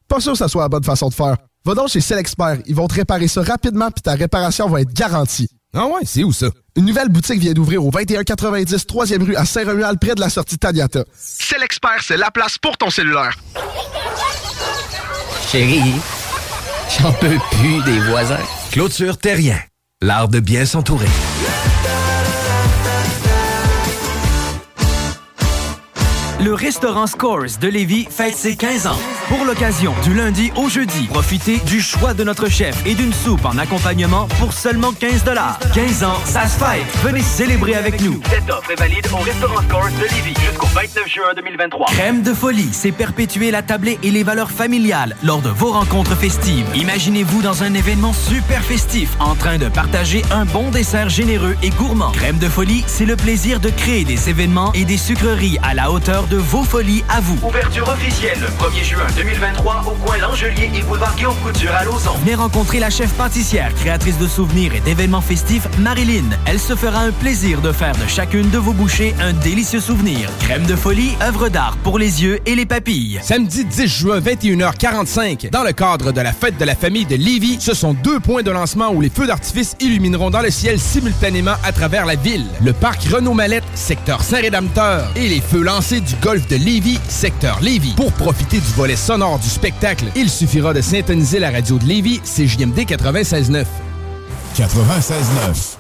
Pas 0.08 0.20
sûr 0.20 0.34
que 0.34 0.38
ça 0.38 0.48
soit 0.48 0.64
la 0.64 0.70
bonne 0.70 0.84
façon 0.84 1.10
de 1.10 1.14
faire. 1.14 1.38
Va 1.66 1.76
donc 1.76 1.90
chez 1.90 2.02
Selexpert. 2.02 2.58
Ils 2.66 2.76
vont 2.76 2.88
te 2.88 2.96
réparer 2.96 3.28
ça 3.28 3.42
rapidement 3.42 3.90
puis 3.92 4.02
ta 4.02 4.14
réparation 4.14 4.68
va 4.68 4.82
être 4.82 4.94
garantie. 4.94 5.48
Ah 5.76 5.86
ouais, 5.88 6.02
c'est 6.06 6.24
où 6.24 6.32
ça? 6.34 6.48
Une 6.76 6.86
nouvelle 6.86 7.10
boutique 7.10 7.40
vient 7.40 7.54
d'ouvrir 7.54 7.84
au 7.86 7.90
2190 7.90 8.86
3e 8.86 9.24
rue 9.24 9.36
à 9.36 9.46
Saint-Romuald 9.46 10.00
près 10.00 10.14
de 10.14 10.20
la 10.20 10.30
sortie 10.30 10.58
Taniata. 10.58 11.06
Selexpert, 11.18 12.02
c'est 12.02 12.18
la 12.18 12.30
place 12.30 12.58
pour 12.58 12.78
ton 12.78 12.90
cellulaire. 12.90 13.38
Chérie, 15.52 15.94
j'en 17.00 17.12
peux 17.14 17.38
plus 17.52 17.82
des 17.84 18.00
voisins. 18.02 18.38
Clôture 18.72 19.18
Terrien. 19.18 19.60
L'art 20.02 20.28
de 20.28 20.40
bien 20.40 20.66
s'entourer. 20.66 21.08
Le 26.44 26.54
restaurant 26.54 27.08
Scores 27.08 27.58
de 27.62 27.70
Lévis 27.70 28.06
fête 28.10 28.36
ses 28.36 28.58
15 28.58 28.88
ans. 28.88 29.00
Pour 29.30 29.46
l'occasion, 29.46 29.94
du 30.04 30.14
lundi 30.14 30.52
au 30.58 30.68
jeudi, 30.68 31.08
profitez 31.08 31.60
du 31.60 31.80
choix 31.80 32.14
de 32.14 32.26
notre 32.26 32.50
chef 32.50 32.86
et 32.86 32.96
d'une 32.96 33.14
soupe 33.14 33.46
en 33.46 33.58
accompagnement 33.58 34.28
pour 34.40 34.52
seulement 34.52 34.92
15 34.92 35.24
15 35.74 36.04
ans, 36.04 36.20
ça 36.26 36.46
se 36.48 36.60
fête. 36.60 36.84
Venez 37.02 37.22
célébrer 37.22 37.76
avec 37.76 38.02
nous. 38.02 38.20
Cette 38.30 38.50
offre 38.50 38.72
est 38.72 38.76
valide 38.76 39.08
au 39.14 39.24
restaurant 39.24 39.62
Scores 39.62 39.92
de 39.92 40.16
Lévis 40.16 40.36
jusqu'au 40.50 40.68
29 40.68 41.08
juin 41.08 41.34
2023. 41.34 41.88
Crème 41.88 42.24
de 42.24 42.34
folie, 42.34 42.70
c'est 42.74 42.92
perpétuer 42.92 43.50
la 43.50 43.62
tablée 43.62 43.98
et 44.04 44.12
les 44.12 44.24
valeurs 44.24 44.52
familiales 44.52 45.16
lors 45.24 45.42
de 45.42 45.50
vos 45.50 45.72
rencontres 45.72 46.18
festives. 46.18 46.66
Imaginez-vous 46.76 47.42
dans 47.42 47.64
un 47.64 47.74
événement 47.74 48.12
super 48.12 48.62
festif 48.62 49.16
en 49.22 49.36
train 49.36 49.58
de 49.58 49.70
partager 49.70 50.24
un 50.30 50.44
bon 50.44 50.72
dessert 50.72 51.08
généreux 51.08 51.56
et 51.64 51.70
gourmand. 51.70 52.12
Crème 52.12 52.38
de 52.38 52.50
folie, 52.50 52.84
c'est 52.88 53.06
le 53.06 53.16
plaisir 53.16 53.62
de 53.62 53.70
créer 53.70 54.04
des 54.04 54.30
événements 54.30 54.74
et 54.74 54.84
des 54.84 54.98
sucreries 54.98 55.58
à 55.64 55.74
la 55.74 55.90
hauteur 55.90 56.28
de 56.28 56.33
vos 56.38 56.64
folies 56.64 57.04
à 57.10 57.22
vous. 57.22 57.38
Ouverture 57.48 57.88
officielle 57.88 58.38
le 58.40 58.48
1er 58.48 58.84
juin 58.84 59.08
2023 59.16 59.84
au 59.88 59.92
coin 60.06 60.18
L'Angelier 60.18 60.70
et 60.76 60.82
boulevard 60.82 61.16
Guillaume 61.16 61.36
Couture 61.44 61.72
à 61.74 61.84
Lauson. 61.84 62.12
Venez 62.22 62.36
rencontrer 62.36 62.80
la 62.80 62.90
chef 62.90 63.12
pâtissière, 63.14 63.74
créatrice 63.76 64.18
de 64.18 64.28
souvenirs 64.28 64.74
et 64.76 64.80
d'événements 64.80 65.22
festifs, 65.22 65.68
Marilyn. 65.80 66.24
Elle 66.46 66.60
se 66.60 66.76
fera 66.76 67.00
un 67.00 67.12
plaisir 67.12 67.62
de 67.62 67.72
faire 67.72 67.96
de 67.96 68.08
chacune 68.08 68.50
de 68.50 68.58
vos 68.58 68.74
bouchées 68.74 69.14
un 69.22 69.34
délicieux 69.34 69.80
souvenir. 69.80 70.30
Crème 70.40 70.66
de 70.66 70.76
folie, 70.76 71.16
œuvre 71.22 71.50
d'art 71.50 71.78
pour 71.84 72.00
les 72.00 72.24
yeux 72.24 72.40
et 72.46 72.56
les 72.56 72.66
papilles. 72.66 73.20
Samedi 73.22 73.66
10 73.66 73.88
juin, 73.88 74.20
21h45, 74.20 75.50
dans 75.50 75.64
le 75.64 75.72
cadre 75.72 76.12
de 76.12 76.22
la 76.22 76.34
fête 76.34 76.58
de 76.58 76.66
la 76.66 76.76
famille 76.76 77.06
de 77.06 77.16
Lévis, 77.16 77.58
ce 77.60 77.74
sont 77.74 77.94
deux 77.94 78.20
points 78.20 78.44
de 78.44 78.52
lancement 78.52 78.92
où 78.92 79.02
les 79.02 79.10
feux 79.10 79.28
d'artifice 79.28 79.76
illumineront 79.80 80.30
dans 80.30 80.42
le 80.42 80.52
ciel 80.52 80.80
simultanément 80.80 81.56
à 81.64 81.72
travers 81.72 82.06
la 82.06 82.16
ville. 82.16 82.46
Le 82.64 82.74
parc 82.74 83.04
Renault-Mallette, 83.04 83.64
secteur 83.76 84.24
Saint-Rédempteur, 84.24 85.12
et 85.16 85.28
les 85.28 85.42
feux 85.42 85.62
lancés 85.62 86.02
du 86.02 86.13
golf 86.22 86.48
de 86.48 86.56
Lévis, 86.56 87.00
secteur 87.08 87.60
Lévis. 87.62 87.94
Pour 87.96 88.12
profiter 88.14 88.58
du 88.58 88.72
volet 88.76 88.96
sonore 88.96 89.40
du 89.40 89.50
spectacle, 89.50 90.06
il 90.16 90.30
suffira 90.30 90.74
de 90.74 90.82
syntoniser 90.82 91.40
la 91.40 91.52
radio 91.52 91.78
de 91.78 91.86
Lévis, 91.86 92.20
CJMD 92.22 92.80
96.9. 92.80 93.66
96.9. 94.56 95.78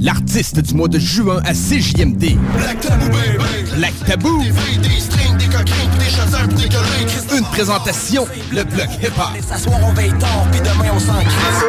L'artiste 0.00 0.60
du 0.60 0.74
mois 0.74 0.88
de 0.88 0.98
juin 0.98 1.40
à 1.44 1.52
CJMD. 1.52 2.36
Black 2.56 2.80
Tabou, 2.80 3.08
baby. 3.08 3.70
Black 3.76 3.92
Tabou. 4.06 4.42
Des 4.42 4.52
filles, 4.52 4.78
des 4.78 5.00
strings, 5.00 5.36
des 5.36 5.46
coquins, 5.46 5.88
des 5.98 6.04
chasseurs, 6.06 6.48
des 6.48 6.68
gueulins. 6.68 7.36
Une 7.36 7.44
présentation, 7.44 8.26
le 8.50 8.64
bloc 8.64 8.88
hip-hop. 9.02 9.42
S'asseoir, 9.46 9.78
on 9.84 9.92
veille 9.92 10.14
tard, 10.18 10.46
puis 10.50 10.60
demain 10.60 10.90
on 10.94 10.98
s'en 10.98 11.20
crisse. 11.20 11.64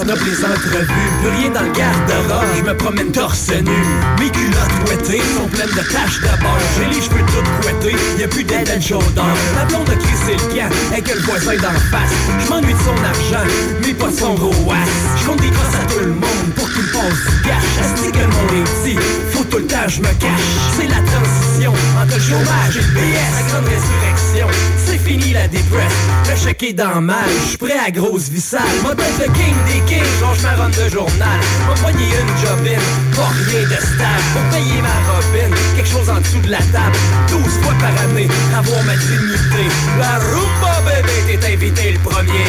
Note 0.00 0.24
les 0.24 0.44
entrevues 0.44 1.10
Plus 1.20 1.30
rien 1.38 1.50
dans 1.50 1.62
le 1.62 1.72
garde-robe, 1.72 2.46
je 2.56 2.62
me 2.62 2.76
promène 2.76 3.12
torse 3.12 3.50
nu. 3.50 3.70
Mes 4.18 4.30
culottes 4.30 4.88
ouettées 4.88 5.22
sont 5.36 5.48
pleines 5.48 5.68
de 5.68 5.92
taches 5.92 6.20
de 6.20 6.40
beurre 6.40 6.58
J'ai 6.76 6.86
les 6.86 7.02
cheveux 7.02 7.24
tout 7.26 7.62
couettés, 7.62 7.96
y'a 8.18 8.28
plus 8.28 8.44
d'aide 8.44 8.68
à 8.68 8.80
chaudeur 8.80 9.36
La 9.56 9.64
blonde 9.66 9.90
a 9.90 9.96
crissé 9.96 10.32
le 10.32 10.54
camp, 10.54 10.70
avec 10.90 11.14
le 11.14 11.20
voisin 11.20 11.56
d'en 11.56 11.78
face. 11.90 12.12
Je 12.40 12.48
m'ennuie 12.48 12.74
de 12.74 12.78
son 12.78 13.04
argent, 13.04 13.46
mais 13.84 13.94
pas 13.94 14.08
de 14.08 14.16
son 14.16 14.34
gros 14.34 14.54
was 14.66 14.76
Je 15.16 15.26
compte 15.26 15.40
des 15.40 15.50
grosses 15.50 15.80
à 15.80 15.86
tout 15.92 16.00
le 16.00 16.12
monde 16.12 16.48
pour 16.56 16.68
qu'il 16.72 16.86
passe 16.90 17.20
du 17.28 17.42
cash. 17.42 17.64
Est-ce 17.80 18.10
que 18.10 18.18
le 18.18 18.26
monde 18.26 18.66
est 18.66 19.31
tout 19.50 19.58
le 19.58 19.66
temps 19.66 19.88
je 19.88 20.00
me 20.00 20.12
cache. 20.20 20.52
C'est 20.76 20.88
la 20.88 21.00
transition 21.02 21.72
entre 22.00 22.14
le 22.14 22.20
chômage 22.20 22.76
et 22.76 22.82
le 22.82 22.92
BS 22.92 23.32
La 23.34 23.42
grande 23.50 23.64
résurrection, 23.64 24.46
c'est 24.84 24.98
fini 24.98 25.32
la 25.32 25.48
dépresse. 25.48 25.92
Le 26.28 26.36
chèque 26.36 26.62
est 26.62 26.72
dans 26.72 27.00
mal, 27.00 27.28
j'suis 27.44 27.56
prêt 27.56 27.78
à 27.86 27.90
grosse 27.90 28.28
vie 28.28 28.40
sale 28.40 28.62
Moi 28.82 28.94
d'être 28.94 29.18
le 29.18 29.32
king 29.32 29.54
des 29.66 29.80
kings, 29.86 30.20
lâche 30.20 30.42
ma 30.42 30.54
run 30.62 30.70
de 30.70 30.88
journal. 30.90 31.40
M'a 31.68 31.74
poigné 31.74 32.04
une 32.04 32.46
jobine, 32.46 32.86
pas 33.16 33.30
rien 33.48 33.62
de 33.62 33.80
stable. 33.80 34.26
Pour 34.32 34.42
payer 34.50 34.80
ma 34.82 34.96
robine, 35.10 35.54
quelque 35.76 35.90
chose 35.90 36.08
en 36.10 36.20
dessous 36.20 36.40
de 36.40 36.50
la 36.50 36.62
table. 36.72 36.96
12 37.28 37.42
fois 37.62 37.74
par 37.80 37.94
année, 38.04 38.28
avoir 38.56 38.82
ma 38.84 38.96
dignité. 38.96 39.64
La 39.98 40.18
rumba 40.18 40.74
bébé, 40.86 41.38
t'es 41.40 41.54
invité 41.54 41.92
le 41.92 41.98
premier. 41.98 42.48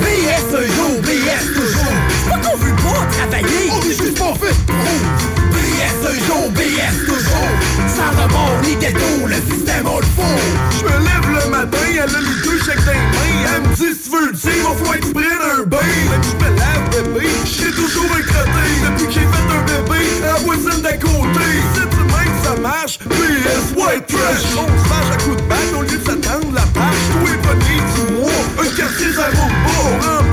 BS 0.00 0.54
un 0.54 0.66
jour, 0.76 1.00
BS 1.02 1.46
toujours. 1.54 1.94
C'est 2.24 2.30
pas 2.30 2.38
qu'on 2.38 2.56
veut 2.56 2.76
pas 2.76 3.06
travailler, 3.16 3.70
on 3.70 3.80
est 3.82 4.04
juste 4.04 4.18
pas 4.18 4.34
fait 4.34 5.39
pour 6.00 6.50
BS 6.50 7.04
toujours. 7.06 7.50
Ça 7.88 8.10
remonte, 8.10 8.66
ni 8.66 8.76
ghetto, 8.76 9.26
le 9.26 9.34
système 9.34 9.86
on 9.86 9.98
le 9.98 10.06
faut 10.16 10.40
Je 10.78 10.84
me 10.84 10.98
lève 11.04 11.44
le 11.44 11.50
matin, 11.50 11.78
elle 11.92 12.00
a 12.00 12.20
les 12.20 12.42
deux 12.42 12.58
chèques 12.64 12.78
Elle 12.88 13.62
me 13.62 13.74
dit 13.74 13.98
tu 14.02 14.10
veux 14.10 14.32
dire, 14.32 14.64
un 15.58 15.62
bain. 15.64 15.78
Même 16.10 16.22
je 16.22 16.34
me 16.36 17.12
bébé, 17.12 17.26
j'suis 17.44 17.72
toujours 17.72 18.08
Depuis 18.08 19.06
que 19.06 19.12
j'ai 19.12 19.20
fait 19.20 19.48
un 19.50 19.62
bébé, 19.62 20.04
la 20.22 20.34
voisine 20.34 20.82
d'à 20.82 20.96
côté 20.96 21.46
C'est 21.74 21.90
ça 22.42 22.56
marche, 22.60 22.98
White 23.76 24.06
Trash. 24.06 24.56
On 24.56 24.66
se 24.66 25.12
à 25.12 25.16
coups 25.22 25.36
de 25.36 25.48
batte 25.48 25.58
au 25.78 25.82
lieu 25.82 25.98
de 25.98 26.04
s'attendre 26.04 26.52
la 26.54 26.62
page. 26.62 27.00
Tout 27.12 27.32
est 27.32 27.42
pogné 27.46 27.76
du 27.94 28.12
mois, 28.14 28.30
un 28.58 28.76
quartier 28.76 29.12
ça 29.12 29.28
pas 29.30 30.29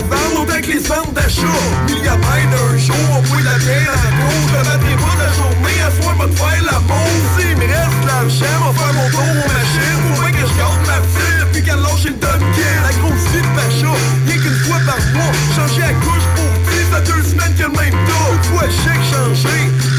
Tabacs, 0.00 0.38
autant 0.40 0.60
que 0.60 0.72
les 0.72 0.80
centres 0.80 1.12
d'achat. 1.12 1.60
Milliamètre 1.86 2.56
un 2.72 2.78
jour, 2.78 2.96
on 3.12 3.20
voit 3.20 3.42
la 3.42 3.58
bière 3.58 3.92
en 3.92 4.10
cours 4.16 4.48
Je 4.48 4.64
battrai 4.64 4.94
pas 4.96 5.16
la 5.20 5.30
journée, 5.36 5.78
à 5.84 5.90
soir 6.02 6.14
te 6.16 6.36
faire 6.36 6.62
la 6.64 6.78
montre 6.88 7.26
S'il 7.36 7.56
me 7.56 7.66
reste 7.68 8.02
l'argent, 8.06 8.56
va 8.64 8.72
faire 8.72 8.94
mon 8.94 9.08
tour 9.10 9.28
aux 9.28 9.48
machines 9.52 10.00
Faut 10.08 10.20
bien 10.22 10.32
que 10.32 10.44
je 10.48 10.54
garde 10.56 10.80
ma 10.86 10.98
petite. 11.04 11.38
Depuis 11.40 11.62
qu'elle 11.62 11.82
lâche 11.84 12.04
le 12.04 12.12
Duncan 12.16 12.76
La 12.84 12.92
grosse 12.96 13.26
vie 13.32 13.44
de 13.44 13.50
Pacha, 13.56 13.92
rien 14.26 14.38
qu'une 14.40 14.60
fois 14.64 14.80
par 14.86 15.00
mois 15.12 15.32
Changer 15.56 15.84
la 15.84 15.94
couche 16.00 16.28
pour 16.36 16.52
vie, 16.70 16.86
ça 16.92 17.00
deux 17.00 17.22
semaines 17.22 17.54
que 17.56 17.66
le 17.68 17.74
même 17.76 17.96
dos 18.08 18.26
Une 18.32 18.44
fois 18.48 18.68
chèque 18.72 19.04
changé, 19.12 19.58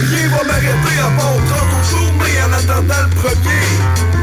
rien 0.09 0.27
va 0.33 0.41
m'arrêter 0.49 0.97
à 0.97 1.09
part 1.13 1.37
30 1.45 1.77
au 1.77 1.83
journée 1.93 2.35
en 2.41 2.51
attendant 2.57 3.05
le 3.05 3.11
premier. 3.21 3.69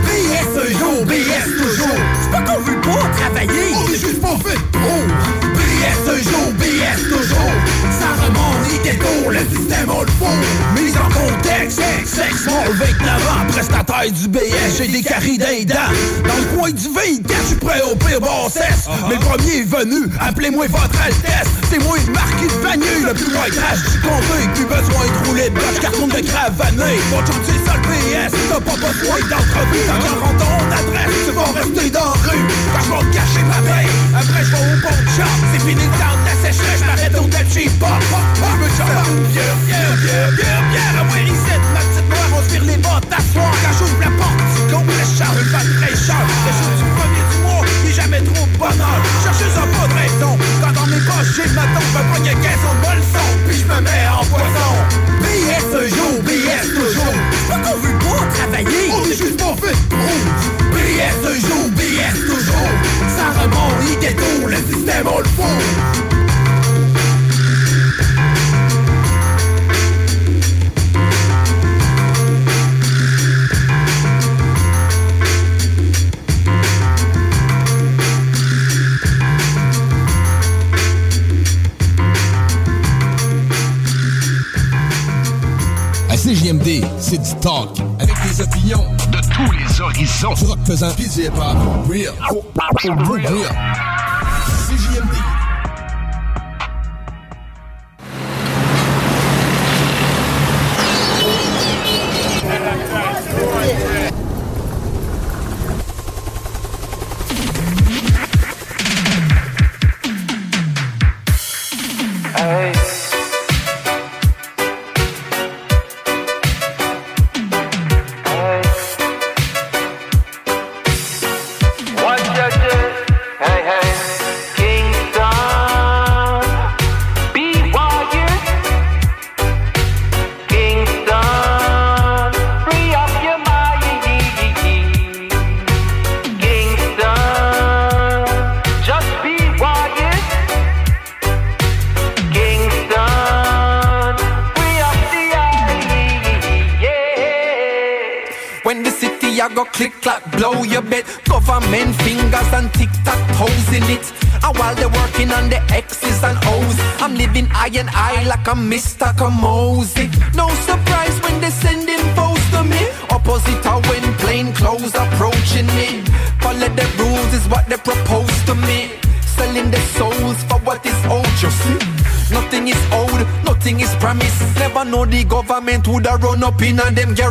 BS 0.02 0.50
un 0.58 0.70
jour, 0.78 1.04
BS 1.06 1.46
toujours. 1.54 2.00
C'est 2.22 2.30
pas 2.30 2.42
qu'on 2.42 2.60
veut 2.66 2.80
pas 2.80 3.06
travailler. 3.14 3.70
On 3.74 3.86
est 3.86 4.00
juste 4.00 4.20
pas 4.20 4.36
fait 4.42 4.58
pour 4.72 5.67
BS 6.04 6.28
un 6.28 6.50
BS 6.52 7.08
toujours 7.08 7.52
Ça 7.98 8.10
remonte 8.22 8.68
les 8.72 8.90
le 9.30 9.40
système 9.56 9.90
on 9.90 10.02
le 10.02 10.08
faut 10.18 10.80
Mise 10.80 10.96
en 10.96 11.08
contexte, 11.08 11.57
sexe, 11.70 12.10
sexe, 12.10 12.42
small 12.44 12.72
29 12.72 13.28
ans, 13.28 13.46
prestataire 13.48 14.10
du 14.12 14.28
BS 14.28 14.78
J'ai 14.78 14.88
des 14.88 15.02
caries 15.02 15.38
d'un 15.38 15.74
Dans 16.24 16.36
le 16.36 16.56
coin 16.56 16.70
du 16.70 16.88
vide, 16.88 17.26
je 17.28 17.46
suis 17.46 17.56
prêt 17.56 17.80
au 17.82 17.94
pire 17.96 18.20
bassesse 18.20 18.88
Mais 19.08 19.14
le 19.14 19.20
premier 19.20 19.58
est 19.58 19.68
venu, 19.68 20.08
appelez-moi 20.20 20.66
votre 20.68 21.02
Altesse 21.02 21.48
C'est 21.70 21.82
moi 21.82 21.96
le 22.06 22.12
marquis 22.12 22.46
de 22.46 22.62
Vanier, 22.62 23.00
le 23.06 23.14
plus 23.14 23.32
loin 23.32 23.44
trash 23.50 23.82
du 23.90 24.00
comté 24.00 24.48
Plus 24.54 24.64
besoin 24.64 25.04
de 25.06 25.28
rouler 25.28 25.50
de 25.50 25.54
bâche, 25.54 25.80
carton 25.80 26.06
de 26.06 26.20
cravané 26.20 26.96
Bon, 27.10 27.20
c'est 27.44 27.64
ça 27.66 27.76
le 27.76 27.84
BS, 27.84 28.32
t'as 28.48 28.60
pas 28.60 28.76
besoin 28.76 29.18
d'entrevue 29.28 29.84
Quand 29.86 30.00
tu 30.00 30.12
rends 30.18 30.38
ton 30.38 30.56
adresse, 30.72 31.16
tu 31.26 31.32
vas 31.32 31.60
rester 31.60 31.90
dans 31.90 32.12
la 32.12 32.30
rue 32.30 32.44
Quand 32.72 32.84
je 32.84 33.12
cacher 33.12 33.44
ma 33.44 33.60
paix, 33.68 33.88
après 34.14 34.44
je 34.44 34.50
vais 34.50 34.64
au 34.64 34.76
bon 34.82 34.96
shop 35.16 35.36
C'est 35.52 35.60
fini 35.60 35.82
le 35.84 35.96
temps 35.98 36.16
de 36.16 36.24
la 36.24 36.34
sécheresse, 36.48 36.80
je 36.80 36.84
m'arrête 36.84 37.16
au 37.18 37.26
Del 37.28 37.46
Cheap 37.52 37.78
Pop 37.78 37.88
Je 38.00 38.56
me 38.56 38.68
chante 38.76 39.32
bière, 39.32 39.56
bière, 39.66 39.96
bière, 40.02 40.32
bière, 40.32 40.62
bière 40.70 41.00
À 41.00 41.04
moi 41.04 41.18
ma 41.74 41.80
petite 41.80 42.08
noire, 42.08 42.30
on 42.36 42.42
vire 42.52 42.64
les 42.64 42.76
bottes 42.76 43.08
t'asseoir 43.08 43.52
Quand 43.62 43.74
j'ouvre 43.78 44.00
la 44.00 44.12
porte, 44.18 44.40
tu 44.54 44.60
con, 44.72 44.82
le 44.86 45.06
char, 45.16 45.32
une 45.34 45.50
vanne 45.52 45.72
fraîcheur 45.78 46.24
Le 46.46 46.52
jour 46.58 46.72
du 46.78 46.86
premier 46.96 47.22
du 47.30 47.36
mois, 47.42 47.62
il 47.84 47.94
jamais 47.94 48.22
trop 48.22 48.46
de 48.46 48.56
bonheur. 48.58 48.98
Chercheuse 49.24 49.56
en 49.58 49.68
pas 49.74 49.86
de 49.88 49.96
raison, 49.98 50.32
quand 50.60 50.72
dans 50.72 50.86
mes 50.86 51.02
poches 51.02 51.32
j'ai 51.36 51.48
ma 51.54 51.66
tombe 51.74 51.90
Me 51.94 52.02
pogne 52.12 52.32
15 52.32 52.62
ans 52.68 52.78
de 52.82 52.88
puis 53.46 53.56
je 53.58 53.64
me 53.64 53.80
mets 53.80 54.06
en 54.08 54.24
poison 54.24 54.72
BS 55.20 55.66
un 55.74 55.88
jour, 55.88 56.22
BS 56.22 56.68
toujours 56.68 57.14
C'est 57.32 57.48
pas 57.48 57.58
qu'on 57.58 57.78
veut 57.78 57.98
pas 57.98 58.26
travailler, 58.34 58.92
on 58.92 59.04
est 59.04 59.16
juste 59.16 59.36
pas 59.38 59.54
fait 59.60 59.76
pour 59.88 59.98
BS 60.72 61.18
un 61.24 61.38
jour, 61.40 61.68
BS 61.76 62.18
toujours 62.26 62.70
Ça 63.16 63.40
remonte 63.40 63.74
les 63.88 63.96
ghettos, 63.96 64.46
le 64.46 64.56
système 64.56 65.06
on 65.06 65.18
le 65.18 65.24
faut 65.24 66.17
CJMD, 86.48 86.82
c'est 86.98 87.18
du 87.18 87.40
talk. 87.40 87.68
Avec 87.98 88.14
des 88.22 88.40
opinions 88.40 88.84
de 89.12 89.18
tous 89.34 89.52
les 89.52 89.80
horizons. 89.80 90.32
Du 90.34 90.44
rock 90.46 90.58
pesant 90.66 90.90
pis 90.94 91.08
du 91.08 91.24
hip-hop. 91.24 91.56
Real. 91.88 92.14
Real. 93.06 94.07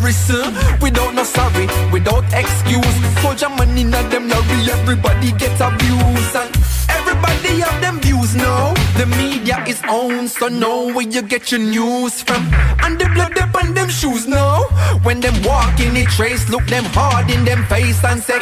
Garrison. 0.08 0.54
Without 0.82 1.14
no 1.14 1.24
sorry, 1.24 1.68
without 1.92 2.24
excuse. 2.34 3.22
Soldier 3.22 3.50
money 3.50 3.84
a 3.84 4.10
them 4.10 4.30
lorry, 4.30 4.72
everybody 4.72 5.32
gets 5.34 5.60
abused. 5.60 6.36
And 6.36 6.50
everybody 6.90 7.60
have 7.60 7.82
them 7.82 8.00
views 8.00 8.36
now. 8.36 8.74
The 8.98 9.06
media 9.06 9.64
is 9.68 9.82
owned, 9.90 10.30
so 10.30 10.48
know 10.48 10.94
where 10.94 11.08
you 11.08 11.22
get 11.22 11.52
your 11.52 11.62
news 11.62 12.22
from. 12.22 12.44
And 12.84 13.00
the 13.00 13.10
blood 13.14 13.38
up 13.38 13.56
on 13.56 13.74
them 13.74 13.90
shoes 13.90 14.28
now. 14.28 14.64
When 15.04 15.20
them 15.20 15.36
walk 15.44 15.80
in 15.80 15.94
the 15.94 16.06
trace, 16.06 16.50
look 16.50 16.66
them 16.68 16.86
hard 16.86 17.30
in 17.30 17.46
them 17.46 17.66
face 17.66 18.04
and 18.04 18.22
say, 18.22 18.40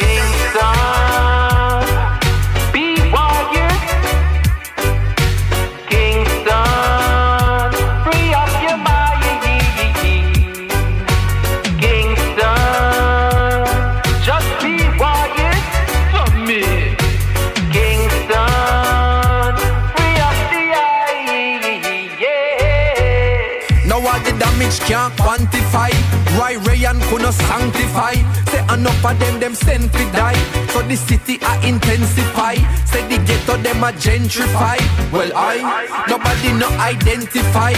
damage 24.66 24.80
can't 24.80 25.14
quantify. 25.14 25.90
Ray 26.38 26.56
Ray 26.58 26.84
and 26.84 27.00
couldn't 27.02 27.32
sanctify. 27.32 28.14
Say 28.50 28.62
enough 28.74 29.04
of 29.04 29.18
them, 29.18 29.40
them 29.40 29.54
sent 29.54 29.92
to 29.92 30.04
die. 30.12 30.38
So 30.68 30.82
the 30.82 30.96
city 30.96 31.38
I 31.42 31.56
intensify. 31.66 32.54
Say 32.84 33.06
the 33.08 33.18
ghetto 33.24 33.56
them 33.62 33.84
a 33.84 33.92
gentrify. 33.92 34.78
Well 35.12 35.30
I, 35.34 36.04
nobody 36.08 36.52
no 36.52 36.68
identify. 36.78 37.72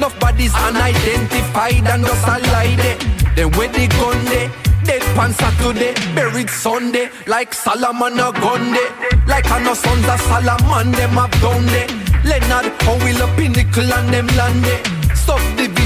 Nobody's 0.00 0.54
unidentified 0.54 1.86
and 1.86 2.04
just 2.04 2.26
a 2.26 2.38
lie 2.52 2.76
there. 2.76 2.98
Then 3.34 3.50
where 3.52 3.68
the 3.68 3.86
gun 3.88 4.24
there? 4.26 4.50
Dead 4.84 5.02
pan 5.16 5.32
Saturday, 5.32 5.92
buried 6.14 6.48
Sunday, 6.48 7.10
like 7.26 7.52
Solomon 7.52 8.14
a 8.14 8.32
gun 8.32 8.72
day. 8.72 8.88
Like 9.26 9.50
I 9.50 9.62
know 9.62 9.74
sons 9.74 10.06
of 10.08 10.20
Solomon, 10.20 10.92
them 10.92 11.10
have 11.10 11.30
done 11.42 11.66
there. 11.66 11.88
Leonard, 12.24 12.72
how 12.82 12.96
will 12.96 13.22
a 13.22 13.36
pinnacle 13.36 13.92
and 13.92 14.14
them 14.14 14.26
land 14.28 14.64
there. 14.64 14.97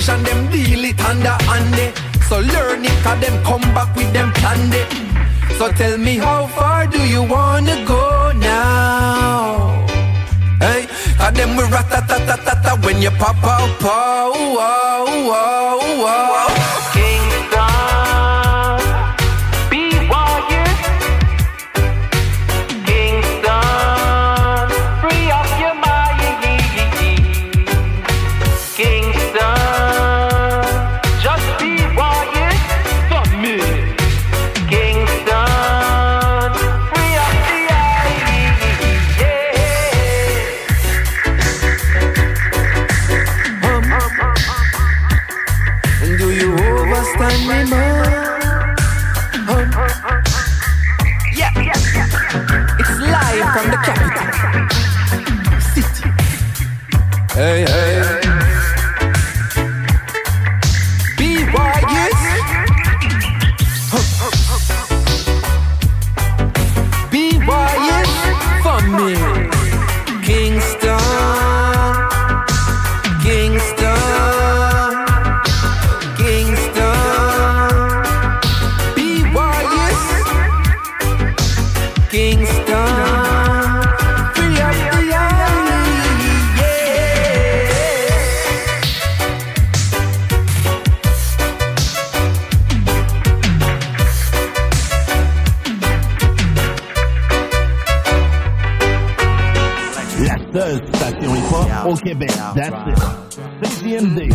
Subdivision, 0.03 0.25
them 0.25 0.51
deal 0.51 0.85
it 0.85 1.01
under 1.05 1.37
hand 1.47 1.75
there. 1.75 1.95
So 2.29 2.41
learn 2.41 2.85
it, 2.85 3.03
cause 3.05 3.21
them 3.21 3.43
come 3.45 3.61
back 3.75 3.95
with 3.95 4.13
them 4.13 4.33
planned 4.33 4.75
it. 4.75 4.89
So 5.59 5.71
tell 5.71 5.97
me 5.99 6.17
how 6.17 6.47
far 6.49 6.87
do 6.87 6.99
you 7.07 7.23
wanna 7.23 7.85
go 7.87 8.33
now? 8.35 9.87
Hey, 10.59 10.87
cause 11.17 11.33
them 11.35 11.57
we 11.57 11.65
rat 11.65 11.89
ta 11.89 12.01
ta 12.01 12.19
ta 12.19 12.55
ta 12.63 12.77
when 12.85 13.01
you 13.01 13.11
pop 13.11 13.37
out, 13.45 13.79
pow, 13.79 14.33
wow, 14.35 15.05
oh, 15.07 15.29
wow, 15.29 15.79
oh, 15.81 16.03
wow. 16.03 16.47
Oh, 16.49 17.02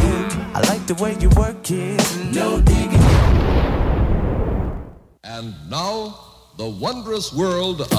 CGMD. 0.07 0.55
I 0.55 0.59
like 0.61 0.85
the 0.87 0.95
way 0.95 1.15
you 1.19 1.29
work 1.29 1.69
it. 1.71 2.01
No 2.33 2.61
digging. 2.61 3.01
And 5.23 5.53
now, 5.69 6.15
the 6.57 6.67
wondrous 6.69 7.33
world 7.33 7.81
of. 7.81 7.91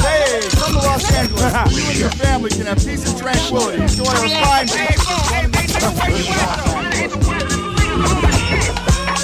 Hey, 0.00 0.40
come 0.50 0.72
to 0.72 0.78
Los 0.78 1.12
Angeles. 1.12 1.76
You 1.76 1.84
and 1.88 1.98
your 1.98 2.10
family 2.10 2.50
can 2.50 2.66
have 2.66 2.78
peace 2.78 3.08
and 3.10 3.18
tranquility. 3.18 3.82
Enjoy 3.82 4.04
our 4.04 4.28
fine. 4.28 4.66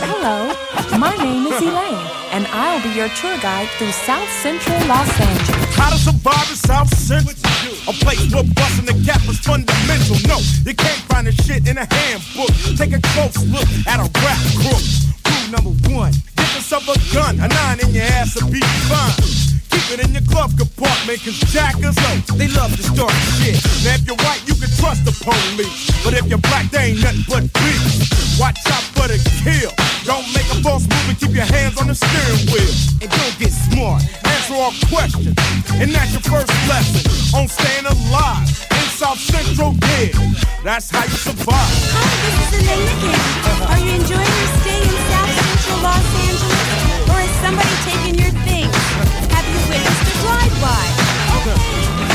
Hello, 0.02 0.50
my 0.98 1.14
name 1.22 1.46
is 1.46 1.62
Elaine, 1.62 1.94
and 2.34 2.44
I'll 2.50 2.82
be 2.82 2.90
your 2.90 3.08
tour 3.10 3.38
guide 3.38 3.68
through 3.78 3.92
South 3.92 4.28
Central 4.42 4.74
Los 4.88 5.06
Angeles. 5.20 5.76
How 5.76 5.90
to 5.90 5.96
survive 5.96 6.50
in 6.50 6.56
South 6.56 6.90
Central? 6.90 7.38
A 7.86 7.94
place 8.02 8.26
where 8.34 8.42
busting 8.42 8.86
the 8.86 8.98
gap 9.06 9.22
is 9.30 9.38
fundamental. 9.38 10.18
No, 10.26 10.42
you 10.66 10.74
can't 10.74 10.98
find 11.06 11.28
the 11.28 11.32
shit 11.46 11.68
in 11.68 11.78
a 11.78 11.86
handbook. 11.86 12.50
Take 12.74 12.98
a 12.98 13.00
close 13.14 13.46
look 13.46 13.68
at 13.86 14.02
a 14.02 14.10
rap 14.26 14.42
crook. 14.58 14.82
Rule 15.22 15.48
number 15.54 15.70
one, 15.94 16.10
get 16.34 16.50
yourself 16.50 16.82
a 16.90 16.98
gun. 17.14 17.38
A 17.38 17.46
nine 17.46 17.78
in 17.86 17.94
your 17.94 18.02
ass 18.02 18.34
will 18.34 18.50
be 18.50 18.58
fine. 18.90 19.51
Keep 19.72 19.96
it 19.96 20.00
in 20.04 20.12
your 20.12 20.26
glove 20.28 20.52
compartment, 20.56 21.24
cause 21.24 21.40
jackers, 21.48 21.96
oh, 21.96 22.20
they 22.36 22.48
love 22.52 22.76
to 22.76 22.82
start 22.84 23.12
shit. 23.40 23.56
Now 23.80 23.96
if 23.96 24.04
you're 24.04 24.20
white, 24.20 24.44
you 24.44 24.52
can 24.54 24.68
trust 24.76 25.08
the 25.08 25.16
police. 25.24 25.88
But 26.04 26.12
if 26.12 26.28
you're 26.28 26.44
black, 26.44 26.68
they 26.68 26.92
ain't 26.92 27.00
nothing 27.00 27.24
but 27.24 27.48
beef. 27.56 27.80
Watch 28.36 28.60
out 28.68 28.84
for 28.92 29.08
the 29.08 29.16
kill. 29.40 29.72
Don't 30.04 30.28
make 30.36 30.44
a 30.52 30.60
false 30.60 30.84
move 30.84 31.08
and 31.08 31.16
keep 31.16 31.32
your 31.32 31.48
hands 31.48 31.80
on 31.80 31.88
the 31.88 31.96
steering 31.96 32.44
wheel. 32.52 32.74
And 33.00 33.08
don't 33.08 33.36
get 33.40 33.48
smart. 33.48 34.04
Answer 34.28 34.60
all 34.60 34.76
questions. 34.92 35.32
And 35.80 35.88
that's 35.88 36.12
your 36.12 36.24
first 36.28 36.52
lesson 36.68 37.00
on 37.32 37.48
staying 37.48 37.88
alive 37.88 38.44
in 38.76 38.86
South 38.92 39.18
Central, 39.18 39.72
yeah. 39.88 40.12
That's 40.60 40.90
how 40.90 41.04
you 41.08 41.16
survive. 41.16 41.56
Hi, 41.96 42.12
this 42.28 42.60
is. 42.60 42.72
Are 43.72 43.80
you 43.80 44.04
enjoying 44.04 44.36
your 44.36 44.52
stay 44.60 44.84
in 44.84 44.96
South 45.08 45.32
Central 45.32 45.80
Los 45.80 46.06
Angeles? 46.28 47.08
Or 47.08 47.18
is 47.24 47.34
somebody 47.40 47.74
taking 47.88 48.20
your 48.20 48.34
things? 48.44 49.01
You 49.92 50.00
witnessed 50.00 50.08
a 50.08 50.16
drive-by? 50.24 50.84
Okay. 51.42 51.58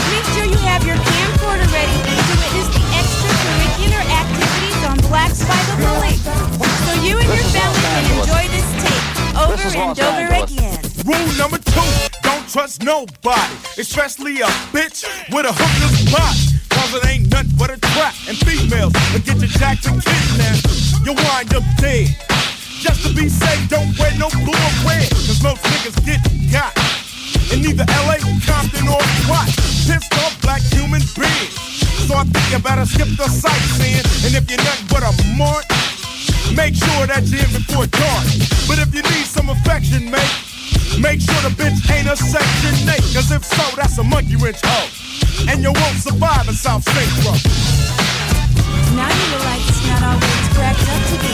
Make 0.10 0.26
sure 0.34 0.46
you 0.50 0.58
have 0.66 0.82
your 0.86 0.98
camcorder 0.98 1.70
ready 1.70 1.94
to 1.94 2.34
witness 2.42 2.68
the 2.74 2.82
extracurricular 2.98 4.04
activities 4.18 4.82
on 4.88 4.98
Blacks 5.10 5.46
by 5.46 5.60
the 5.78 5.94
Lake. 6.02 6.22
So 6.86 6.92
you 7.06 7.20
and 7.20 7.30
your 7.30 7.48
family 7.54 7.82
can 7.86 8.06
enjoy 8.18 8.44
this 8.50 8.68
tape 8.82 9.06
over 9.38 9.54
and 9.78 10.00
over 10.00 10.26
again. 10.44 10.80
Rule 11.06 11.32
number 11.38 11.58
two, 11.60 11.86
don't 12.24 12.48
trust 12.50 12.84
nobody, 12.84 13.56
especially 13.78 14.42
a 14.42 14.50
bitch 14.74 15.06
with 15.32 15.46
a 15.46 15.54
hooker's 15.54 16.12
body. 16.12 16.58
Cause 16.70 16.94
it 16.94 17.06
ain't 17.06 17.30
nothing 17.32 17.54
but 17.58 17.70
a 17.70 17.78
trap, 17.78 18.14
and 18.28 18.38
females 18.38 18.94
will 19.14 19.22
get 19.22 19.38
you 19.42 19.48
jacked 19.48 19.86
and 19.88 20.02
kidnapped. 20.04 20.66
You'll 21.06 21.16
wind 21.16 21.54
up 21.54 21.64
dead. 21.78 22.16
Just 22.82 23.06
to 23.08 23.14
be 23.14 23.30
safe, 23.30 23.70
don't 23.70 23.98
wear 23.98 24.14
no 24.18 24.30
blue 24.30 24.54
or 24.54 24.74
red, 24.86 25.10
cause 25.10 25.42
most 25.42 25.62
niggas 25.64 25.98
get 26.06 26.22
got. 26.52 26.74
In 27.54 27.64
either 27.64 27.88
LA, 28.08 28.18
Compton, 28.44 28.88
or 28.88 29.02
what? 29.32 29.48
Pissed 29.88 30.14
off 30.24 30.36
black 30.42 30.62
human 30.74 31.02
beings. 31.16 31.54
So 32.08 32.16
I 32.16 32.24
think 32.24 32.46
you 32.52 32.60
better 32.60 32.86
skip 32.86 33.08
the 33.20 33.28
sightseeing. 33.28 34.06
And 34.24 34.32
if 34.36 34.48
you're 34.50 34.64
nothing 34.64 34.88
but 34.88 35.04
a 35.04 35.12
mark, 35.36 35.68
make 36.56 36.76
sure 36.76 37.04
that 37.08 37.28
you're 37.28 37.44
in 37.44 37.52
before 37.52 37.88
dark. 37.88 38.26
But 38.68 38.80
if 38.80 38.90
you 38.96 39.04
need 39.04 39.28
some 39.28 39.50
affection, 39.50 40.12
mate, 40.12 40.36
make 41.00 41.20
sure 41.20 41.40
the 41.44 41.52
bitch 41.56 41.80
ain't 41.92 42.08
a 42.08 42.16
section 42.16 42.74
8. 42.88 43.00
Cause 43.12 43.32
if 43.32 43.44
so, 43.44 43.64
that's 43.76 43.98
a 43.98 44.04
monkey 44.04 44.36
wrench 44.36 44.60
hoe. 44.64 44.88
And 45.52 45.62
you 45.62 45.72
won't 45.72 46.00
survive 46.00 46.48
in 46.48 46.56
South 46.56 46.84
Central. 46.84 47.36
Now 48.96 49.08
you 49.12 49.26
realize 49.36 49.64
it's 49.68 49.84
not 49.88 50.18
it's 50.20 50.50
cracked 50.56 50.88
up 50.90 51.02
to 51.12 51.16
be. 51.22 51.32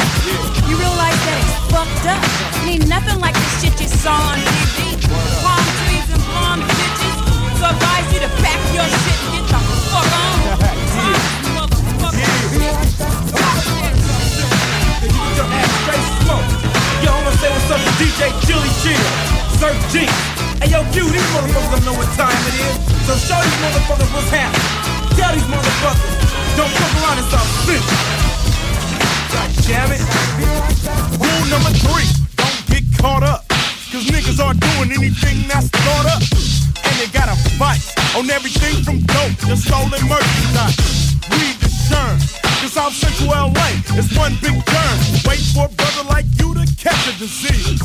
You 0.70 0.76
realize 0.78 1.20
that 1.26 1.38
it's 1.42 1.56
fucked 1.72 2.06
up. 2.10 2.22
It 2.66 2.82
ain't 2.82 2.88
nothing 2.88 3.20
like 3.22 3.34
the 3.34 3.50
shit 3.62 3.80
you 3.80 3.88
saw 3.88 4.14
on 4.14 4.40
TV. 4.42 5.00
Palm 5.42 5.73
trees 6.54 6.62
and 6.62 6.62
palm 6.62 6.62
bitches. 6.62 7.16
So 7.58 7.66
advise 7.70 8.14
you 8.14 8.20
to 8.22 8.30
pack 8.42 8.60
your 8.74 8.86
shit 8.86 9.18
and 9.24 9.32
get 9.34 9.46
the 9.50 9.60
fuck 9.90 10.06
on. 10.14 10.38
Your 15.34 15.50
ass 15.50 15.72
straight 15.82 16.06
smoke. 16.22 16.46
Yo, 17.02 17.10
I'ma 17.10 17.32
say 17.42 17.50
what's 17.50 17.72
up 17.72 17.82
to 17.82 17.92
DJ 17.98 18.30
Chili 18.46 18.70
Chill. 18.86 19.02
Surf 19.58 19.78
G. 19.90 20.06
Hey 20.62 20.70
yo, 20.70 20.84
Q, 20.94 21.10
these 21.10 21.26
motherfuckers 21.34 21.72
don't 21.72 21.86
know 21.86 21.98
what 21.98 22.10
time 22.16 22.38
it 22.48 22.56
is. 22.62 22.78
So 23.08 23.18
show 23.18 23.42
these 23.42 23.60
motherfuckers 23.66 24.14
what's 24.14 24.30
happening. 24.30 25.18
Tell 25.18 25.34
these 25.34 25.50
motherfuckers, 25.50 26.14
don't 26.56 26.70
fuck 26.70 26.94
around 27.02 27.18
and 27.18 27.28
start 27.28 27.48
bitch. 27.66 27.90
God 29.34 29.50
damn 29.66 29.92
it. 29.92 30.02
Rule 31.18 31.46
number 31.50 31.74
three, 31.82 32.08
don't 32.38 32.62
get 32.70 32.84
caught 33.02 33.24
up. 33.24 33.53
Cause 33.94 34.10
niggas 34.10 34.42
aren't 34.42 34.58
doing 34.58 34.90
anything 34.90 35.46
that's 35.46 35.70
thought 35.70 36.10
up. 36.10 36.26
And 36.82 36.94
they 36.98 37.06
got 37.14 37.30
a 37.30 37.38
fight 37.62 37.78
on 38.18 38.26
everything 38.26 38.82
from 38.82 39.06
dope 39.06 39.38
to 39.46 39.54
stolen 39.54 40.02
merchandise. 40.10 41.14
Read 41.30 41.54
the 41.62 41.70
Sherm. 41.70 42.18
Cause 42.42 42.74
South 42.74 42.98
Central 42.98 43.30
LA 43.30 43.70
is 43.94 44.10
one 44.18 44.34
big 44.42 44.58
turn. 44.66 44.98
Wait 45.30 45.46
for 45.54 45.70
a 45.70 45.74
brother 45.78 46.10
like 46.10 46.26
you 46.42 46.58
to 46.58 46.66
catch 46.74 47.06
a 47.06 47.14
disease. 47.22 47.78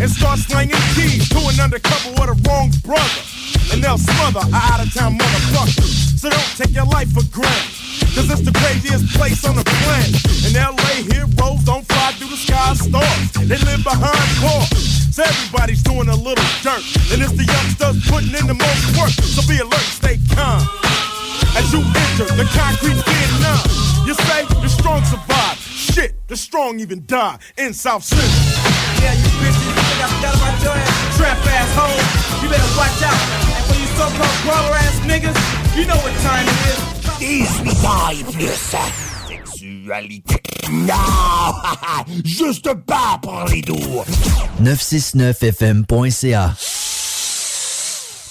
And 0.00 0.08
start 0.08 0.40
slanging 0.40 0.80
keys 0.96 1.28
to 1.28 1.44
an 1.44 1.60
undercover 1.60 2.16
with 2.16 2.32
a 2.32 2.38
wrong 2.48 2.72
brother. 2.80 3.22
And 3.76 3.84
they'll 3.84 4.00
smother 4.00 4.40
a 4.40 4.56
out 4.56 4.80
of 4.80 4.88
town 4.96 5.20
motherfucker. 5.20 5.84
So 6.16 6.32
don't 6.32 6.52
take 6.56 6.72
your 6.72 6.88
life 6.88 7.12
for 7.12 7.28
granted. 7.28 7.76
Cause 8.16 8.32
it's 8.32 8.40
the 8.40 8.56
craziest 8.56 9.04
place 9.12 9.44
on 9.44 9.60
the 9.60 9.68
planet. 9.68 10.16
In 10.48 10.56
LA, 10.56 11.04
heroes 11.12 11.60
don't 11.68 11.84
fly 11.84 12.16
through 12.16 12.32
the 12.32 12.40
sky 12.40 12.72
stars. 12.72 13.32
They 13.44 13.60
live 13.68 13.84
behind 13.84 14.32
bars. 14.40 15.01
So 15.12 15.22
everybody's 15.22 15.82
doing 15.82 16.08
a 16.08 16.16
little 16.16 16.48
dirt. 16.64 16.80
And 17.12 17.20
it's 17.20 17.36
the 17.36 17.44
youngsters 17.44 18.00
putting 18.08 18.32
in 18.32 18.48
the 18.48 18.56
most 18.56 18.96
work. 18.96 19.12
So 19.12 19.44
be 19.44 19.60
alert, 19.60 19.84
stay 19.92 20.16
calm. 20.32 20.64
As 21.52 21.68
you 21.68 21.84
enter 21.84 22.32
the 22.32 22.48
concrete 22.56 22.96
Vietnam, 22.96 23.60
you 24.08 24.16
say 24.16 24.48
the 24.48 24.72
strong 24.72 25.04
survive. 25.04 25.60
Shit, 25.60 26.16
the 26.28 26.36
strong, 26.36 26.80
even 26.80 27.04
die 27.04 27.36
in 27.58 27.74
South 27.74 28.02
Central. 28.02 28.32
Yeah, 29.04 29.12
you 29.12 29.28
bitches, 29.36 29.60
you 29.60 29.72
think 29.76 30.00
I 30.00 30.08
forgot 30.16 30.32
about 30.32 30.62
your 30.64 30.76
ass? 30.80 31.16
Trap 31.20 31.36
asshole. 31.44 32.00
You 32.40 32.48
better 32.48 32.72
watch 32.72 33.04
out. 33.04 33.20
And 33.52 33.64
for 33.68 33.76
you 33.76 33.88
so-called 33.92 34.38
brawler 34.48 34.76
ass 34.80 34.96
niggas, 35.04 35.36
you 35.76 35.84
know 35.84 36.00
what 36.00 36.16
time 36.24 36.48
it 36.48 36.56
is. 36.72 36.80
18 37.20 37.68
ans 37.84 38.16
et 38.16 38.24
plus. 38.32 39.11
Sexualité. 39.82 40.36
Non! 40.70 40.94
Juste 42.24 42.72
pas 42.86 43.18
pour 43.20 43.44
les 43.50 43.62
doux. 43.62 44.02
969fm.ca. 44.62 46.54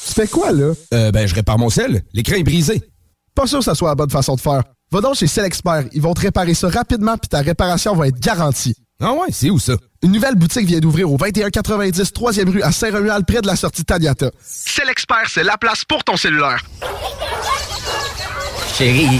Tu 0.07 0.13
fais 0.13 0.27
quoi, 0.27 0.51
là? 0.51 0.73
Euh, 0.93 1.11
ben, 1.11 1.27
je 1.27 1.35
répare 1.35 1.57
mon 1.57 1.69
sel. 1.69 2.03
L'écran 2.13 2.35
est 2.35 2.43
brisé. 2.43 2.81
Pas 3.35 3.47
sûr 3.47 3.59
que 3.59 3.65
ça 3.65 3.75
soit 3.75 3.89
la 3.89 3.95
bonne 3.95 4.09
façon 4.09 4.35
de 4.35 4.41
faire. 4.41 4.63
Va 4.91 5.01
donc 5.01 5.15
chez 5.15 5.27
Selexpert. 5.27 5.85
Ils 5.93 6.01
vont 6.01 6.13
te 6.13 6.21
réparer 6.21 6.53
ça 6.53 6.69
rapidement 6.69 7.17
puis 7.17 7.29
ta 7.29 7.39
réparation 7.39 7.95
va 7.95 8.07
être 8.07 8.19
garantie. 8.19 8.75
Ah 9.01 9.13
ouais, 9.13 9.29
c'est 9.31 9.49
où 9.49 9.57
ça? 9.59 9.73
Une 10.03 10.11
nouvelle 10.11 10.35
boutique 10.35 10.65
vient 10.65 10.79
d'ouvrir 10.79 11.11
au 11.11 11.17
2190 11.17 12.11
3e 12.11 12.49
rue 12.49 12.61
à 12.61 12.71
Saint-Romuald, 12.71 13.25
près 13.25 13.41
de 13.41 13.47
la 13.47 13.55
sortie 13.55 13.83
Taniata. 13.83 14.31
Selexpert, 14.45 15.27
c'est 15.27 15.43
la 15.43 15.57
place 15.57 15.85
pour 15.85 16.03
ton 16.03 16.17
cellulaire. 16.17 16.63
Chérie, 18.77 19.19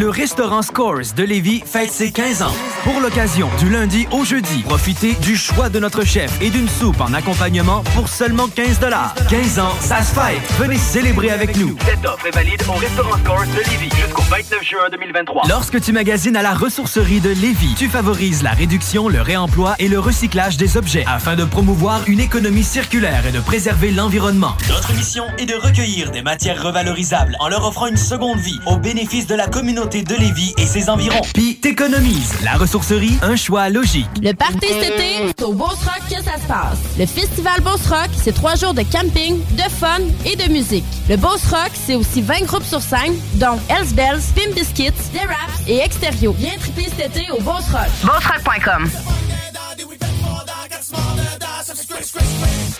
Le 0.00 0.08
restaurant 0.08 0.62
Scores 0.62 1.12
de 1.14 1.24
Lévis 1.24 1.62
fête 1.66 1.90
ses 1.90 2.10
15 2.10 2.40
ans. 2.40 2.54
Pour 2.84 3.00
l'occasion, 3.00 3.50
du 3.58 3.68
lundi 3.68 4.08
au 4.12 4.24
jeudi, 4.24 4.62
profitez 4.62 5.12
du 5.16 5.36
choix 5.36 5.68
de 5.68 5.78
notre 5.78 6.06
chef 6.06 6.40
et 6.40 6.48
d'une 6.48 6.70
soupe 6.70 7.02
en 7.02 7.12
accompagnement 7.12 7.82
pour 7.94 8.08
seulement 8.08 8.48
15 8.48 8.80
15 9.28 9.58
ans, 9.58 9.74
ça 9.80 10.00
se 10.00 10.14
fête. 10.14 10.40
Venez 10.58 10.78
célébrer 10.78 11.28
avec 11.28 11.54
nous. 11.58 11.76
Cette 11.84 12.06
offre 12.06 12.26
est 12.26 12.30
valide 12.30 12.62
au 12.66 12.72
restaurant 12.78 13.18
Scores 13.18 13.44
de 13.44 13.70
Lévis 13.70 13.94
jusqu'au 13.94 14.22
29 14.22 14.62
juin 14.64 14.88
2023. 14.90 15.42
Lorsque 15.50 15.78
tu 15.82 15.92
magasines 15.92 16.36
à 16.36 16.42
la 16.42 16.54
ressourcerie 16.54 17.20
de 17.20 17.28
Lévis, 17.28 17.74
tu 17.76 17.90
favorises 17.90 18.42
la 18.42 18.52
réduction, 18.52 19.06
le 19.06 19.20
réemploi 19.20 19.74
et 19.78 19.88
le 19.88 19.98
recyclage 19.98 20.56
des 20.56 20.78
objets 20.78 21.04
afin 21.06 21.36
de 21.36 21.44
promouvoir 21.44 22.00
une 22.06 22.20
économie 22.20 22.64
circulaire 22.64 23.26
et 23.26 23.32
de 23.32 23.40
préserver 23.40 23.90
l'environnement. 23.90 24.56
Notre 24.70 24.94
mission 24.94 25.24
est 25.36 25.44
de 25.44 25.56
recueillir 25.56 26.10
des 26.10 26.22
matières 26.22 26.62
revalorisables 26.62 27.36
en 27.38 27.48
leur 27.48 27.66
offrant 27.66 27.86
une 27.88 27.98
seconde 27.98 28.38
vie 28.38 28.60
au 28.64 28.78
bénéfice 28.78 29.26
de 29.26 29.34
la 29.34 29.46
communauté 29.46 29.89
de 29.90 30.14
Lévis 30.14 30.54
et 30.56 30.66
ses 30.66 30.88
environs. 30.88 31.20
Puis 31.34 31.56
t'économises. 31.56 32.32
La 32.44 32.52
ressourcerie, 32.52 33.18
un 33.22 33.34
choix 33.34 33.68
logique. 33.70 34.06
Le 34.22 34.32
party 34.32 34.58
cet 34.60 34.84
été, 34.84 35.32
c'est 35.36 35.42
au 35.42 35.52
Beauce 35.52 35.82
Rock 35.84 36.02
que 36.08 36.22
ça 36.22 36.36
se 36.40 36.46
passe. 36.46 36.78
Le 36.96 37.06
festival 37.06 37.60
Beauce 37.60 37.86
Rock, 37.88 38.08
c'est 38.22 38.32
trois 38.32 38.54
jours 38.54 38.72
de 38.72 38.82
camping, 38.82 39.40
de 39.56 39.68
fun 39.68 39.98
et 40.24 40.36
de 40.36 40.48
musique. 40.52 40.84
Le 41.08 41.16
Beauce 41.16 41.44
Rock, 41.50 41.72
c'est 41.74 41.96
aussi 41.96 42.22
20 42.22 42.42
groupes 42.42 42.64
sur 42.64 42.80
scène, 42.80 43.14
dont 43.34 43.58
Hells 43.68 43.92
Bells, 43.94 44.22
Pim 44.36 44.52
Biscuits, 44.54 44.92
The 45.12 45.26
Raps 45.26 45.66
et 45.66 45.78
Extérieur. 45.78 46.34
Viens 46.38 46.56
triper 46.60 46.88
cet 46.96 47.16
été 47.16 47.28
au 47.32 47.40
Beauce 47.40 47.68
Rock. 47.72 47.88
BossRock.com. 48.04 48.88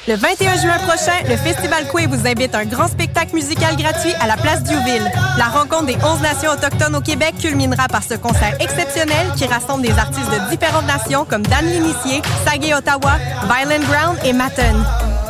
Le 0.08 0.16
21 0.16 0.56
juin 0.56 0.78
prochain, 0.78 1.22
le 1.28 1.36
Festival 1.36 1.86
Coué 1.86 2.06
vous 2.06 2.26
invite 2.26 2.54
à 2.54 2.58
un 2.58 2.64
grand 2.64 2.88
spectacle 2.88 3.34
musical 3.34 3.76
gratuit 3.76 4.12
à 4.20 4.26
la 4.26 4.36
place 4.36 4.62
Diouville. 4.64 5.08
La 5.38 5.44
rencontre 5.44 5.86
des 5.86 5.96
11 5.96 6.20
nations 6.20 6.50
autochtones 6.50 6.96
au 6.96 7.00
Québec 7.00 7.34
culminera 7.40 7.86
par 7.86 8.02
ce 8.02 8.14
concert 8.14 8.56
exceptionnel 8.60 9.28
qui 9.36 9.46
rassemble 9.46 9.82
des 9.82 9.96
artistes 9.96 10.30
de 10.30 10.50
différentes 10.50 10.86
nations 10.86 11.24
comme 11.24 11.42
Dan 11.42 11.64
L'Initié, 11.64 12.22
Sagé 12.44 12.74
Ottawa, 12.74 13.18
Violent 13.44 13.84
Ground 13.88 14.18
et 14.24 14.32
Matten. 14.32 14.76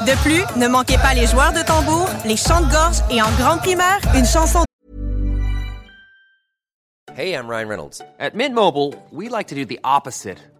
De 0.07 0.13
plus, 0.23 0.43
ne 0.57 0.67
manquez 0.67 0.97
pas 0.97 1.13
les 1.13 1.27
joueurs 1.27 1.53
de 1.53 1.61
tambour, 1.61 2.09
les 2.25 2.39
chants 2.39 2.63
de 2.63 2.73
gorge 2.73 2.97
et 3.11 3.21
en 3.21 3.31
grande 3.39 3.59
primaire, 3.61 4.01
une 4.15 4.25
chanson 4.25 4.65
Hey, 7.15 7.35
I'm 7.35 7.49
Ryan 7.49 7.69
Reynolds. 7.69 8.01
At 8.19 8.35
Mint 8.35 8.55
Mobile, 8.55 8.95
we 9.13 9.29
like 9.29 9.49
to 9.49 9.55
do 9.55 9.67
the 9.67 9.79
opposite 9.85 10.39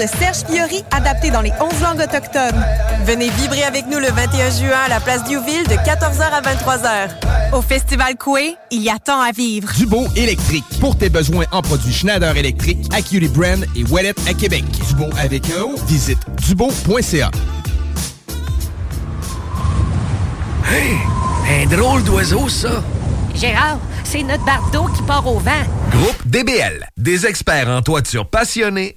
De 0.00 0.06
Serge 0.06 0.46
Fiori 0.50 0.82
adapté 0.90 1.30
dans 1.30 1.42
les 1.42 1.52
11 1.60 1.82
langues 1.82 2.00
autochtones. 2.00 2.64
Venez 3.04 3.28
vibrer 3.28 3.62
avec 3.62 3.86
nous 3.88 3.98
le 3.98 4.06
21 4.06 4.50
juin 4.50 4.78
à 4.86 4.88
la 4.88 5.00
place 5.00 5.22
Diouville 5.24 5.68
de 5.68 5.74
14h 5.74 6.22
à 6.22 6.40
23h. 6.40 7.10
Au 7.52 7.60
Festival 7.60 8.16
Coué, 8.16 8.56
il 8.70 8.80
y 8.80 8.88
a 8.88 8.98
tant 8.98 9.20
à 9.20 9.32
vivre. 9.32 9.70
Dubo 9.74 10.06
électrique. 10.16 10.64
Pour 10.80 10.96
tes 10.96 11.10
besoins 11.10 11.44
en 11.52 11.60
produits 11.60 11.92
Schneider 11.92 12.34
électrique, 12.38 12.78
Acuity 12.90 13.28
Brand 13.28 13.66
et 13.76 13.84
Wallet 13.84 14.14
à 14.26 14.32
Québec. 14.32 14.64
Dubo 14.88 15.10
avec 15.18 15.44
un 15.50 15.60
O. 15.60 15.74
Visite 15.86 16.20
dubo.ca. 16.48 17.30
Hey! 20.70 20.96
Un 21.50 21.66
drôle 21.66 22.02
d'oiseau, 22.02 22.48
ça! 22.48 22.82
Gérard, 23.34 23.78
c'est 24.04 24.22
notre 24.22 24.44
bardeau 24.46 24.86
qui 24.96 25.02
part 25.02 25.26
au 25.26 25.38
vent. 25.38 25.50
Groupe 25.90 26.26
DBL, 26.26 26.86
des 26.96 27.26
experts 27.26 27.68
en 27.68 27.82
toiture 27.82 28.26
passionnés 28.26 28.96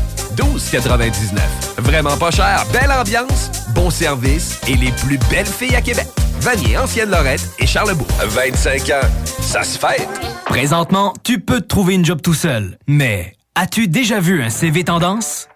12,99. 0.35 1.39
Vraiment 1.79 2.17
pas 2.17 2.31
cher, 2.31 2.65
belle 2.71 2.91
ambiance, 2.91 3.51
bon 3.75 3.89
service 3.89 4.59
et 4.67 4.75
les 4.75 4.91
plus 4.91 5.17
belles 5.29 5.45
filles 5.45 5.75
à 5.75 5.81
Québec. 5.81 6.07
Vanier, 6.39 6.77
Ancienne-Lorette 6.77 7.47
et 7.59 7.67
Charlebourg. 7.67 8.07
25 8.19 8.89
ans, 8.89 9.07
ça 9.41 9.63
se 9.63 9.77
fait. 9.77 10.07
Présentement, 10.45 11.13
tu 11.23 11.39
peux 11.39 11.61
te 11.61 11.67
trouver 11.67 11.93
une 11.95 12.05
job 12.05 12.21
tout 12.21 12.33
seul, 12.33 12.77
mais 12.87 13.35
as-tu 13.55 13.87
déjà 13.87 14.19
vu 14.19 14.41
un 14.41 14.49
CV 14.49 14.83
tendance? 14.83 15.47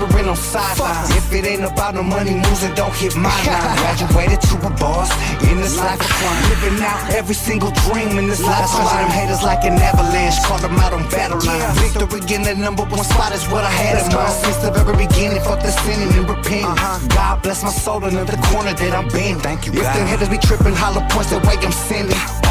whispering 0.00 0.28
on 0.28 0.36
sidelines. 0.36 1.10
If 1.16 1.32
it 1.32 1.44
ain't 1.46 1.64
about 1.64 1.94
no 1.94 2.02
money 2.02 2.34
moves, 2.34 2.60
then 2.62 2.74
don't 2.74 2.94
hit 2.94 3.16
my 3.16 3.30
line. 3.44 3.76
Graduated 3.78 4.40
to 4.40 4.54
a 4.66 4.70
boss 4.80 5.10
in 5.50 5.56
this 5.58 5.76
life 5.78 6.00
of 6.00 6.06
crime. 6.08 6.42
Living 6.50 6.82
out 6.82 7.10
every 7.12 7.34
single 7.34 7.70
dream 7.86 8.18
in 8.18 8.26
this 8.26 8.42
life. 8.42 8.66
Punching 8.70 8.98
them 8.98 9.10
haters 9.10 9.42
like 9.42 9.64
an 9.64 9.74
avalanche. 9.78 10.38
Call 10.44 10.58
them 10.58 10.76
out 10.78 10.92
on 10.92 11.08
battle 11.10 11.40
lines. 11.40 11.78
Victory 11.80 12.20
in 12.34 12.42
the 12.42 12.54
number 12.54 12.84
one 12.84 13.04
spot 13.04 13.32
is 13.32 13.44
what 13.48 13.64
I 13.64 13.70
had 13.70 13.98
in 14.04 14.14
mind 14.14 14.32
since 14.32 14.56
the 14.56 14.70
very 14.70 15.06
beginning. 15.06 15.40
Fuck 15.42 15.60
the 15.60 15.70
sinning 15.70 16.12
and 16.16 16.28
repenting. 16.28 16.64
Uh-huh. 16.64 17.08
God 17.08 17.42
bless 17.42 17.62
my 17.62 17.70
soul 17.70 18.04
another 18.04 18.36
corner 18.48 18.72
that 18.72 18.92
I'm 18.94 19.08
bending. 19.08 19.40
Thank 19.40 19.66
you, 19.66 19.72
If 19.72 19.82
God. 19.82 19.96
them 19.96 20.06
haters 20.06 20.28
be 20.28 20.38
tripping, 20.38 20.74
hollow 20.74 21.04
points 21.10 21.30
the 21.30 21.38
way 21.40 21.56
I'm 21.60 21.72
sending. 21.72 22.49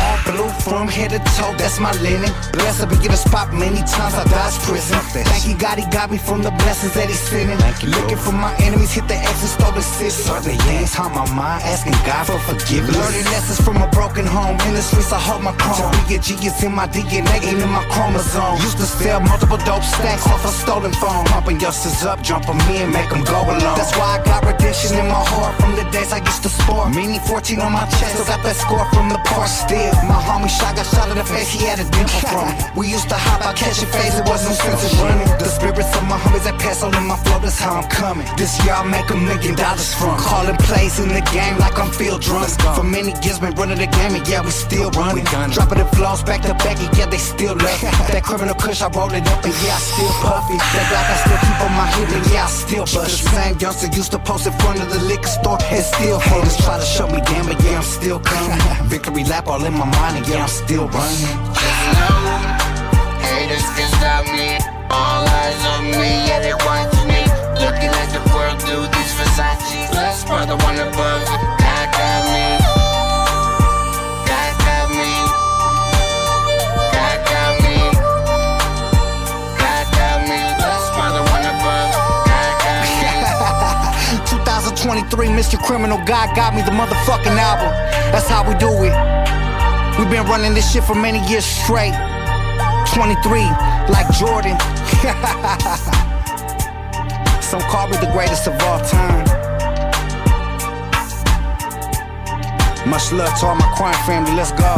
From 0.64 0.88
head 0.88 1.12
to 1.12 1.20
toe, 1.38 1.54
that's 1.58 1.80
my 1.80 1.92
linen. 2.02 2.32
Blessed 2.54 2.84
I 2.84 2.86
be 2.86 2.98
get 2.98 3.14
a 3.14 3.18
spot 3.18 3.54
many 3.54 3.82
times 3.84 4.16
I 4.16 4.24
dodged 4.26 4.62
prison. 4.64 5.00
Thank 5.12 5.48
you, 5.48 5.56
God, 5.58 5.78
he 5.78 5.86
got 5.92 6.10
me 6.12 6.18
from 6.18 6.42
the 6.42 6.52
blessings 6.52 6.94
that 6.94 7.08
he's 7.08 7.20
sending. 7.20 7.60
Looking 7.90 8.18
for 8.18 8.32
my 8.32 8.56
enemies, 8.66 8.92
hit 8.92 9.08
the 9.08 9.16
X 9.16 9.42
and 9.46 9.52
stole 9.54 9.72
the 9.72 9.82
city. 9.82 10.10
Certain 10.10 10.58
things 10.66 10.94
haunt 10.94 11.14
my 11.14 11.26
mind, 11.34 11.64
asking 11.64 11.94
God 12.06 12.26
for 12.26 12.40
forgiveness. 12.50 12.96
Learning 12.96 13.26
lessons 13.30 13.62
from 13.62 13.78
a 13.78 13.88
broken 13.92 14.26
home. 14.26 14.58
In 14.68 14.74
the 14.74 14.82
streets, 14.82 15.12
I 15.12 15.20
hold 15.20 15.44
my 15.44 15.54
crown. 15.54 15.92
To 15.94 16.08
be 16.08 16.16
a 16.16 16.20
G 16.20 16.34
is 16.42 16.64
in 16.64 16.74
my 16.74 16.88
DNA, 16.88 17.38
ain't 17.46 17.62
in 17.62 17.70
my 17.70 17.86
chromosome. 17.94 18.58
Used 18.62 18.78
to 18.78 18.88
sell 18.88 19.20
multiple 19.20 19.62
dope 19.68 19.84
stacks 19.84 20.26
off 20.28 20.46
a 20.46 20.50
stolen 20.50 20.94
phone. 20.94 21.26
Pumping 21.26 21.60
youngsters 21.60 22.04
up, 22.06 22.22
jump 22.22 22.40
jump 22.40 22.50
'em 22.50 22.76
in, 22.76 22.92
make 22.92 23.12
'em 23.12 23.24
go 23.24 23.40
along. 23.42 23.76
That's 23.78 23.96
why 23.98 24.20
I 24.20 24.24
got 24.24 24.46
redemption 24.46 24.98
in 24.98 25.08
my 25.08 25.24
heart 25.32 25.56
from 25.60 25.76
the 25.76 25.84
days 25.92 26.12
I 26.14 26.20
used 26.20 26.44
to 26.44 26.50
sport. 26.50 26.90
Meaning 26.90 27.20
14 27.22 27.62
on 27.62 27.72
my 27.74 27.86
chest, 27.98 28.14
still 28.14 28.26
got 28.26 28.42
that 28.44 28.56
score 28.56 28.86
from 28.94 29.10
the 29.10 29.20
park 29.30 29.48
still. 29.48 29.94
My 30.08 30.22
homie 30.30 30.50
shot 30.50 30.76
got 30.78 30.86
shot 30.86 31.10
in 31.10 31.18
the 31.18 31.26
face, 31.26 31.50
he 31.50 31.66
had 31.66 31.80
a 31.82 31.88
dimple 31.90 32.22
from 32.30 32.46
it. 32.54 32.58
We 32.78 32.86
used 32.88 33.10
to 33.10 33.18
hop 33.18 33.42
out, 33.42 33.56
catching 33.56 33.90
phase, 33.90 34.14
it 34.14 34.26
wasn't 34.30 34.56
sense 34.62 34.86
of 34.86 35.02
running. 35.02 35.28
The 35.42 35.50
spirits 35.50 35.92
of 35.98 36.04
my 36.06 36.18
homies 36.22 36.46
that 36.46 36.58
pass 36.62 36.84
on 36.84 36.94
in 36.94 37.06
my 37.10 37.18
flow, 37.26 37.40
that's 37.40 37.58
how 37.58 37.82
I'm 37.82 37.90
coming. 37.90 38.28
This 38.38 38.54
year 38.64 38.74
I'll 38.78 38.86
make 38.86 39.10
a 39.10 39.18
million 39.18 39.56
dollars 39.56 39.94
from. 39.98 40.14
Calling 40.22 40.58
plays 40.70 41.00
in 41.00 41.10
the 41.10 41.26
game 41.34 41.58
like 41.58 41.78
I'm 41.82 41.92
field 41.92 42.22
drunk. 42.22 42.50
For 42.78 42.84
many 42.84 43.12
years 43.26 43.40
been 43.40 43.54
running 43.56 43.80
the 43.82 43.90
game 43.90 44.14
and 44.14 44.26
yeah, 44.28 44.42
we 44.46 44.52
still 44.52 44.92
running. 44.92 45.26
Dropping 45.26 45.80
the 45.82 45.90
flows 45.98 46.22
back 46.24 46.42
to 46.44 46.54
back 46.62 46.78
and 46.78 46.92
yeah, 46.98 47.08
they 47.08 47.18
still 47.18 47.56
left. 47.56 47.82
that 48.14 48.24
criminal 48.24 48.56
kush, 48.56 48.82
I 48.82 48.88
roll 48.90 49.12
it 49.12 49.26
up 49.28 49.44
and 49.44 49.58
yeah, 49.66 49.76
I 49.76 49.82
still 49.82 50.14
puffy. 50.22 50.58
That 50.58 50.86
black 50.94 51.08
I 51.10 51.16
still 51.26 51.40
keep 51.42 51.58
on 51.66 51.74
my 51.74 51.88
hip 51.98 52.10
and 52.14 52.26
yeah, 52.32 52.46
I 52.46 52.50
still 52.50 52.86
bust. 52.86 53.24
The 53.24 53.30
same 53.34 53.56
youngster 53.60 53.90
used 53.96 54.12
to 54.12 54.20
post 54.20 54.46
in 54.48 54.54
front 54.62 54.80
of 54.80 54.90
the 54.94 55.02
liquor 55.10 55.28
store 55.28 55.60
and 55.60 55.84
still 55.84 56.20
haters 56.20 56.58
try 56.64 56.78
to 56.78 56.86
show 56.86 57.08
me 57.08 57.20
damn, 57.26 57.46
but 57.46 57.58
yeah, 57.64 57.82
I'm 57.82 57.84
still 57.84 58.20
coming. 58.20 58.60
Victory 58.94 59.24
lap 59.26 59.48
all 59.48 59.64
in 59.66 59.74
my 59.74 59.86
mind 59.86 60.19
and 60.20 60.28
yeah, 60.28 60.44
I'm 60.44 60.50
still 60.50 60.88
running. 60.90 61.36
Haters 63.24 63.68
can 63.76 63.90
stop 63.96 64.26
me. 64.36 64.60
All 64.92 65.24
eyes 65.24 65.62
on 65.74 65.84
me, 65.96 66.12
yeah, 66.28 66.40
they 66.44 66.54
watch 66.68 66.92
me. 67.08 67.24
Looking 67.64 67.92
at 67.92 68.10
the 68.12 68.22
world 68.36 68.60
through 68.62 68.88
these 68.92 69.14
Versace. 69.16 69.88
The 70.48 70.58
one 70.64 70.80
above. 70.80 71.24
God 71.64 71.88
got 71.96 72.22
me. 72.36 72.48
God 74.28 74.54
got 74.68 74.88
me. 74.92 75.12
God 76.96 77.20
got 77.32 77.52
me. 77.64 77.78
God 79.56 79.86
got 79.96 80.20
me. 80.28 80.40
Blessed 80.60 80.92
by 81.00 81.08
one 81.32 81.46
above. 81.48 81.92
God 82.28 82.54
got 82.64 82.84
me. 82.92 84.20
2023, 84.46 85.28
Mr. 85.28 85.62
Criminal, 85.64 85.98
God 86.06 86.36
got 86.36 86.56
me 86.56 86.62
the 86.62 86.72
motherfucking 86.72 87.38
album. 87.38 87.72
That's 88.12 88.28
how 88.28 88.48
we 88.48 88.56
do 88.56 88.70
it. 88.84 89.30
We've 90.00 90.10
been 90.10 90.26
running 90.28 90.54
this 90.54 90.72
shit 90.72 90.86
for 90.86 90.96
many 90.96 91.20
years 91.30 91.46
straight. 91.46 91.92
23, 92.96 93.44
like 93.92 94.08
Jordan. 94.16 94.56
Some 97.44 97.60
call 97.68 97.90
me 97.90 97.98
the 97.98 98.08
greatest 98.14 98.48
of 98.48 98.54
all 98.64 98.80
time. 98.80 99.26
Much 102.90 103.12
love 103.12 103.38
to 103.42 103.46
all 103.46 103.56
my 103.56 103.74
crime 103.76 103.94
family, 104.06 104.32
let's 104.32 104.54
go. 104.54 104.74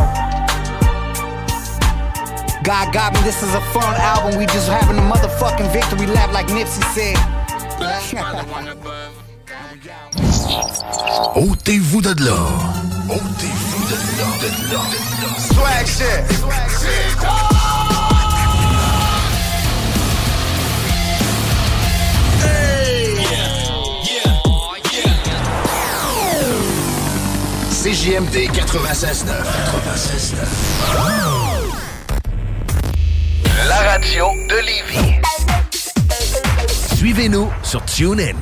God 2.64 2.92
got 2.92 3.14
me, 3.14 3.20
this 3.22 3.44
is 3.44 3.54
a 3.54 3.62
fun 3.74 3.94
album. 4.02 4.40
We 4.40 4.48
just 4.48 4.70
having 4.70 4.98
a 4.98 5.02
motherfucking 5.02 5.72
victory 5.72 6.08
lap, 6.08 6.32
like 6.34 6.48
Nipsey 6.48 6.82
said. 6.96 7.16
Ôtez-vous 11.36 12.02
de 12.02 12.26
là. 12.26 12.91
Ôtez-vous 13.12 13.86
de 13.88 13.96
là, 14.18 14.30
de 14.42 14.48
là, 14.72 14.82
de 14.90 15.00
là. 15.22 15.32
Swag 15.38 15.86
shit. 15.86 16.24
Swag 16.40 16.70
shit. 16.70 17.18
CJMD 27.84 28.36
96.9. 28.54 29.26
96.9. 30.06 30.46
La 33.68 33.80
radio 33.92 34.28
de 34.48 34.56
Lévis. 34.66 35.20
Suivez-nous 36.96 37.50
sur 37.64 37.84
TuneIn. 37.84 38.36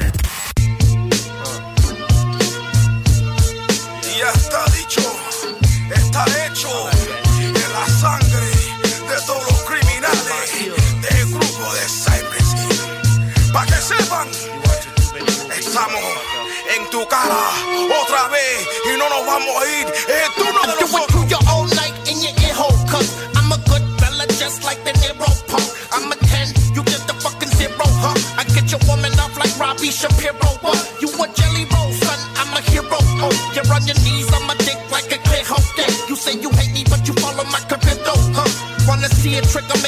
Acá, 17.30 18.02
otra 18.02 18.28
vez, 18.30 18.68
y 18.92 18.98
no 18.98 19.08
nos 19.08 19.26
vamos 19.26 19.62
a 19.62 19.68
ir. 19.68 19.88
Es 19.88 20.30
your 20.30 20.36
turno 20.36 20.62
de 20.62 20.80
like 29.38 29.56
Robbie 29.60 29.92
Shapiro. 29.92 30.50
What? 30.62 30.80
You 31.02 31.10
a 31.10 31.28
jelly 31.34 31.66
roll, 31.74 31.92
son? 31.92 32.20
I'm 32.40 32.52
a 32.58 32.62
hero. 32.72 33.00
Oh, 33.24 33.34
you're 33.56 33.72
on 33.74 33.86
your 33.88 34.00
knees, 34.04 34.28
I'm 34.34 34.50
a 34.50 34.56
dick 34.66 34.80
like 34.92 35.12
a 35.12 35.20
clear 35.28 35.44
hope. 35.46 35.66
Yeah. 35.78 35.90
You 36.08 36.16
say 36.16 36.34
you 36.36 36.50
hate 36.52 36.74
me, 36.74 36.84
but 36.90 37.08
you 37.08 37.14
follow 37.16 37.46
my 37.46 37.62
career 37.72 37.98
though. 38.06 38.24
Huh? 38.36 38.50
Wanna 38.88 39.10
see 39.10 39.38
a 39.38 39.42
trigger 39.42 39.79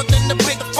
but 0.00 0.08
then 0.08 0.28
the 0.28 0.34
big 0.46 0.79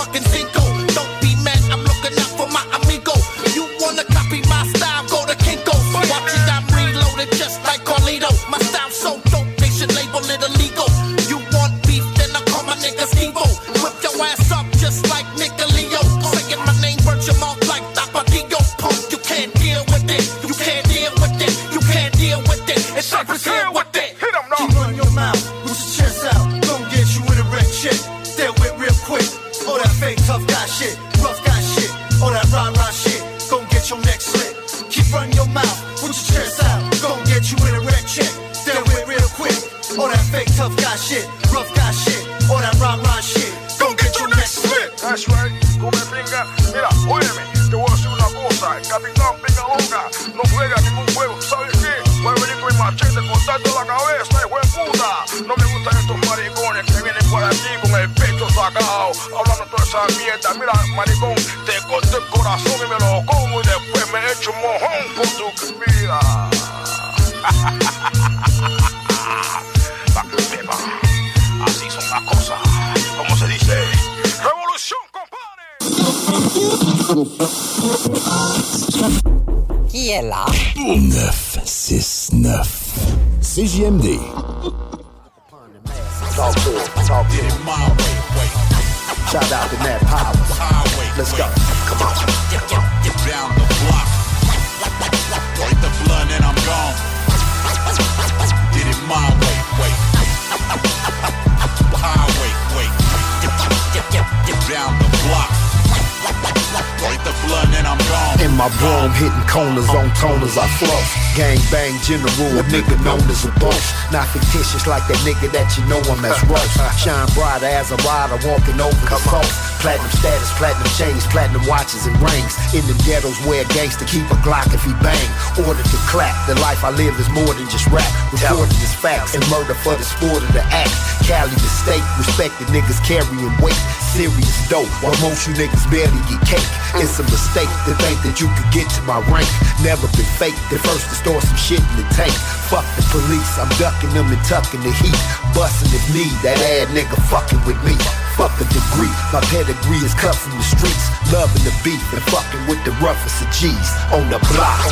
bang 111.71 111.95
general, 112.03 112.59
a 112.59 112.63
nigga 112.69 112.99
known 113.07 113.23
as 113.31 113.47
a 113.47 113.53
boss. 113.63 113.95
Not 114.13 114.27
fictitious 114.29 114.87
like 114.87 115.07
that 115.07 115.19
nigga 115.23 115.49
that 115.55 115.71
you 115.79 115.87
know 115.87 116.03
I'm 116.11 116.23
as 116.27 116.37
roast. 116.51 116.77
Shine 116.99 117.31
brighter 117.33 117.71
as 117.71 117.95
a 117.95 117.99
rider 118.03 118.37
walking 118.45 118.77
over 118.83 118.99
the 119.07 119.19
coast. 119.25 119.55
Platinum 119.81 120.11
status, 120.13 120.51
platinum 120.59 120.91
chains, 120.99 121.25
platinum 121.31 121.65
watches 121.65 122.05
and 122.05 122.15
rings. 122.21 122.53
In 122.75 122.85
the 122.91 122.99
ghettos 123.07 123.39
where 123.47 123.65
a 123.65 123.69
gangster 123.73 124.05
keep 124.05 124.27
a 124.29 124.39
Glock 124.45 124.69
if 124.75 124.83
he 124.85 124.93
bang. 125.01 125.31
Order 125.65 125.81
to 125.81 125.99
clap. 126.11 126.35
The 126.51 126.59
life 126.61 126.85
I 126.85 126.91
live 126.91 127.17
is 127.17 127.31
more 127.31 127.55
than 127.55 127.65
just 127.71 127.87
rap. 127.89 128.07
Recorded 128.35 128.77
as 128.83 128.95
facts 128.95 129.39
and 129.39 129.43
murder 129.49 129.79
for 129.81 129.95
the 129.97 130.05
sport 130.05 130.43
of 130.43 130.51
the 130.53 130.67
act. 130.75 130.93
Cali 131.25 131.55
the 131.55 131.71
state, 131.71 132.05
respected 132.19 132.67
niggas 132.75 133.01
carrying 133.07 133.55
weight. 133.63 133.79
Serious 134.13 134.69
dope, 134.69 134.91
while 135.01 135.17
most 135.23 135.47
you 135.47 135.55
niggas 135.55 135.87
barely 135.89 136.21
get 136.27 136.43
cake. 136.59 136.80
It's 136.99 137.23
a 137.23 137.27
mistake 137.31 137.71
to 137.87 137.95
think 138.03 138.19
that 138.27 138.43
you 138.43 138.51
could 138.59 138.71
get 138.75 138.91
to 138.99 139.03
my 139.07 139.23
rank. 139.31 139.47
Never 139.87 140.11
been 140.19 140.27
fake. 140.43 140.59
The 140.75 140.83
first 140.83 141.07
to 141.07 141.15
store 141.15 141.39
some 141.39 141.55
shit 141.55 141.79
in 141.79 141.95
the 142.03 142.07
tank. 142.19 142.35
Fuck 142.67 142.83
the 142.99 143.07
police, 143.15 143.59
I'm 143.63 143.71
ducking 143.79 144.11
them 144.11 144.27
and 144.27 144.43
tucking 144.51 144.83
the 144.83 144.91
heat. 144.99 145.15
Busting 145.55 145.95
if 145.95 146.03
need, 146.11 146.35
that 146.43 146.59
ad 146.59 146.91
nigga 146.91 147.15
fucking 147.31 147.63
with 147.63 147.79
me. 147.87 147.95
Fuck 148.35 148.55
a 148.59 148.67
degree, 148.75 149.13
my 149.31 149.39
pedigree 149.55 150.03
is 150.03 150.15
cut 150.19 150.35
from 150.35 150.59
the 150.59 150.67
streets. 150.67 151.07
Loving 151.31 151.63
the 151.63 151.75
beef 151.87 152.03
and 152.11 152.23
fucking 152.27 152.67
with 152.67 152.83
the 152.83 152.91
roughest 152.99 153.39
of 153.39 153.51
G's 153.55 153.91
on 154.11 154.27
the 154.27 154.43
block. 154.51 154.83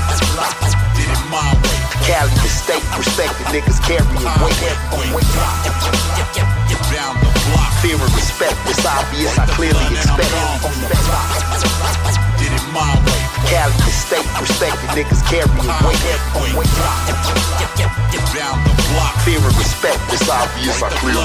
Did 0.94 1.10
it 1.10 1.22
my 1.30 1.50
way. 1.50 1.78
Cali 2.06 2.30
the 2.30 2.50
state, 2.50 2.86
respected 2.94 3.46
niggas 3.50 3.82
carrying 3.82 4.22
weight. 4.38 4.58
The. 7.78 7.88
Fear 7.88 7.96
and 8.02 8.14
respect, 8.14 8.56
it's 8.66 8.84
obvious, 8.84 9.38
I 9.38 9.46
clearly 9.46 9.84
expect. 9.90 10.32
On 10.64 10.74
the. 10.82 10.88
Did 12.38 12.52
it 12.52 12.66
my 12.72 12.94
way. 13.06 13.22
Cali 13.46 13.72
the 13.72 13.90
state, 13.90 14.26
respected 14.40 14.90
niggas 14.90 15.22
carrying 15.28 15.54
weight. 15.86 17.57
It's 20.28 20.36
obvious, 20.36 20.82
I 20.82 20.92
clearly. 21.00 21.24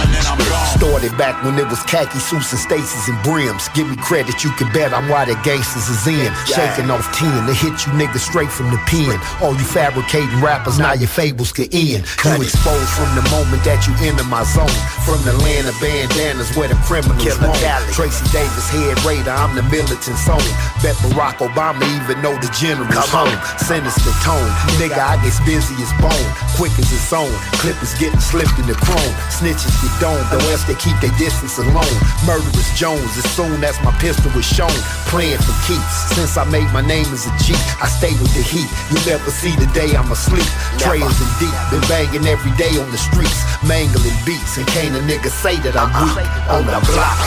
Started 0.80 1.12
back 1.18 1.36
when 1.44 1.60
it 1.60 1.68
was 1.68 1.84
khaki 1.84 2.20
suits 2.20 2.52
and 2.52 2.60
Stacy's 2.60 3.08
and 3.12 3.20
brims. 3.24 3.68
Give 3.76 3.88
me 3.88 3.96
credit, 4.00 4.44
you 4.44 4.52
can 4.56 4.72
bet 4.72 4.94
I'm 4.94 5.10
why 5.10 5.26
the 5.26 5.36
gangsters 5.44 5.92
is 5.92 6.08
in. 6.08 6.32
Shaking 6.48 6.90
off 6.90 7.04
10 7.16 7.48
to 7.48 7.54
hit 7.54 7.84
you 7.84 7.92
niggas 8.00 8.24
straight 8.24 8.52
from 8.52 8.72
the 8.72 8.80
pen. 8.88 9.20
All 9.44 9.52
you 9.52 9.68
fabricating 9.68 10.40
rappers, 10.40 10.80
now 10.80 10.94
your 10.94 11.12
fables 11.12 11.52
can 11.52 11.68
end. 11.76 12.08
You 12.24 12.40
exposed 12.40 12.92
from 12.96 13.12
the 13.16 13.26
moment 13.32 13.64
that 13.68 13.84
you 13.84 13.94
enter 14.08 14.24
my 14.28 14.44
zone. 14.48 14.72
From 15.04 15.20
the 15.28 15.36
land 15.44 15.68
of 15.68 15.76
bandanas 15.84 16.56
where 16.56 16.72
the 16.72 16.80
criminals 16.88 17.36
roam. 17.44 17.60
Tracy 17.92 18.24
Davis, 18.32 18.68
head 18.72 18.96
raider, 19.04 19.32
I'm 19.36 19.56
the 19.56 19.64
militant 19.68 20.18
zone. 20.24 20.48
Bet 20.80 20.96
Barack 21.04 21.44
Obama 21.44 21.84
even 22.00 22.24
know 22.24 22.36
the 22.40 22.52
general's 22.56 23.12
home. 23.12 23.36
Sinister 23.60 24.16
tone, 24.24 24.52
nigga, 24.80 25.00
I 25.00 25.20
get 25.20 25.36
busy 25.44 25.76
as 25.84 25.92
bone. 26.00 26.32
Quick 26.56 26.72
as 26.80 26.88
its 26.88 27.12
own. 27.12 27.32
Clippers 27.60 27.94
getting 28.00 28.24
slipped 28.24 28.56
in 28.60 28.68
the 28.68 28.78
chrome. 28.94 29.14
Snitches 29.34 29.74
get 29.82 29.94
domed, 29.98 30.26
though 30.30 30.46
else 30.54 30.64
they 30.70 30.78
keep 30.78 30.94
their 31.02 31.14
distance 31.18 31.58
alone. 31.58 31.98
Murderous 32.26 32.70
Jones, 32.78 33.18
as 33.18 33.26
soon 33.34 33.64
as 33.64 33.76
my 33.82 33.92
pistol 33.98 34.30
was 34.38 34.46
shown. 34.46 34.74
Playing 35.10 35.42
for 35.42 35.56
keeps. 35.66 36.14
Since 36.14 36.38
I 36.38 36.46
made 36.46 36.70
my 36.72 36.82
name 36.82 37.10
as 37.10 37.26
a 37.26 37.34
G, 37.42 37.54
I 37.82 37.88
stay 37.90 38.14
with 38.22 38.34
the 38.38 38.46
heat. 38.46 38.70
You 38.94 38.98
never 39.10 39.30
see 39.32 39.54
the 39.58 39.70
day 39.74 39.96
I'm 39.98 40.12
asleep. 40.12 40.46
Trails 40.78 41.18
and 41.18 41.32
deep, 41.42 41.56
been 41.74 41.84
banging 41.90 42.26
every 42.30 42.54
day 42.58 42.78
on 42.78 42.90
the 42.92 43.02
streets. 43.02 43.42
Mangling 43.66 44.18
beats, 44.26 44.58
and 44.58 44.68
can't 44.68 44.96
a 44.96 45.02
nigga 45.02 45.30
say 45.30 45.58
that 45.66 45.76
I'm 45.76 45.90
weak. 46.14 46.30
On 46.54 46.64
the 46.66 46.80
block. 46.86 47.18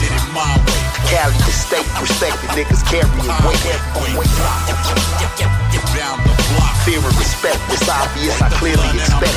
Did 0.00 0.12
it 0.12 0.26
my 0.32 0.56
way. 0.64 0.82
Cali 1.08 1.36
the 1.44 1.52
state, 1.52 1.88
respected 2.00 2.50
niggas 2.56 2.82
carrying 2.88 3.12
weight. 3.44 3.64
Fear 6.84 6.98
and 6.98 7.16
respect, 7.16 7.58
it's 7.70 7.88
obvious, 7.88 8.42
I 8.42 8.50
clearly 8.50 8.86
expect. 8.92 9.32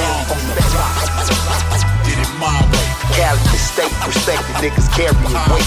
Did 2.04 2.20
it 2.20 2.40
my 2.40 2.72
way. 2.74 2.77
Cali 3.18 3.42
the 3.50 3.58
state, 3.58 3.90
respected 4.06 4.54
niggas 4.62 4.86
carrying 4.94 5.18
weight. 5.50 5.66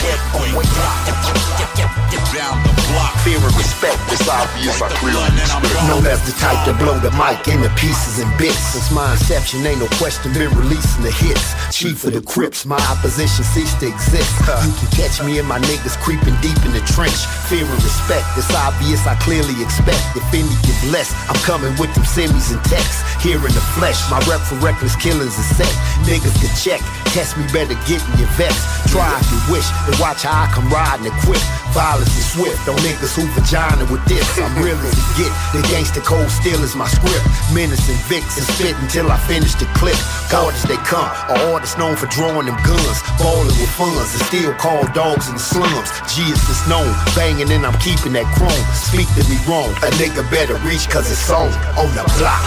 Down 2.30 2.62
the 2.62 2.70
block. 2.94 3.10
Fear 3.26 3.42
and 3.42 3.56
respect, 3.58 3.98
it's 4.06 4.22
obvious 4.30 4.78
I 4.78 4.86
clearly 5.02 5.26
express. 5.34 5.82
Known 5.90 6.06
as 6.06 6.22
the 6.22 6.30
type 6.38 6.62
to 6.70 6.74
blow 6.78 6.94
the 7.02 7.10
mic 7.18 7.42
into 7.50 7.66
pieces 7.74 8.22
and 8.22 8.30
bits. 8.38 8.78
Since 8.78 8.94
my 8.94 9.10
inception, 9.10 9.66
ain't 9.66 9.82
no 9.82 9.90
question 9.98 10.30
been 10.30 10.54
releasing 10.54 11.02
the 11.02 11.10
hits. 11.10 11.58
Chief 11.74 11.98
of 12.06 12.14
the 12.14 12.22
Crips, 12.22 12.62
my 12.62 12.78
opposition 12.86 13.42
ceased 13.42 13.82
to 13.82 13.90
exist. 13.90 14.30
You 14.46 14.70
can 14.78 14.90
catch 14.94 15.18
me 15.26 15.42
and 15.42 15.48
my 15.48 15.58
niggas 15.58 15.98
creeping 15.98 16.38
deep 16.38 16.58
in 16.62 16.70
the 16.70 16.82
trench. 16.86 17.18
Fear 17.50 17.66
and 17.66 17.82
respect, 17.82 18.30
it's 18.38 18.46
obvious 18.54 19.02
I 19.10 19.18
clearly 19.18 19.58
expect. 19.58 19.98
If 20.14 20.22
any 20.30 20.54
give 20.62 20.78
less, 20.94 21.10
I'm 21.26 21.40
coming 21.42 21.74
with 21.82 21.90
them 21.98 22.06
semis 22.06 22.54
and 22.54 22.62
texts. 22.70 23.02
Here 23.18 23.42
in 23.42 23.50
the 23.50 23.64
flesh, 23.74 23.98
my 24.06 24.22
rep 24.30 24.38
for 24.46 24.54
reckless 24.62 24.94
killings 24.94 25.34
is 25.34 25.48
set. 25.58 25.74
Niggas 26.06 26.38
can 26.38 26.52
check, 26.54 26.80
test 27.10 27.39
me 27.40 27.48
better 27.52 27.74
get 27.88 28.04
in 28.04 28.14
your 28.20 28.32
vest. 28.36 28.60
Try 28.92 29.08
if 29.16 29.28
you 29.32 29.40
wish, 29.48 29.66
and 29.88 29.96
watch 29.96 30.28
how 30.28 30.44
I 30.44 30.46
come 30.52 30.68
riding 30.68 31.08
equipped. 31.08 31.46
Violence 31.72 32.10
is 32.18 32.26
swift 32.34 32.58
don't 32.66 32.78
niggas 32.82 33.14
who 33.14 33.24
vagina 33.32 33.86
with 33.88 34.02
this. 34.10 34.26
I'm 34.38 34.50
real 34.58 34.76
as 34.76 34.92
it 34.92 35.10
get. 35.16 35.32
The 35.54 35.62
gangster 35.70 36.02
code 36.02 36.28
still 36.28 36.60
is 36.66 36.74
my 36.74 36.88
script. 36.90 37.22
Menace 37.54 37.86
and 37.88 37.98
Vicks 38.10 38.36
and 38.36 38.46
spit 38.58 38.74
until 38.82 39.10
I 39.10 39.18
finish 39.24 39.54
the 39.54 39.66
clip. 39.78 39.96
As 40.30 40.62
they 40.64 40.76
come, 40.82 41.06
are 41.30 41.38
artists 41.54 41.78
known 41.78 41.96
for 41.96 42.06
drawing 42.06 42.46
them 42.46 42.58
guns. 42.66 42.98
Balling 43.18 43.54
with 43.54 43.70
funds 43.78 44.10
and 44.14 44.22
still 44.26 44.52
call 44.54 44.82
dogs 44.92 45.28
in 45.28 45.34
the 45.34 45.42
slums. 45.42 45.90
G 46.10 46.26
is 46.26 46.42
just 46.46 46.66
known, 46.68 46.90
banging 47.14 47.50
and 47.50 47.64
I'm 47.64 47.78
keeping 47.78 48.12
that 48.18 48.26
chrome. 48.34 48.64
Speak 48.74 49.06
to 49.14 49.22
me 49.30 49.38
wrong, 49.46 49.70
a 49.86 49.90
nigga 50.00 50.26
better 50.30 50.58
reach 50.66 50.88
cause 50.90 51.10
it's 51.10 51.30
on, 51.30 51.54
on 51.78 51.90
the 51.94 52.02
block. 52.18 52.42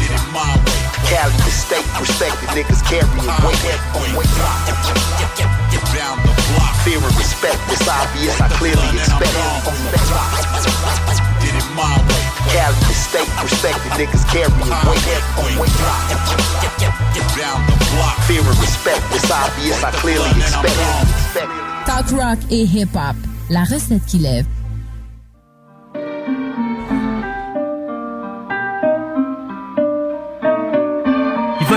Did 0.00 0.10
it 0.10 0.24
my 0.32 0.56
way. 0.64 0.86
Cali 1.06 1.36
the 1.44 1.52
state, 1.54 1.86
respected 2.00 2.48
niggas 2.50 2.82
carrying 2.82 3.28
weight. 3.46 3.75
Respect. 18.48 19.00
Talk 21.86 22.10
rock 22.10 22.38
et 22.50 22.64
hip-hop. 22.64 23.16
La 23.50 23.64
recette 23.64 24.04
qui 24.06 24.18
lève. 24.18 24.46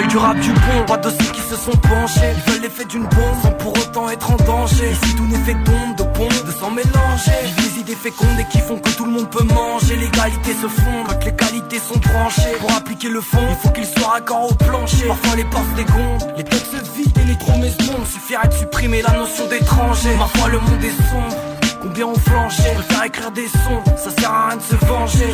Du 0.09 0.17
rap 0.17 0.39
du 0.39 0.51
bon, 0.51 0.85
pas 0.87 0.97
de 0.97 1.09
se 1.49 1.55
sont 1.55 1.77
penchés. 1.77 2.33
Ils 2.35 2.51
veulent 2.51 2.61
l'effet 2.61 2.85
d'une 2.85 3.03
bombe 3.03 3.37
sans 3.41 3.51
pour 3.51 3.73
autant 3.73 4.09
être 4.09 4.31
en 4.31 4.35
danger. 4.37 4.91
Ici 4.91 5.15
tout 5.15 5.25
n'est 5.25 5.43
fait 5.45 5.55
d'onde, 5.65 5.95
de 5.97 6.03
pompe, 6.03 6.45
de 6.45 6.51
sang 6.51 6.69
mélangé. 6.69 7.31
Vivent 7.43 7.57
les 7.57 7.81
idées 7.81 7.95
fécondes 7.95 8.39
et 8.39 8.45
qui 8.51 8.59
font 8.59 8.77
que 8.77 8.89
tout 8.91 9.05
le 9.05 9.11
monde 9.11 9.29
peut 9.29 9.43
manger. 9.43 9.95
L'égalité 9.95 10.51
se 10.53 10.67
fonde 10.67 11.07
quand 11.07 11.25
les 11.25 11.35
qualités 11.35 11.79
sont 11.79 11.99
branchées. 11.99 12.55
Pour 12.59 12.71
appliquer 12.73 13.09
le 13.09 13.21
fond, 13.21 13.41
il 13.49 13.55
faut 13.55 13.69
qu'il 13.69 13.85
soit 13.85 14.07
raccord 14.07 14.51
au 14.51 14.53
plancher. 14.53 15.07
Parfois 15.07 15.35
les 15.35 15.45
portes 15.45 15.73
dégondent, 15.75 16.33
les 16.37 16.43
textes 16.43 16.75
vides 16.95 17.17
et 17.17 17.25
les 17.25 17.35
promesses 17.35 17.77
tombent. 17.77 18.05
Suffirait 18.05 18.47
de 18.47 18.53
supprimer 18.53 19.01
la 19.01 19.13
notion 19.13 19.47
d'étranger. 19.47 20.15
Ma 20.17 20.27
foi, 20.27 20.49
le 20.49 20.59
monde 20.59 20.83
est 20.83 20.97
sombre. 21.09 21.35
Combien 21.81 22.07
ont 22.07 22.19
flanché, 22.19 22.63
préfère 22.75 23.03
écrire 23.05 23.31
des 23.31 23.47
sons, 23.47 23.81
ça 23.95 24.11
sert 24.11 24.31
à 24.31 24.49
rien 24.49 24.57
de 24.57 24.61
se 24.61 24.75
venger. 24.85 25.29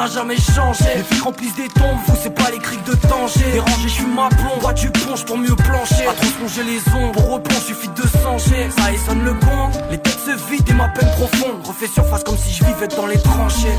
N'a 0.00 0.06
jamais 0.06 0.36
changé. 0.36 0.84
Les 0.96 1.02
flics 1.02 1.22
remplissent 1.22 1.56
des 1.56 1.68
tombes, 1.68 1.98
vous 2.06 2.16
c'est 2.22 2.34
pas 2.34 2.50
les 2.50 2.58
criques 2.58 2.84
de 2.84 2.94
danger. 3.08 3.52
Dérangé, 3.52 3.82
je 3.82 3.88
suis 3.88 4.06
ma 4.06 4.28
plomb, 4.28 4.56
bois 4.60 4.72
du 4.72 4.90
plonge 4.90 5.24
pour 5.24 5.36
mieux 5.36 5.54
plancher. 5.56 6.06
À 6.06 6.14
trop 6.14 6.30
plonger 6.38 6.62
les 6.64 6.80
ombres, 6.94 7.12
pour 7.12 7.34
replonge, 7.34 7.64
suffit 7.64 7.88
de 7.88 8.02
changer. 8.22 8.70
Ça 8.76 8.92
et 8.92 8.96
sonne 8.96 9.24
le 9.24 9.32
gong, 9.34 9.70
les 9.90 9.98
têtes 9.98 10.18
se 10.18 10.30
vident 10.50 10.70
et 10.70 10.74
ma 10.74 10.88
peine 10.88 11.10
profonde. 11.10 11.66
Refais 11.66 11.86
surface 11.86 12.24
comme 12.24 12.38
si 12.38 12.52
je 12.52 12.64
vivais 12.64 12.88
dans 12.88 13.06
les 13.06 13.20
tranchées. 13.20 13.78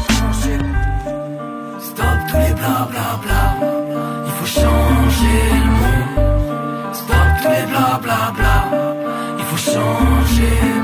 Stop 1.80 2.06
tous 2.30 2.38
les 2.38 2.54
bla 2.54 2.88
bla 2.92 3.56
il 4.26 4.32
faut 4.38 4.62
changer 4.62 5.42
le 5.54 5.72
monde. 5.82 6.94
Stop 6.94 7.16
tous 7.42 7.50
les 7.50 7.66
bla 7.72 8.00
bla 8.02 8.34
il 9.40 9.46
faut 9.46 9.72
changer. 9.72 10.81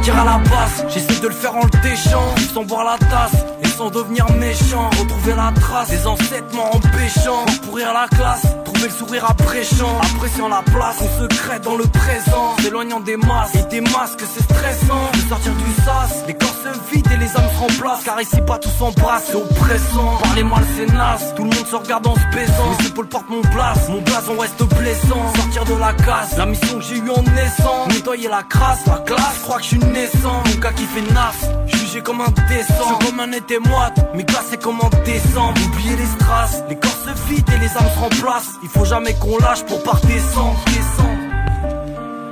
Repartir 0.00 0.18
à 0.18 0.24
la 0.24 0.38
base, 0.48 0.86
j'essaie 0.88 1.20
de 1.20 1.28
le 1.28 1.34
faire 1.34 1.54
en 1.54 1.60
le 1.60 1.82
déchant, 1.82 2.34
sans 2.54 2.64
boire 2.64 2.84
la 2.84 2.96
tasse 3.06 3.44
sans 3.80 3.90
devenir 3.90 4.30
méchant. 4.32 4.90
Retrouver 5.00 5.34
la 5.34 5.52
trace 5.58 5.88
des 5.88 6.06
ancêtres 6.06 6.58
empêchant, 6.58 7.46
pourrir 7.64 7.94
la 7.94 8.06
classe, 8.14 8.42
trouver 8.66 8.88
le 8.88 8.90
sourire 8.90 9.24
appréciant, 9.24 9.98
appréciant 10.02 10.48
la 10.48 10.62
place, 10.62 10.98
on 11.00 11.22
secret 11.22 11.60
dans 11.60 11.76
le 11.76 11.84
présent, 11.84 12.56
s'éloignant 12.60 13.00
des 13.00 13.16
masses 13.16 13.54
et 13.54 13.64
des 13.70 13.80
masques, 13.80 14.22
c'est 14.34 14.42
stressant. 14.42 15.04
De 15.14 15.28
sortir 15.30 15.52
du 15.54 15.72
sas, 15.82 16.24
les 16.26 16.34
corps 16.34 16.56
se 16.62 16.94
vident 16.94 17.10
et 17.10 17.16
les 17.16 17.36
âmes 17.38 17.50
se 17.54 17.58
remplacent, 17.58 18.04
car 18.04 18.20
ici 18.20 18.36
pas 18.46 18.58
tous 18.58 18.68
s'embrassent, 18.78 19.28
c'est 19.28 19.36
oppressant. 19.36 20.18
Parler 20.24 20.44
mal 20.44 20.64
c'est 20.76 20.92
naze, 20.92 21.34
tout 21.34 21.44
le 21.44 21.50
monde 21.50 21.66
se 21.66 21.76
regarde 21.76 22.06
en 22.06 22.14
se 22.14 22.36
baisant. 22.36 22.76
Mes 22.78 22.86
épaules 22.86 23.08
portent 23.08 23.30
mon 23.30 23.42
place, 23.42 23.88
mon 23.88 24.02
blason 24.02 24.36
reste 24.38 24.62
blessant. 24.76 25.22
Sortir 25.36 25.64
de 25.64 25.80
la 25.80 25.94
casse, 25.94 26.36
la 26.36 26.44
mission 26.44 26.78
que 26.78 26.84
j'ai 26.84 26.96
eue 26.98 27.10
en 27.10 27.22
naissant, 27.22 27.86
nettoyer 27.88 28.28
la 28.28 28.42
crasse, 28.42 28.84
la 28.86 28.98
classe, 28.98 29.38
crois 29.42 29.56
que 29.56 29.62
je 29.62 29.68
suis 29.68 29.78
naissant. 29.78 30.42
Mon 30.44 30.60
gars 30.60 30.72
qui 30.72 30.84
fait 30.84 31.14
nasse, 31.14 31.48
jugé 31.90 32.02
comme 32.02 32.20
un 32.20 32.30
décent, 32.48 32.98
Je 33.00 33.06
comme 33.06 33.20
un 33.20 33.32
été 33.32 33.58
moite, 33.58 33.98
mais 34.14 34.24
classé 34.24 34.56
comme 34.56 34.80
un 34.80 35.04
décembre. 35.04 35.60
Oublier 35.66 35.96
les 35.96 36.06
strass, 36.06 36.62
les 36.68 36.76
corps 36.76 36.90
se 36.90 37.28
vident 37.28 37.52
et 37.52 37.58
les 37.58 37.76
âmes 37.76 37.90
se 37.94 37.98
remplacent. 37.98 38.58
Il 38.62 38.68
faut 38.68 38.84
jamais 38.84 39.14
qu'on 39.14 39.38
lâche 39.38 39.64
pour 39.64 39.82
pas 39.82 39.98
descendre, 40.06 40.60
descendre. 40.66 41.10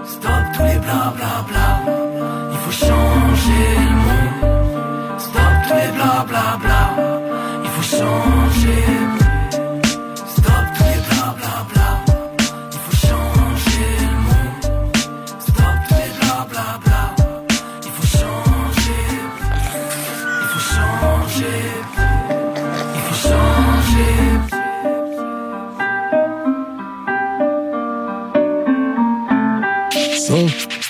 Stop 0.04 0.44
tous 0.54 0.62
les 0.62 0.78
bla 0.78 1.14
bla, 1.16 1.80
il 2.52 2.58
faut 2.58 2.86
changer 2.86 3.68
le 3.78 3.96
monde. 4.06 5.18
Stop 5.18 5.54
tous 5.68 5.74
les 5.74 5.92
bla 5.92 6.24
bla 6.28 6.58
bla, 6.62 6.82
il 7.64 7.70
faut 7.70 7.96
changer. 7.96 8.97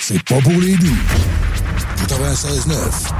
C'est 0.08 0.22
pas 0.22 0.40
pour 0.40 0.58
les 0.58 0.74
doux. 0.76 0.96
96.9. 2.08 3.12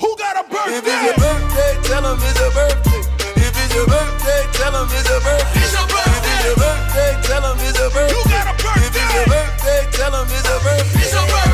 Who 0.00 0.16
got 0.16 0.40
a 0.40 0.44
birthday? 0.48 0.78
If 0.78 0.86
it's 0.86 1.04
your 1.04 1.16
birthday, 1.20 1.76
tell 1.82 2.04
him 2.04 2.18
it's 2.24 2.40
a 2.40 2.48
birthday. 2.48 3.00
If 3.36 3.52
it's 3.52 3.74
your 3.74 3.86
birthday, 3.86 4.40
tell 4.54 4.72
him 4.72 4.88
it's 4.88 5.10
a 5.10 5.20
birthday. 5.20 5.60
It's 5.60 5.72
your 5.74 5.86
birthday. 5.88 6.08
If 6.08 6.24
it's 6.24 6.44
your 6.46 6.56
birthday, 6.56 7.12
tell 7.20 7.44
him 7.44 7.58
it's 7.60 7.78
a 7.78 7.90
birthday. 7.90 8.16
You 8.16 8.24
got 8.32 8.48
a 8.48 8.56
birthday. 8.56 8.80
If 8.80 8.96
it's 8.96 9.12
your 9.12 9.26
birthday, 9.28 9.80
tell 9.92 10.14
him 10.14 10.24
it's 10.24 10.48
a 10.48 10.56
birthday. 10.64 11.00
It's 11.04 11.12
your 11.12 11.26
birthday. 11.28 11.53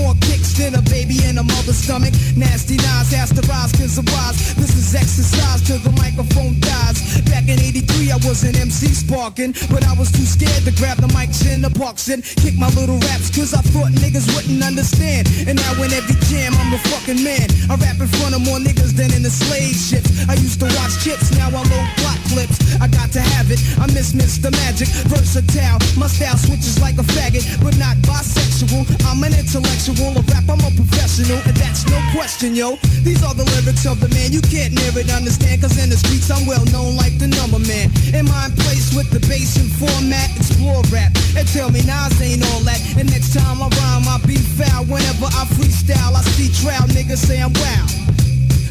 More 0.00 0.16
kicks 0.24 0.56
than 0.56 0.74
a 0.74 0.82
baby 0.88 1.20
in 1.28 1.36
a 1.36 1.44
mother's 1.44 1.76
stomach. 1.76 2.14
Nasty 2.36 2.76
Nas 2.80 3.12
has 3.12 3.30
to 3.36 3.42
rise 3.46 3.72
cause 3.76 3.98
of 4.00 4.08
wise. 4.08 4.56
This 4.56 4.72
is 4.74 4.94
exercise 4.96 5.60
till 5.62 5.78
the 5.84 5.92
microphone 6.00 6.56
dies. 6.60 7.20
Back 7.28 7.48
in 7.48 7.60
83, 7.60 8.10
I 8.10 8.16
was 8.24 8.42
an 8.44 8.56
MC 8.56 8.88
sparking. 8.88 9.52
But 9.68 9.84
I 9.84 9.92
was 9.94 10.10
too 10.10 10.24
scared 10.24 10.64
to 10.64 10.72
grab 10.80 10.98
the 10.98 11.10
mics 11.12 11.44
in 11.44 11.60
the 11.60 11.70
box 11.70 12.08
and 12.08 12.24
kick 12.24 12.56
my 12.56 12.68
little 12.72 12.98
raps 13.12 13.28
cause 13.28 13.52
I 13.52 13.62
thought 13.72 13.92
niggas 14.00 14.26
wouldn't 14.34 14.62
understand. 14.64 15.28
And 15.46 15.60
now 15.60 15.72
in 15.84 15.92
every 15.92 16.16
jam, 16.32 16.56
I'm 16.56 16.70
the 16.72 16.80
fucking 16.88 17.20
man. 17.22 17.46
I 17.68 17.76
rap 17.76 18.00
in 18.00 18.08
front 18.20 18.34
of 18.34 18.42
more 18.42 18.58
niggas 18.58 18.96
than 18.96 19.12
in 19.12 19.22
the 19.22 19.32
slave 19.32 19.76
ships. 19.76 20.08
I 20.28 20.34
used 20.40 20.60
to 20.64 20.68
watch 20.80 21.04
chips, 21.04 21.30
now 21.36 21.52
I 21.52 21.60
load 21.60 21.88
plot 22.00 22.20
clips. 22.32 22.56
I 22.80 22.88
got 22.88 23.12
to 23.12 23.20
have 23.20 23.50
it. 23.50 23.60
I 23.76 23.86
miss 23.92 24.14
Mr. 24.14 24.48
Magic, 24.64 24.88
versatile. 25.10 25.78
My 25.98 26.06
style 26.06 26.38
switches 26.38 26.80
like 26.80 26.96
a 26.96 27.06
faggot, 27.16 27.44
but 27.62 27.76
not 27.76 27.96
bisexual. 28.06 28.86
I'm 29.04 29.22
an 29.26 29.34
intellectual, 29.34 29.89
rap, 29.98 30.46
I'm 30.46 30.60
a 30.60 30.70
professional, 30.76 31.40
and 31.46 31.56
that's 31.56 31.88
no 31.88 31.98
question, 32.14 32.54
yo. 32.54 32.76
These 33.02 33.22
are 33.24 33.34
the 33.34 33.44
lyrics 33.56 33.86
of 33.86 34.00
the 34.00 34.08
man. 34.14 34.32
You 34.32 34.40
can't 34.40 34.74
near 34.74 34.94
it, 34.94 35.10
understand, 35.10 35.62
cause 35.62 35.76
in 35.78 35.90
the 35.90 35.96
streets 35.96 36.30
I'm 36.30 36.46
well 36.46 36.64
known 36.70 36.96
like 36.96 37.18
the 37.18 37.26
number 37.26 37.58
man. 37.58 37.90
In 38.14 38.26
place 38.26 38.94
with 38.94 39.10
the 39.10 39.20
bass 39.26 39.56
and 39.58 39.70
format? 39.72 40.30
Explore 40.36 40.82
rap 40.92 41.12
and 41.36 41.46
tell 41.48 41.70
me 41.70 41.82
Nas 41.82 42.14
ain't 42.22 42.42
all 42.52 42.62
that. 42.66 42.80
And 42.98 43.10
next 43.10 43.34
time 43.34 43.62
I 43.62 43.68
rhyme, 43.68 44.06
I 44.06 44.18
be 44.26 44.36
foul. 44.36 44.84
Whenever 44.86 45.26
I 45.26 45.44
freestyle, 45.56 46.14
I 46.14 46.22
see 46.36 46.50
trial 46.62 46.86
niggas 46.90 47.22
say 47.22 47.40
I'm 47.40 47.52
wow. 47.54 47.86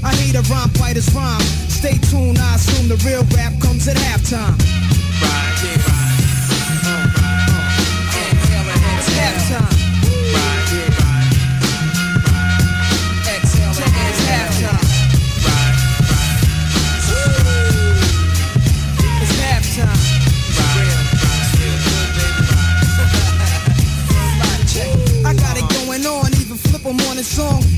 I 0.04 0.16
hate 0.16 0.36
a 0.36 0.44
rhyme 0.48 0.70
fighter's 0.80 1.10
rhyme. 1.14 1.42
Stay 1.68 1.98
tuned, 2.10 2.40
I 2.40 2.56
assume 2.56 2.88
the 2.88 2.98
real 3.04 3.24
rap 3.36 3.54
comes 3.60 3.88
at 3.88 3.98
halftime. 3.98 4.56
It's 5.62 6.09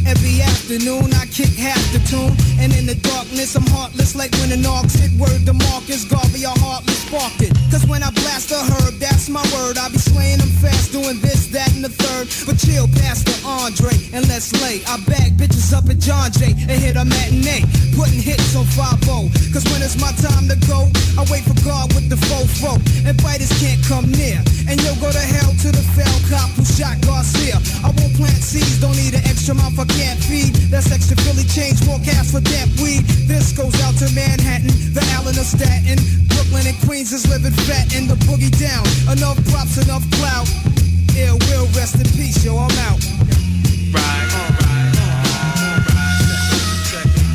Every 0.05 0.41
afternoon 0.41 1.13
I 1.13 1.25
kick 1.27 1.53
half 1.55 1.81
the 1.93 1.99
tune. 2.09 2.35
And 2.59 2.73
in 2.73 2.85
the 2.85 2.95
darkness 2.95 3.55
I'm 3.55 3.67
heartless 3.67 4.15
like 4.15 4.31
when 4.39 4.51
an 4.51 4.65
ox 4.65 4.93
hit 4.95 5.11
word 5.19 5.45
to 5.45 5.53
Marcus 5.53 6.05
Garvey, 6.05 6.43
a 6.43 6.49
heartless 6.49 7.01
it. 7.43 7.51
Cause 7.67 7.85
when 7.87 8.03
I 8.03 8.11
blast 8.11 8.51
a 8.51 8.59
herb, 8.63 8.95
that's 8.95 9.27
my 9.27 9.43
word. 9.51 9.77
I 9.77 9.89
be 9.89 9.97
slaying 9.97 10.39
them 10.39 10.49
fast, 10.63 10.91
doing 10.91 11.19
this, 11.19 11.47
that, 11.51 11.67
and 11.75 11.83
the 11.83 11.89
third. 11.89 12.31
But 12.47 12.55
chill, 12.55 12.87
Pastor 13.03 13.35
Andre, 13.43 13.91
and 14.13 14.27
let's 14.31 14.55
lay. 14.63 14.79
I 14.87 14.95
bag 15.03 15.35
bitches 15.35 15.75
up 15.75 15.89
at 15.91 15.99
John 15.99 16.31
Jay 16.31 16.55
and 16.55 16.77
hit 16.79 16.95
a 16.95 17.03
matinee. 17.03 17.67
Putting 17.95 18.21
hits 18.23 18.55
on 18.55 18.65
5 18.65 19.03
Cause 19.51 19.65
when 19.67 19.83
it's 19.83 19.99
my 19.99 20.11
time 20.23 20.47
to 20.47 20.55
go, 20.67 20.87
I 21.19 21.27
wait 21.27 21.43
for 21.43 21.57
God 21.67 21.91
with 21.93 22.07
the 22.07 22.15
fofo. 22.15 22.79
And 23.03 23.19
fighters 23.19 23.51
can't 23.59 23.81
come 23.83 24.07
near. 24.11 24.39
And 24.71 24.79
you'll 24.79 24.99
go 25.03 25.11
to 25.11 25.25
hell 25.35 25.51
to 25.51 25.69
the 25.71 25.83
fell 25.91 26.19
cop 26.31 26.47
who 26.55 26.63
shot 26.63 26.95
Garcia. 27.03 27.59
I 27.83 27.91
won't 27.99 28.15
plant 28.15 28.39
seeds, 28.39 28.79
don't 28.79 28.95
need 28.95 29.13
an 29.19 29.23
extra 29.27 29.55
mouth 29.55 29.75
can't 29.97 30.19
feed. 30.23 30.53
That's 30.71 30.91
extra 30.91 31.17
Philly 31.23 31.43
change, 31.43 31.79
forecast 31.83 32.31
for 32.31 32.41
damp 32.41 32.71
weed. 32.79 33.03
This 33.27 33.51
goes 33.51 33.75
out 33.83 33.95
to 33.99 34.07
Manhattan, 34.15 34.71
the 34.93 35.03
Allen 35.15 35.35
of 35.37 35.47
Staten. 35.47 35.97
Brooklyn 36.31 36.67
and 36.67 36.77
Queens 36.87 37.11
is 37.11 37.27
living 37.27 37.55
fat 37.67 37.93
in 37.95 38.07
the 38.07 38.15
boogie 38.27 38.53
down. 38.55 38.83
Enough 39.11 39.39
props, 39.51 39.77
enough 39.77 40.03
clout. 40.19 40.47
Ill 41.17 41.37
will 41.51 41.67
rest 41.75 41.95
in 41.99 42.07
peace, 42.15 42.43
yo, 42.43 42.57
I'm 42.57 42.71
out. 42.87 42.99
Right, 43.91 44.27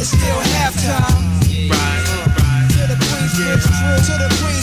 It's 0.00 0.12
still 0.12 0.40
halftime. 0.56 1.24
Right, 1.68 2.02
right. 2.36 2.66
To 2.76 2.82
the 2.88 2.96
Queensbridge 2.96 3.66
crew, 3.76 3.98
to 4.08 4.14
the 4.22 4.30
Queensbridge 4.40 4.55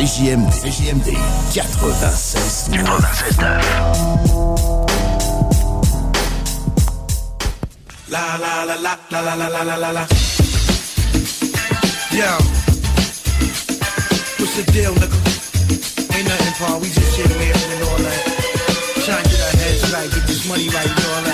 CJMD, 0.00 0.48
CJMD 0.48 1.12
96 1.52 2.70
La 8.08 8.38
la 8.38 8.64
la 8.64 8.76
la 8.76 8.96
la 9.10 9.20
la 9.20 9.34
la 9.34 9.48
la 9.48 9.62
la 9.62 9.76
la 9.76 9.90
la. 9.92 10.06
Yo, 12.16 12.32
what's 14.38 14.56
the 14.56 14.64
deal, 14.72 14.94
nigga? 14.94 15.18
Ain't 16.16 16.26
nothing, 16.26 16.54
Paul. 16.56 16.80
We 16.80 16.88
just 16.88 17.16
here 17.16 17.26
laughing 17.36 17.72
and 17.72 17.82
all 17.84 17.98
that. 17.98 18.24
Trying 19.04 19.22
to 19.22 19.28
get 19.28 19.40
our 19.40 19.52
heads 19.60 19.92
right, 19.92 20.10
get 20.10 20.26
this 20.26 20.48
money 20.48 20.68
right 20.70 20.88
shit, 20.88 21.10
You 21.10 21.26
know 21.26 21.29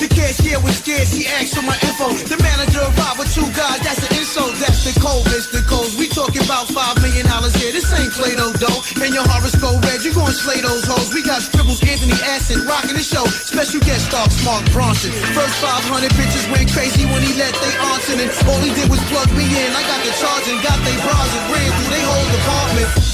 the. 0.00 0.10
Cashier 0.30 0.62
was 0.62 0.78
scared, 0.78 1.08
she 1.10 1.26
asked 1.26 1.58
for 1.58 1.66
my 1.66 1.74
info. 1.82 2.12
The 2.28 2.38
manager 2.38 2.78
arrived 2.78 3.18
with 3.18 3.34
two 3.34 3.48
guys, 3.50 3.82
that's 3.82 3.98
an 3.98 4.14
insult. 4.14 4.54
That's 4.62 4.86
the 4.86 4.94
code, 5.02 5.26
Mr. 5.26 5.58
Coles. 5.66 5.98
We 5.98 6.06
talking 6.06 6.44
about 6.46 6.70
five 6.70 7.02
million 7.02 7.26
dollars 7.26 7.56
here. 7.58 7.72
This 7.74 7.90
ain't 7.90 8.14
Play-Doh 8.14 8.54
dough. 8.62 8.80
And 9.02 9.10
your 9.10 9.26
horoscope 9.26 9.82
red, 9.82 10.06
you 10.06 10.14
gonna 10.14 10.30
slay 10.30 10.62
those 10.62 10.86
hoes. 10.86 11.10
We 11.10 11.26
got 11.26 11.42
scribbles, 11.42 11.82
Anthony 11.82 12.14
Acid, 12.30 12.62
rocking 12.62 12.94
the 12.94 13.02
show. 13.02 13.26
Special 13.26 13.80
guest 13.82 14.06
star, 14.06 14.28
Mark 14.46 14.62
Bronson. 14.70 15.10
First 15.34 15.56
500 15.58 16.14
bitches 16.14 16.46
went 16.54 16.70
crazy 16.70 17.04
when 17.10 17.26
he 17.26 17.34
let 17.34 17.50
they 17.58 17.74
aunts. 17.90 18.06
And 18.14 18.22
all 18.46 18.60
he 18.62 18.70
did 18.70 18.86
was 18.86 19.02
plug 19.10 19.28
me 19.34 19.44
in. 19.50 19.68
I 19.74 19.82
got 19.82 20.00
the 20.06 20.14
charge 20.14 20.46
and 20.46 20.62
got 20.62 20.78
they 20.86 20.94
bras 21.02 21.30
and 21.34 21.44
ran 21.50 21.70
through 21.74 21.90
they 21.90 22.04
whole 22.06 22.28
department. 22.30 23.09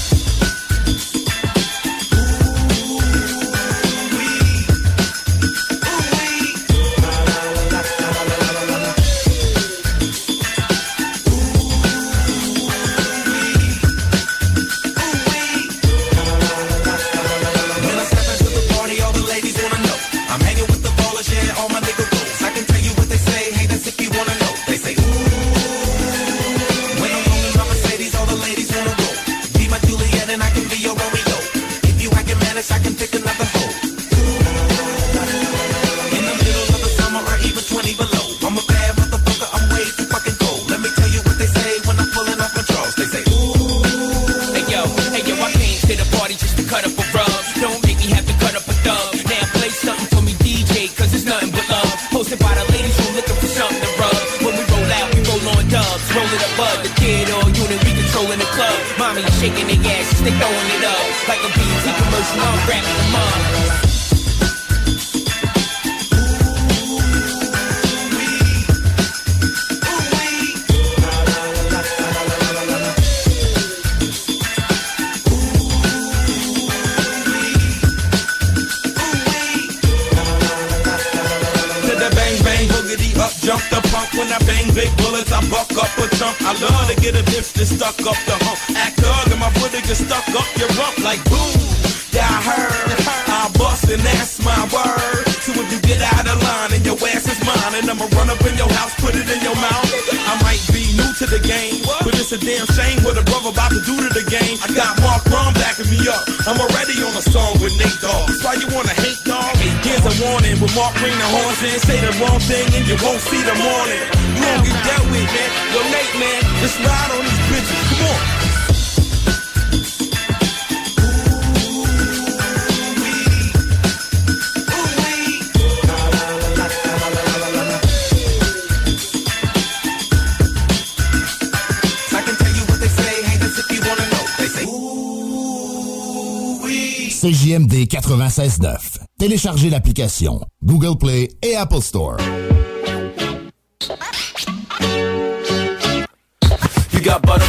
Google 140.63 140.97
Play 140.97 141.29
et 141.41 141.55
Apple 141.55 141.81
Store. 141.81 142.17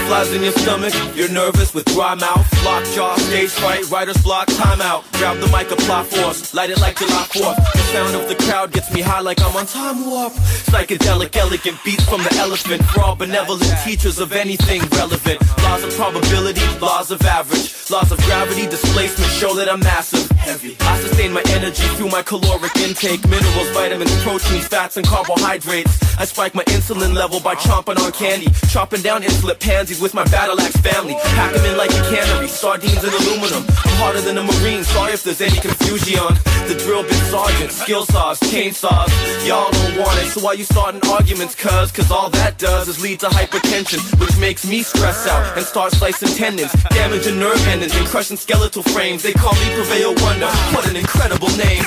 Butterflies 0.09 0.35
in 0.35 0.43
your 0.43 0.53
stomach, 0.53 0.95
you're 1.17 1.29
nervous 1.29 1.75
with 1.75 1.85
dry 1.87 2.15
mouth, 2.15 2.65
locked 2.65 2.93
jaw, 2.95 3.15
stage 3.17 3.51
fright, 3.51 3.89
writer's 3.91 4.21
block, 4.23 4.49
timeout. 4.49 5.05
Grab 5.19 5.39
the 5.39 5.47
mic, 5.49 5.71
apply 5.71 6.05
force, 6.05 6.55
light 6.55 6.71
it 6.71 6.81
like 6.81 6.97
July 6.97 7.27
4th. 7.29 7.57
The 7.73 7.79
sound 7.93 8.17
of 8.17 8.29
the 8.29 8.35
crowd 8.45 8.73
gets 8.73 8.93
me 8.93 9.01
high 9.01 9.21
like 9.21 9.41
I'm 9.41 9.55
on 9.57 9.67
time 9.67 10.07
warp. 10.07 10.33
Psychedelic, 10.33 11.37
elegant 11.37 11.79
beats 11.85 12.05
from 12.09 12.23
the 12.23 12.35
elephant. 12.37 12.83
All 12.99 13.17
benevolent 13.17 13.73
teachers 13.85 14.19
of 14.19 14.33
anything 14.33 14.81
relevant. 14.91 15.41
Laws 15.63 15.85
of 15.85 15.93
probability, 15.95 16.67
laws 16.81 17.11
of 17.11 17.21
average. 17.23 17.91
Laws 17.91 18.13
of 18.13 18.19
gravity, 18.23 18.67
displacement 18.69 19.31
show 19.33 19.55
that 19.55 19.71
I'm 19.71 19.81
massive. 19.81 20.31
Heavy. 20.39 20.77
I 20.81 21.01
sustain 21.01 21.33
my 21.33 21.43
energy 21.49 21.87
through 21.97 22.11
my 22.11 22.23
caloric 22.23 22.75
intake. 22.77 23.23
Minerals, 23.29 23.71
vitamins, 23.71 24.15
proteins, 24.23 24.69
fats, 24.69 24.97
and 24.97 25.07
carbohydrates. 25.07 26.19
I 26.19 26.25
spike 26.25 26.55
my 26.55 26.65
insulin 26.65 27.15
level 27.15 27.41
by 27.41 27.55
chomping 27.55 27.99
on 27.99 28.13
candy. 28.13 28.49
Chopping 28.69 29.03
down 29.03 29.23
insulin 29.23 29.59
pansies 29.59 29.98
with 30.01 30.15
my 30.15 30.25
battle 30.25 30.61
axe 30.61 30.77
family. 30.77 31.15
Pack 31.39 31.55
'em 31.55 31.65
in 31.65 31.77
like 31.77 31.91
a 31.91 32.03
cannery, 32.11 32.49
sardines 32.49 33.03
and 33.03 33.13
aluminum. 33.13 33.65
I'm 33.85 33.97
harder 34.03 34.21
than 34.21 34.39
a 34.39 34.43
marine, 34.43 34.85
sorry 34.85 35.13
if 35.13 35.23
there's 35.23 35.41
any 35.41 35.59
confusion. 35.59 36.23
The 36.69 36.75
drill 36.75 37.03
bit 37.03 37.21
sergeant, 37.31 37.73
skill 37.73 38.05
saws, 38.05 38.39
chainsaws. 38.41 39.11
Y'all 39.47 39.71
don't 39.71 39.99
want 39.99 40.19
it, 40.21 40.29
so 40.29 40.41
why 40.41 40.53
you 40.53 40.65
starting 40.65 41.01
arguments, 41.11 41.55
cuz? 41.55 41.91
Cause 41.93 42.11
all 42.11 42.31
that 42.31 42.59
does 42.59 42.89
is 42.89 43.01
lead 43.01 43.21
to 43.21 43.27
hypertension, 43.27 44.01
which 44.21 44.37
makes 44.39 44.67
me 44.67 44.83
stress 44.83 45.27
out 45.27 45.57
and 45.57 45.65
start 45.67 45.93
slicing 45.93 46.29
tendons, 46.37 46.73
damaging 46.91 47.39
nerve 47.39 47.67
endings 47.69 47.95
and 47.97 48.07
crushing 48.07 48.37
skeletal 48.37 48.83
frames. 48.83 49.23
They 49.23 49.33
call 49.33 49.55
me 49.55 49.75
Prevail 49.75 50.15
Wonder, 50.23 50.51
what 50.75 50.87
an 50.89 50.97
incredible 50.97 51.51
name. 51.57 51.85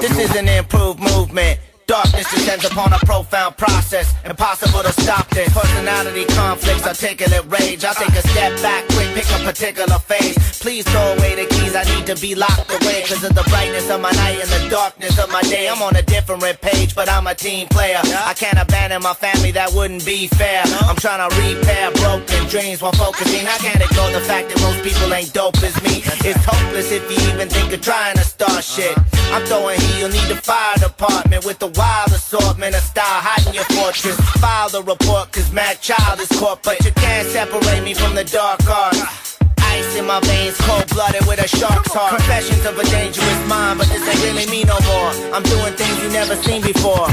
This 0.00 0.18
is 0.18 0.34
an 0.34 0.48
improved 0.48 0.98
movement. 0.98 1.60
Darkness 1.88 2.30
descends 2.30 2.66
upon 2.66 2.92
a 2.92 2.98
profound 2.98 3.56
process. 3.56 4.12
Impossible 4.26 4.82
to 4.82 4.92
stop 5.00 5.26
this. 5.30 5.48
Personality 5.54 6.26
conflicts, 6.26 6.86
articulate 6.86 7.46
rage. 7.48 7.82
I'll 7.82 7.94
take 7.94 8.12
a 8.12 8.28
step 8.28 8.60
back, 8.60 8.86
quick, 8.88 9.08
pick 9.14 9.24
a 9.24 9.42
particular 9.42 9.98
phase. 9.98 10.36
Please 10.60 10.84
throw 10.84 11.14
away 11.16 11.34
the 11.34 11.46
keys, 11.48 11.74
I 11.74 11.84
need 11.96 12.04
to 12.04 12.16
be 12.20 12.34
locked 12.34 12.68
away. 12.68 13.04
Cause 13.08 13.24
of 13.24 13.34
the 13.34 13.42
brightness 13.48 13.88
of 13.88 14.02
my 14.02 14.10
night 14.12 14.36
and 14.36 14.50
the 14.50 14.68
darkness 14.68 15.18
of 15.18 15.32
my 15.32 15.40
day. 15.48 15.66
I'm 15.66 15.80
on 15.80 15.96
a 15.96 16.02
different 16.02 16.42
page, 16.60 16.94
but 16.94 17.08
I'm 17.08 17.26
a 17.26 17.34
team 17.34 17.66
player. 17.68 18.00
I 18.04 18.34
can't 18.34 18.58
abandon 18.58 19.02
my 19.02 19.14
family, 19.14 19.50
that 19.52 19.72
wouldn't 19.72 20.04
be 20.04 20.26
fair. 20.26 20.64
I'm 20.84 20.96
trying 20.96 21.24
to 21.24 21.34
repair 21.40 21.90
broken 21.92 22.44
dreams 22.50 22.82
while 22.82 22.92
focusing. 22.92 23.46
I 23.48 23.56
can't 23.64 23.80
ignore 23.80 24.10
the 24.12 24.20
fact 24.20 24.52
that 24.52 24.60
most 24.60 24.84
people 24.84 25.14
ain't 25.14 25.32
dope 25.32 25.56
as 25.62 25.74
me. 25.82 26.04
It's 26.28 26.44
hopeless 26.44 26.92
if 26.92 27.08
you 27.08 27.32
even 27.32 27.48
think 27.48 27.72
of 27.72 27.80
trying 27.80 28.16
to 28.16 28.24
start 28.24 28.62
shit. 28.62 28.94
I'm 29.32 29.44
throwing 29.46 29.80
heat, 29.80 30.00
you'll 30.00 30.10
need 30.10 30.28
the 30.28 30.36
fire 30.36 30.76
department 30.76 31.44
with 31.44 31.58
the 31.58 31.68
wild 31.78 32.10
assortment 32.10 32.74
of 32.74 32.82
style 32.82 33.22
hiding 33.22 33.54
your 33.54 33.64
fortress. 33.78 34.18
File 34.42 34.68
the 34.68 34.82
report, 34.82 35.30
cause 35.30 35.50
Mac 35.52 35.80
Child 35.80 36.18
is 36.20 36.28
caught, 36.40 36.62
but 36.64 36.84
you 36.84 36.90
can't 36.92 37.28
separate 37.28 37.82
me 37.84 37.94
from 37.94 38.14
the 38.16 38.24
dark 38.24 38.60
arts. 38.68 39.38
Ice 39.78 39.96
in 39.96 40.04
my 40.04 40.18
veins, 40.26 40.58
cold 40.66 40.86
blooded 40.88 41.24
with 41.26 41.38
a 41.38 41.46
shark's 41.46 41.94
heart. 41.94 42.16
Confessions 42.16 42.66
of 42.66 42.76
a 42.76 42.84
dangerous 42.90 43.40
mind, 43.46 43.78
but 43.78 43.86
this 43.88 44.02
ain't 44.02 44.20
really 44.26 44.50
me 44.50 44.64
no 44.64 44.78
more. 44.90 45.10
I'm 45.32 45.44
doing 45.44 45.72
things 45.78 45.96
you 46.02 46.10
never 46.10 46.34
seen 46.42 46.60
before. 46.60 47.06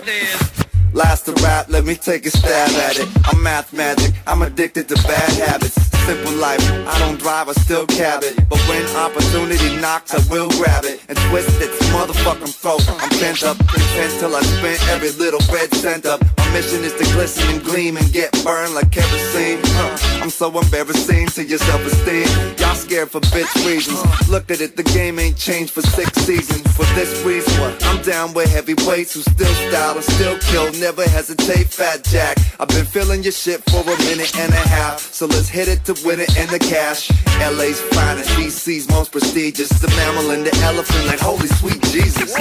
Yeah. 0.00 0.62
Last 0.94 1.26
to 1.26 1.32
rap, 1.44 1.66
let 1.68 1.84
me 1.84 1.94
take 1.94 2.24
a 2.24 2.30
stab 2.30 2.70
at 2.70 2.98
it. 2.98 3.08
I'm 3.26 3.42
math 3.42 3.72
magic, 3.72 4.14
I'm 4.26 4.40
addicted 4.42 4.88
to 4.88 4.94
bad 4.94 5.32
habits. 5.32 5.74
Simple 6.06 6.32
life, 6.32 6.60
I 6.88 6.98
don't 6.98 7.18
drive, 7.18 7.48
I 7.48 7.52
still 7.52 7.86
cab 7.86 8.22
it. 8.22 8.36
But 8.48 8.58
when 8.68 8.84
opportunity 8.96 9.76
knocks, 9.80 10.14
I 10.14 10.20
will 10.32 10.48
grab 10.50 10.84
it 10.84 11.04
and 11.08 11.16
twist 11.28 11.60
its 11.60 11.78
motherfucking 11.92 12.54
throat. 12.54 12.84
I'm 12.88 13.08
bent 13.20 13.42
up, 13.42 13.58
content 13.58 14.12
till 14.18 14.34
I 14.34 14.42
spent 14.42 14.80
every 14.88 15.10
little 15.12 15.40
red 15.52 15.72
cent 15.74 16.06
up. 16.06 16.20
My 16.38 16.50
mission 16.52 16.84
is 16.84 16.94
to 16.94 17.04
glisten 17.12 17.48
and 17.50 17.62
gleam 17.62 17.96
and 17.96 18.10
get 18.12 18.32
burned 18.44 18.74
like 18.74 18.90
kerosene. 18.90 19.60
Uh, 19.64 19.96
I'm 20.22 20.30
so 20.30 20.56
embarrassing 20.56 21.26
to 21.34 21.42
your 21.42 21.58
self-esteem. 21.58 22.56
Y'all 22.58 22.76
scared 22.76 23.10
for 23.10 23.18
bitch 23.34 23.52
reasons. 23.66 23.98
Look 24.28 24.52
at 24.52 24.60
it, 24.60 24.76
the 24.76 24.84
game 24.84 25.18
ain't 25.18 25.36
changed 25.36 25.72
for 25.72 25.82
six 25.82 26.12
seasons. 26.22 26.62
For 26.76 26.84
this 26.94 27.24
reason, 27.24 27.60
I'm 27.82 28.00
down 28.02 28.32
with 28.32 28.48
heavyweights 28.48 29.14
who 29.14 29.22
still 29.22 29.52
style 29.52 29.96
and 29.96 30.04
still 30.04 30.38
kill. 30.38 30.70
Never 30.74 31.02
hesitate, 31.08 31.66
fat 31.66 32.04
jack. 32.04 32.36
I've 32.60 32.68
been 32.68 32.84
feeling 32.84 33.24
your 33.24 33.32
shit 33.32 33.68
for 33.68 33.80
a 33.80 33.98
minute 34.06 34.32
and 34.38 34.52
a 34.52 34.62
half. 34.68 35.00
So 35.00 35.26
let's 35.26 35.48
hit 35.48 35.66
it 35.66 35.84
to 35.86 36.06
win 36.06 36.20
it 36.20 36.36
in 36.36 36.46
the 36.50 36.60
cash. 36.60 37.10
LA's 37.40 37.80
finest, 37.80 38.30
DC's 38.30 38.88
most 38.90 39.10
prestigious. 39.10 39.70
The 39.70 39.88
mammal 39.88 40.30
and 40.30 40.46
the 40.46 40.56
elephant, 40.62 41.04
like 41.06 41.18
holy 41.18 41.48
sweet 41.48 41.82
Jesus. 41.90 42.32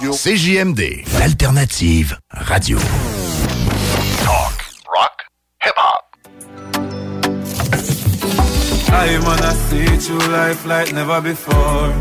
CJMD, 0.00 1.02
l'alternative 1.18 2.20
radio. 2.28 2.78
Talk, 4.22 4.54
rock, 4.94 5.24
hip 5.58 5.74
hop. 5.76 6.04
I 8.92 9.18
wanna 9.24 9.52
see 9.66 9.98
true 9.98 10.18
life 10.30 10.64
like 10.66 10.92
never 10.92 11.20
before. 11.20 11.92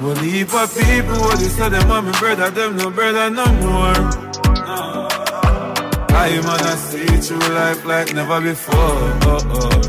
Well, 0.00 0.16
heap 0.16 0.54
of 0.54 0.74
people, 0.74 1.20
what 1.20 1.38
they 1.38 1.48
say, 1.48 1.68
them 1.68 2.06
me 2.06 2.12
brother, 2.18 2.50
them 2.50 2.76
no 2.76 2.90
brother 2.90 3.28
no 3.28 3.46
more. 3.60 3.92
No. 4.64 5.08
I 6.16 6.40
wanna 6.44 6.76
see 6.78 7.06
true 7.20 7.54
life 7.54 7.84
like 7.84 8.14
never 8.14 8.40
before. 8.40 8.74
Oh, 8.74 9.38
oh. 9.52 9.80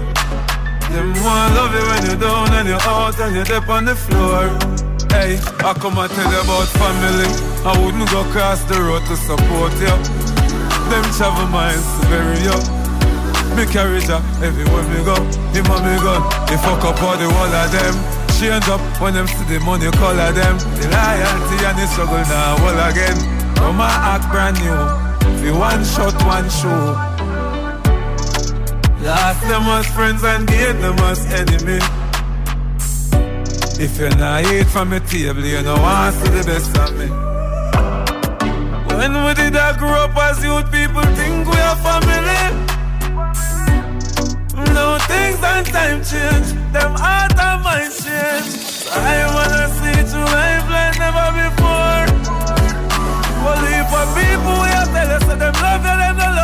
Them 0.91 1.14
want 1.23 1.56
love 1.56 1.73
you 1.73 1.88
when 1.88 2.06
you're 2.06 2.19
down 2.19 2.53
and 2.53 2.68
you're 2.68 2.81
out 2.81 3.19
and 3.19 3.35
you're 3.35 3.45
deep 3.45 3.69
on 3.69 3.85
the 3.85 3.95
floor. 3.95 4.95
Hey, 5.16 5.40
I 5.64 5.72
come 5.80 5.96
and 5.96 6.12
tell 6.12 6.28
you 6.28 6.42
about 6.44 6.68
family. 6.76 7.32
I 7.64 7.72
wouldn't 7.80 8.04
go 8.12 8.28
across 8.28 8.60
the 8.68 8.76
road 8.84 9.00
to 9.08 9.16
support 9.16 9.72
you. 9.80 9.96
Them 10.92 11.06
travel 11.16 11.48
miles 11.48 11.88
to 11.88 12.04
bury 12.12 12.36
you. 12.44 12.60
Me 13.56 13.64
carry 13.72 14.04
ya 14.04 14.20
everywhere 14.44 14.84
me 14.92 15.00
go. 15.08 15.16
Him 15.56 15.72
and 15.72 15.84
me 15.88 15.96
gun. 16.04 16.20
They 16.52 16.60
fuck 16.60 16.84
up 16.84 17.00
all 17.00 17.16
the 17.16 17.32
wall 17.32 17.48
of 17.48 17.72
them. 17.72 17.96
Change 18.36 18.68
up 18.68 18.84
when 19.00 19.16
them 19.16 19.26
see 19.32 19.48
the 19.48 19.64
money 19.64 19.88
color 19.96 20.36
them. 20.36 20.60
The 20.84 20.92
loyalty 20.92 21.64
and 21.64 21.78
the 21.80 21.88
struggle 21.88 22.20
now 22.28 22.60
all 22.60 22.80
again. 22.92 23.16
Come 23.56 23.80
my 23.80 23.88
act 23.88 24.28
brand 24.36 24.60
new. 24.60 24.84
Fi 25.40 25.52
one 25.56 25.84
shot, 25.96 26.12
one 26.28 26.50
show. 26.52 26.92
Last 29.00 29.40
them 29.48 29.64
as 29.80 29.88
friends 29.96 30.26
and 30.26 30.46
gain 30.46 30.76
them 30.84 31.00
as 31.08 31.24
enemy. 31.32 31.80
If 33.77 33.99
you're 33.99 34.15
not 34.15 34.45
eat 34.53 34.68
from 34.68 34.91
my 34.91 34.99
table, 34.99 35.43
you 35.43 35.61
know 35.61 35.76
to 35.76 36.11
see 36.14 36.30
the 36.31 36.43
best 36.47 36.77
of 36.77 36.95
me. 36.95 37.07
When 38.95 39.11
we 39.26 39.34
did 39.34 39.56
I 39.57 39.77
grow 39.77 39.91
up 39.91 40.15
as 40.15 40.41
youth, 40.41 40.72
people 40.72 41.03
think 41.19 41.43
we 41.45 41.60
are 41.60 41.76
family. 41.84 42.43
No 44.73 44.97
things 45.11 45.43
and 45.43 45.68
time 45.68 45.99
change, 46.07 46.56
them 46.72 46.95
heart 46.95 47.35
and 47.35 47.64
mind 47.68 47.91
change. 47.91 48.88
I 48.95 49.27
wanna 49.35 49.68
see 49.76 49.99
to 50.07 50.19
life 50.23 50.68
like 50.72 50.95
never 51.03 51.27
before. 51.35 52.07
Well, 53.43 53.60
for 53.91 54.06
people 54.15 54.56
we 54.64 54.72
are 54.72 54.88
tell 54.95 55.11
us 55.19 55.26
them 55.27 55.53
love 55.60 55.84
you, 55.84 55.95
them 55.99 56.35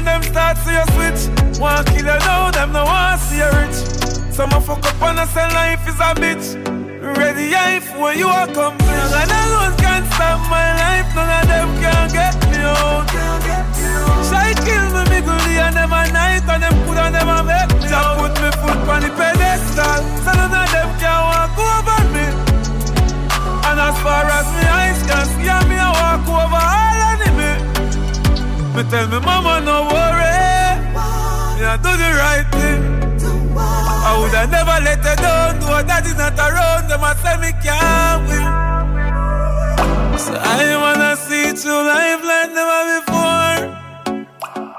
and 0.00 0.06
them 0.06 0.22
start 0.22 0.56
see 0.64 0.72
you 0.72 0.86
switch. 0.96 1.22
Want 1.60 1.86
kill 1.88 2.08
you 2.08 2.18
now, 2.24 2.50
them 2.50 2.72
no 2.72 2.84
want 2.84 3.20
see 3.20 3.36
you 3.36 3.50
rich. 3.60 3.78
Some 4.32 4.52
a 4.52 4.60
fuck 4.60 4.84
up 4.84 5.02
on 5.02 5.18
us 5.18 5.36
and 5.36 5.52
life 5.52 5.84
is 5.88 6.00
a 6.00 6.10
bitch. 6.16 6.46
Ready 7.18 7.52
eye 7.54 7.80
for 7.80 8.12
you 8.14 8.28
a 8.28 8.46
complain. 8.46 9.08
And 9.20 9.30
alone 9.30 9.76
can't 9.76 10.06
stop 10.12 10.40
my 10.48 10.68
life. 10.80 11.08
None 11.14 11.32
of 11.36 11.44
them 11.52 11.68
can 11.82 12.06
get 12.16 12.34
me 12.48 12.60
out. 12.64 13.04
Try 14.28 14.54
kill 14.64 14.86
me, 14.94 15.02
me 15.10 15.18
gully 15.20 15.56
and 15.60 15.76
them 15.76 15.92
a 15.92 16.02
night 16.12 16.48
and 16.48 16.62
them 16.64 16.76
could 16.86 16.96
and 16.96 17.12
never 17.12 17.42
make 17.44 17.68
me 17.76 17.88
Just 17.88 18.10
put 18.16 18.34
me 18.40 18.50
foot 18.60 18.80
on 18.88 19.00
the 19.04 19.10
pedestal. 19.18 20.00
So 20.24 20.32
none 20.32 20.54
of 20.54 20.68
them 20.72 20.90
can 20.96 21.20
walk 21.28 21.56
over 21.60 22.00
me. 22.14 22.26
And 23.68 23.78
as 23.78 23.96
far 24.00 24.24
as 24.24 24.48
me 24.56 24.64
eyes 24.64 25.00
can 25.04 25.24
see, 25.36 25.68
me 25.68 25.76
a 25.76 25.88
walk 25.92 26.24
over 26.24 26.56
all 26.56 27.00
enemy. 27.12 27.69
Me 28.74 28.82
tell 28.88 29.06
me 29.08 29.18
mama 29.20 29.60
no 29.60 29.82
worry. 29.90 30.36
Me 31.58 31.64
a 31.66 31.76
do 31.82 31.90
the 32.02 32.10
right 32.22 32.46
thing. 32.54 32.82
I 33.58 34.16
would 34.18 34.32
have 34.32 34.50
never 34.50 34.78
let 34.86 35.04
her 35.04 35.16
down. 35.16 35.58
No, 35.60 35.82
that 35.82 36.06
is 36.06 36.16
not 36.16 36.38
around. 36.38 36.88
Them 36.88 37.02
a 37.02 37.12
say 37.20 37.36
me 37.42 37.50
can't 37.62 38.22
win. 38.28 38.46
So 40.18 40.32
I 40.34 40.76
wanna 40.82 41.16
see 41.16 41.52
true 41.60 41.82
life 41.82 42.22
like 42.22 42.50
never 42.54 42.82
before. 42.94 43.58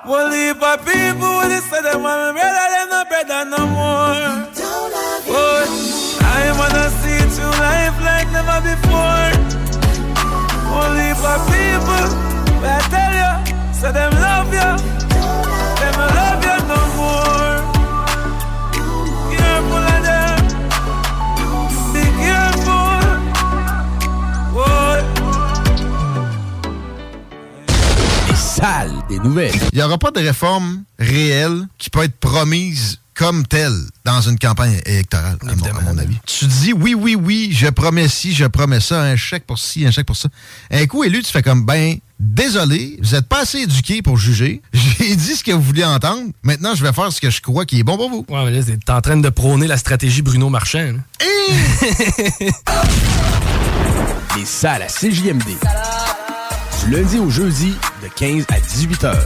Well, 0.07 0.31
if 0.33 0.61
a 0.61 0.73
people 0.87 1.41
they 1.51 1.59
say 1.59 1.81
them 1.81 2.03
want 2.03 2.19
me 2.25 2.39
brother, 2.39 2.67
them 2.73 2.87
no 2.89 3.01
brother 3.11 3.41
no 3.53 3.61
more. 3.75 4.25
Oh, 5.35 5.63
I 6.21 6.51
wanna 6.57 6.87
see 7.01 7.21
true 7.35 7.55
life 7.59 7.97
like 8.07 8.29
never 8.31 8.59
before. 8.63 9.31
If 11.11 11.23
a 11.23 11.35
people, 11.51 12.07
when 12.61 12.81
Them 13.81 14.13
love 14.13 14.53
you, 14.53 14.77
them 15.79 15.97
love 15.97 16.43
you 16.45 16.57
no 16.67 16.79
more. 16.95 17.59
Careful 19.35 19.83
of 19.83 20.01
them, 20.05 20.39
be 21.91 22.03
careful. 22.21 23.01
Oh. 24.55 24.95
Les 28.29 28.35
salles 28.35 29.01
des 29.09 29.19
nouvelles. 29.19 29.51
Il 29.73 29.77
n'y 29.77 29.83
aura 29.83 29.97
pas 29.97 30.11
de 30.11 30.19
réforme 30.21 30.83
réelle 30.97 31.67
qui 31.77 31.89
peut 31.89 32.03
être 32.03 32.17
promise 32.17 32.99
comme 33.13 33.45
telle 33.45 33.77
dans 34.05 34.21
une 34.21 34.39
campagne 34.39 34.79
électorale, 34.85 35.37
à 35.41 35.55
mon, 35.55 35.65
à 35.65 35.81
mon 35.81 35.97
avis. 35.97 36.17
Tu 36.25 36.45
dis 36.45 36.71
oui, 36.71 36.93
oui, 36.93 37.15
oui, 37.15 37.49
je 37.51 37.67
promets 37.67 38.07
ci, 38.07 38.33
je 38.33 38.45
promets 38.45 38.79
ça, 38.79 39.01
un 39.01 39.15
chèque 39.17 39.45
pour 39.45 39.59
ci, 39.59 39.85
un 39.85 39.91
chèque 39.91 40.05
pour 40.07 40.15
ça. 40.15 40.29
Un 40.71 40.85
coup 40.85 41.03
élu, 41.03 41.21
tu 41.21 41.31
fais 41.31 41.43
comme, 41.43 41.65
ben, 41.65 41.97
désolé, 42.21 42.97
vous 43.01 43.15
n'êtes 43.15 43.27
pas 43.27 43.41
assez 43.41 43.59
éduqué 43.59 44.01
pour 44.01 44.17
juger. 44.17 44.61
J'ai 44.73 45.15
dit 45.15 45.35
ce 45.35 45.43
que 45.43 45.51
vous 45.51 45.61
vouliez 45.61 45.83
entendre. 45.83 46.29
Maintenant, 46.43 46.75
je 46.75 46.83
vais 46.83 46.93
faire 46.93 47.11
ce 47.11 47.19
que 47.19 47.29
je 47.29 47.41
crois 47.41 47.65
qui 47.65 47.79
est 47.79 47.83
bon 47.83 47.97
pour 47.97 48.09
vous. 48.09 48.25
Ouais, 48.29 48.45
mais 48.45 48.51
là, 48.51 48.61
t'es 48.63 48.91
en 48.91 49.01
train 49.01 49.17
de 49.17 49.29
prôner 49.29 49.67
la 49.67 49.77
stratégie 49.77 50.21
Bruno 50.21 50.49
Marchand. 50.49 50.93
Les 54.37 54.45
salles 54.45 54.83
à 54.83 54.87
CJMD. 54.87 55.57
Du 56.83 56.91
lundi 56.91 57.19
au 57.19 57.29
jeudi, 57.29 57.73
de 58.01 58.07
15 58.07 58.45
à 58.49 58.59
18 58.59 59.03
heures. 59.03 59.25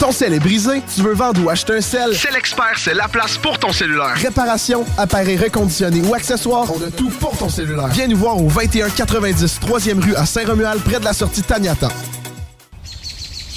Ton 0.00 0.12
sel 0.12 0.32
est 0.32 0.40
brisé, 0.40 0.82
tu 0.94 1.02
veux 1.02 1.12
vendre 1.12 1.44
ou 1.44 1.50
acheter 1.50 1.76
un 1.76 1.80
sel? 1.82 2.16
C'est 2.16 2.32
l'expert, 2.32 2.72
c'est 2.78 2.94
la 2.94 3.06
place 3.06 3.36
pour 3.36 3.58
ton 3.58 3.70
cellulaire. 3.70 4.14
Réparation, 4.14 4.86
appareil 4.96 5.36
reconditionné 5.36 6.00
ou 6.00 6.14
accessoires, 6.14 6.66
on 6.74 6.82
a 6.82 6.90
tout 6.90 7.10
pour 7.10 7.36
ton 7.36 7.50
cellulaire. 7.50 7.88
Viens 7.88 8.08
nous 8.08 8.16
voir 8.16 8.38
au 8.38 8.48
2190 8.48 9.60
3e 9.60 10.02
rue 10.02 10.14
à 10.16 10.24
Saint-Romuald, 10.24 10.80
près 10.80 11.00
de 11.00 11.04
la 11.04 11.12
sortie 11.12 11.42
Taniata. 11.42 11.88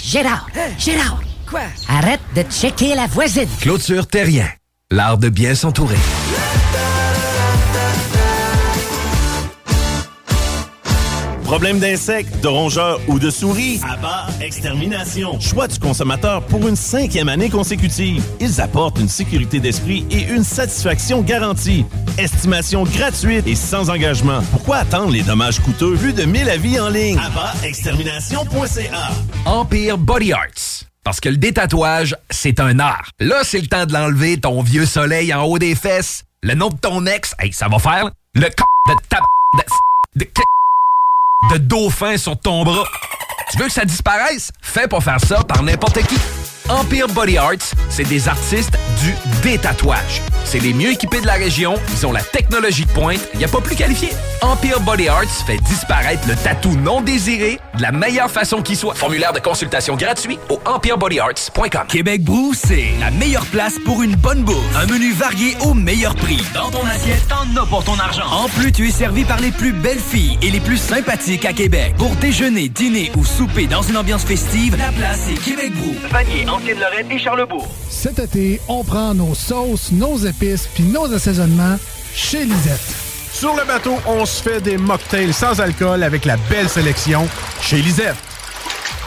Gérard, 0.03 0.47
Gérard. 0.77 1.21
Quoi? 1.49 1.61
Arrête 1.87 2.19
de 2.35 2.43
checker 2.51 2.93
la 2.93 3.07
voisine. 3.07 3.47
Clôture 3.61 4.05
Terrien. 4.05 4.49
L'art 4.91 5.17
de 5.17 5.29
bien 5.29 5.55
s'entourer. 5.55 5.95
Problème 11.53 11.77
d'insectes, 11.77 12.41
de 12.41 12.47
rongeurs 12.47 12.99
ou 13.07 13.19
de 13.19 13.29
souris? 13.29 13.79
Abba 13.87 14.25
Extermination. 14.41 15.39
Choix 15.39 15.67
du 15.67 15.77
consommateur 15.77 16.43
pour 16.47 16.67
une 16.67 16.75
cinquième 16.75 17.29
année 17.29 17.51
consécutive. 17.51 18.23
Ils 18.39 18.59
apportent 18.59 18.97
une 18.97 19.07
sécurité 19.07 19.59
d'esprit 19.59 20.03
et 20.09 20.23
une 20.33 20.43
satisfaction 20.43 21.21
garantie. 21.21 21.85
Estimation 22.17 22.85
gratuite 22.85 23.45
et 23.45 23.53
sans 23.53 23.91
engagement. 23.91 24.41
Pourquoi 24.49 24.77
attendre 24.77 25.11
les 25.11 25.21
dommages 25.21 25.59
coûteux 25.59 25.93
vu 25.93 26.11
de 26.11 26.23
1000 26.23 26.49
avis 26.49 26.79
en 26.79 26.89
ligne? 26.89 27.19
Extermination.ca 27.63 29.11
Empire 29.45 29.99
Body 29.99 30.33
Arts. 30.33 30.85
Parce 31.03 31.19
que 31.19 31.29
le 31.29 31.37
détatouage, 31.37 32.15
c'est 32.31 32.59
un 32.59 32.79
art. 32.79 33.11
Là, 33.19 33.41
c'est 33.43 33.61
le 33.61 33.67
temps 33.67 33.85
de 33.85 33.93
l'enlever, 33.93 34.39
ton 34.39 34.63
vieux 34.63 34.87
soleil 34.87 35.31
en 35.31 35.43
haut 35.43 35.59
des 35.59 35.75
fesses. 35.75 36.23
Le 36.41 36.55
nom 36.55 36.69
de 36.69 36.77
ton 36.77 37.05
ex, 37.05 37.35
hey, 37.37 37.53
ça 37.53 37.67
va 37.67 37.77
faire 37.77 38.09
le 38.33 38.41
c 38.41 38.55
de 38.89 38.95
ta 39.07 39.19
de, 40.15 40.25
de, 40.25 40.27
de 41.51 41.57
dauphin 41.57 42.17
sur 42.17 42.37
ton 42.37 42.63
bras. 42.63 42.85
Tu 43.51 43.57
veux 43.57 43.65
que 43.65 43.73
ça 43.73 43.85
disparaisse? 43.85 44.51
Fais 44.61 44.87
pas 44.87 44.99
faire 44.99 45.19
ça 45.19 45.43
par 45.43 45.63
n'importe 45.63 46.01
qui. 46.07 46.17
Empire 46.69 47.07
Body 47.09 47.37
Arts, 47.37 47.73
c'est 47.89 48.07
des 48.07 48.27
artistes 48.29 48.77
du 49.01 49.13
détatouage. 49.41 50.21
C'est 50.45 50.59
les 50.59 50.73
mieux 50.73 50.91
équipés 50.91 51.19
de 51.19 51.27
la 51.27 51.33
région, 51.33 51.75
ils 51.91 52.05
ont 52.05 52.11
la 52.11 52.21
technologie 52.21 52.85
de 52.85 52.91
pointe, 52.91 53.19
il 53.33 53.39
n'y 53.39 53.45
a 53.45 53.47
pas 53.47 53.59
plus 53.59 53.75
qualifié. 53.75 54.09
Empire 54.41 54.79
Body 54.79 55.07
Arts 55.09 55.29
fait 55.45 55.57
disparaître 55.57 56.27
le 56.27 56.35
tatou 56.35 56.75
non 56.75 57.01
désiré 57.01 57.59
de 57.77 57.81
la 57.81 57.91
meilleure 57.91 58.29
façon 58.31 58.61
qui 58.61 58.75
soit. 58.75 58.93
Formulaire 58.95 59.33
de 59.33 59.39
consultation 59.39 59.95
gratuit 59.95 60.39
au 60.49 60.59
empirebodyarts.com. 60.65 61.83
Québec 61.87 62.23
Brou, 62.23 62.53
c'est 62.53 62.91
la 62.99 63.11
meilleure 63.11 63.45
place 63.47 63.75
pour 63.83 64.01
une 64.01 64.15
bonne 64.15 64.43
bouffe. 64.43 64.75
Un 64.75 64.85
menu 64.85 65.11
varié 65.13 65.55
au 65.61 65.73
meilleur 65.73 66.15
prix. 66.15 66.41
Dans 66.53 66.69
ton 66.71 66.85
assiette, 66.85 67.27
t'en 67.27 67.61
as 67.61 67.65
pour 67.65 67.83
ton 67.83 67.97
argent. 67.99 68.25
En 68.31 68.47
plus, 68.49 68.71
tu 68.71 68.87
es 68.87 68.91
servi 68.91 69.25
par 69.25 69.39
les 69.39 69.51
plus 69.51 69.73
belles 69.73 69.99
filles 69.99 70.37
et 70.41 70.49
les 70.51 70.59
plus 70.59 70.77
sympathiques 70.77 71.45
à 71.45 71.53
Québec. 71.53 71.95
Pour 71.97 72.15
déjeuner, 72.17 72.69
dîner 72.69 73.11
ou 73.17 73.25
souper 73.25 73.67
dans 73.67 73.81
une 73.81 73.97
ambiance 73.97 74.23
festive, 74.23 74.77
la 74.77 74.91
place 74.91 75.27
est 75.29 75.41
Québec 75.43 75.73
Brou. 75.73 75.95
Vanier, 76.11 76.45
Ancienne-Lorraine 76.53 77.11
et 77.11 77.17
Charlebourg. 77.17 77.67
Cet 77.89 78.19
été, 78.19 78.61
on 78.67 78.83
prend 78.83 79.13
nos 79.13 79.33
sauces, 79.33 79.91
nos 79.91 80.17
épices 80.17 80.67
puis 80.73 80.83
nos 80.83 81.11
assaisonnements 81.11 81.77
chez 82.13 82.45
Lisette. 82.45 82.95
Sur 83.33 83.55
le 83.55 83.65
bateau, 83.65 83.95
on 84.05 84.25
se 84.25 84.43
fait 84.43 84.61
des 84.61 84.77
mocktails 84.77 85.33
sans 85.33 85.59
alcool 85.59 86.03
avec 86.03 86.25
la 86.25 86.37
belle 86.49 86.69
sélection 86.69 87.27
chez 87.59 87.77
Lisette. 87.77 88.15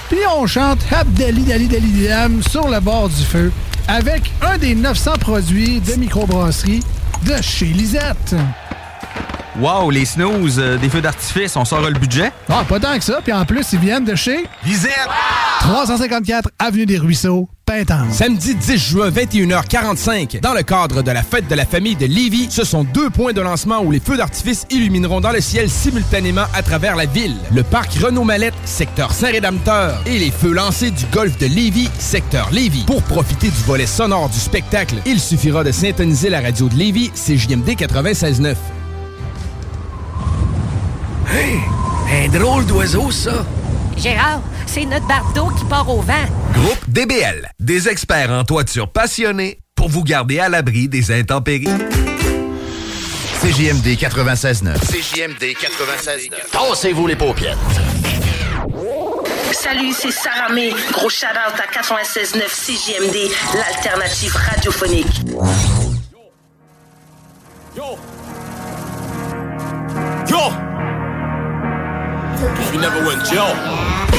Puis 0.09 0.18
on 0.36 0.47
chante 0.47 0.81
Abdali 0.93 1.43
Dali 1.43 1.68
Dali 1.68 2.06
Dam 2.09 2.43
sur 2.43 2.68
le 2.68 2.81
bord 2.81 3.09
du 3.09 3.23
feu 3.23 3.52
avec 3.86 4.32
un 4.43 4.59
des 4.59 4.74
900 4.74 5.12
produits 5.20 5.81
de 5.81 5.94
microbrasserie 5.94 6.82
de 7.24 7.40
chez 7.43 7.66
Lisette. 7.66 8.35
Wow, 9.60 9.90
les 9.90 10.04
snooze, 10.04 10.58
euh, 10.58 10.76
des 10.76 10.90
feux 10.90 11.00
d'artifice, 11.00 11.56
on 11.56 11.64
sort 11.64 11.80
le 11.80 11.98
budget? 11.98 12.30
Ah, 12.50 12.62
pas 12.68 12.78
tant 12.78 12.98
que 12.98 13.04
ça. 13.04 13.20
Puis 13.22 13.32
en 13.32 13.46
plus, 13.46 13.66
ils 13.72 13.78
viennent 13.78 14.04
de 14.04 14.14
chez 14.14 14.44
Lisette. 14.66 15.08
354 15.60 16.50
Avenue 16.58 16.84
des 16.84 16.98
Ruisseaux, 16.98 17.48
Pintante. 17.64 18.12
Samedi 18.12 18.54
10 18.54 18.76
juin, 18.76 19.10
21h45, 19.10 20.40
dans 20.40 20.52
le 20.52 20.62
cadre 20.62 21.02
de 21.02 21.10
la 21.10 21.22
fête 21.22 21.48
de 21.48 21.54
la 21.54 21.64
famille 21.64 21.96
de 21.96 22.04
Lévis, 22.04 22.48
ce 22.50 22.64
sont 22.64 22.84
deux 22.84 23.08
points 23.08 23.32
de 23.32 23.40
lancement 23.40 23.80
où 23.80 23.90
les 23.90 23.98
feux 23.98 24.18
d'artifice 24.18 24.66
illumineront 24.70 25.22
dans 25.22 25.32
le 25.32 25.40
ciel 25.40 25.70
simultanément 25.70 26.44
à 26.54 26.62
travers 26.62 26.94
la 26.94 27.06
ville. 27.06 27.36
Le 27.50 27.62
parc 27.62 27.94
Renault-Mallette, 27.94 28.54
secteur 28.66 29.12
Saint-Rédempteur, 29.12 30.02
et 30.04 30.18
les 30.18 30.30
feux 30.30 30.52
lancés 30.52 30.90
du 30.90 31.06
golfe 31.06 31.38
de 31.38 31.46
Lévis, 31.46 31.88
secteur 31.98 32.50
Lévis. 32.52 32.84
Pour 32.86 33.02
profiter 33.02 33.48
du 33.48 33.62
volet 33.66 33.86
sonore 33.86 34.28
du 34.28 34.38
spectacle, 34.38 34.96
il 35.06 35.18
suffira 35.18 35.64
de 35.64 35.72
syntoniser 35.72 36.28
la 36.28 36.42
radio 36.42 36.68
de 36.68 36.74
Lévis, 36.74 37.10
CJMD 37.14 37.70
96.9. 37.70 38.54
Hey, 41.28 41.60
un 42.24 42.28
drôle 42.28 42.64
d'oiseau, 42.66 43.10
ça. 43.10 43.44
Gérard, 43.96 44.40
c'est 44.66 44.84
notre 44.84 45.06
bardeau 45.06 45.48
qui 45.58 45.64
part 45.64 45.88
au 45.88 46.00
vent. 46.00 46.12
Groupe 46.52 46.88
DBL, 46.88 47.50
des 47.58 47.88
experts 47.88 48.30
en 48.30 48.44
toiture 48.44 48.88
passionnés 48.88 49.58
pour 49.74 49.88
vous 49.88 50.04
garder 50.04 50.38
à 50.38 50.48
l'abri 50.48 50.88
des 50.88 51.10
intempéries. 51.10 51.66
CJMD 53.40 53.86
96.9. 53.98 54.78
CJMD 54.80 55.56
96.9. 55.56 56.50
Tassez-vous 56.52 57.06
les 57.06 57.16
paupières. 57.16 57.58
Salut, 59.52 59.92
c'est 59.92 60.10
Sarah 60.12 60.52
May. 60.52 60.72
Gros 60.92 61.10
shout-out 61.10 61.54
à 61.58 61.80
96.9 61.80 62.46
CJMD, 62.48 63.30
l'alternative 63.54 64.34
radiophonique. 64.36 65.20
Yo! 67.76 67.98
Yo! 70.28 70.65
If 72.36 72.74
you 72.74 72.80
never 72.80 73.00
went 73.06 73.24
jail, 73.24 73.52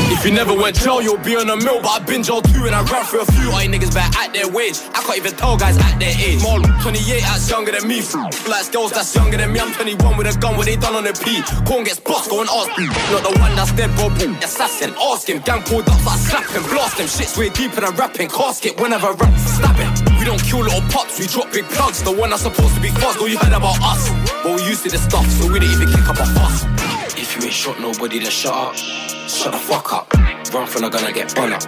if 0.09 0.25
you 0.25 0.31
never 0.31 0.53
went 0.53 0.75
jail, 0.75 1.01
you'll 1.01 1.21
be 1.21 1.35
on 1.35 1.49
a 1.49 1.57
mill. 1.57 1.81
But 1.81 1.89
I 1.89 1.99
been 1.99 2.23
Joe 2.23 2.41
too, 2.41 2.65
and 2.65 2.73
I 2.73 2.81
ran 2.89 3.05
for 3.05 3.19
a 3.19 3.25
few. 3.25 3.51
All 3.51 3.61
you 3.61 3.69
niggas 3.69 3.93
better 3.93 4.09
at 4.17 4.33
their 4.33 4.47
wage. 4.47 4.79
I 4.95 5.03
can't 5.05 5.17
even 5.17 5.33
tell 5.33 5.57
guys 5.57 5.77
at 5.77 5.99
their 5.99 6.15
age. 6.17 6.41
More 6.41 6.59
28, 6.81 7.21
that's 7.21 7.49
younger 7.49 7.71
than 7.73 7.87
me. 7.87 8.01
Like 8.49 8.71
girls 8.71 8.91
that's 8.91 9.13
younger 9.13 9.37
than 9.37 9.53
me. 9.53 9.59
I'm 9.59 9.73
21 9.73 10.17
with 10.17 10.27
a 10.27 10.39
gun. 10.39 10.57
What 10.57 10.65
they 10.65 10.75
done 10.75 10.95
on 10.95 11.03
the 11.03 11.13
P? 11.13 11.43
Corn 11.69 11.83
gets 11.83 11.99
boss, 11.99 12.27
go 12.27 12.41
and 12.41 12.49
ask. 12.49 12.69
Not 13.13 13.21
the 13.21 13.37
one 13.37 13.55
that's 13.55 13.71
dead, 13.73 13.93
bro. 13.95 14.09
Assassin. 14.41 14.95
Ask 14.97 15.29
him. 15.29 15.41
Gang 15.45 15.61
pulled 15.61 15.87
up, 15.87 16.01
I 16.07 16.17
slap 16.17 16.49
him, 16.49 16.63
blast 16.73 16.97
him. 16.97 17.07
Shit's 17.07 17.37
way 17.37 17.49
deeper 17.49 17.81
than 17.81 17.93
rapping. 17.95 18.29
Casket 18.29 18.79
whenever 18.81 19.13
rap, 19.13 19.37
stab 19.37 19.75
him. 19.75 19.91
We 20.17 20.25
don't 20.25 20.41
kill 20.41 20.63
little 20.63 20.81
pops, 20.89 21.19
we 21.19 21.27
drop 21.27 21.51
big 21.51 21.65
plugs. 21.69 22.01
The 22.01 22.11
one 22.11 22.31
that's 22.31 22.41
supposed 22.41 22.73
to 22.73 22.81
be 22.81 22.89
fast, 22.89 23.19
all 23.19 23.27
you 23.27 23.37
heard 23.37 23.53
about 23.53 23.77
us. 23.83 24.09
But 24.41 24.55
we 24.57 24.65
used 24.65 24.83
to 24.83 24.89
this 24.89 25.03
stuff, 25.03 25.27
so 25.37 25.51
we 25.51 25.59
didn't 25.59 25.75
even 25.75 25.89
kick 25.93 26.09
up 26.09 26.17
a 26.17 26.25
fuss. 26.25 26.96
If 27.27 27.35
you 27.35 27.43
ain't 27.43 27.53
shot 27.53 27.77
nobody, 27.81 28.19
then 28.19 28.31
shut 28.31 28.53
up. 28.53 28.73
Shut 28.73 29.51
the 29.51 29.57
fuck 29.59 29.91
up. 29.91 30.13
Run 30.53 30.65
from 30.65 30.83
the 30.83 30.89
gun, 30.89 31.03
I 31.03 31.11
get 31.11 31.35
bun 31.35 31.51
up. 31.51 31.61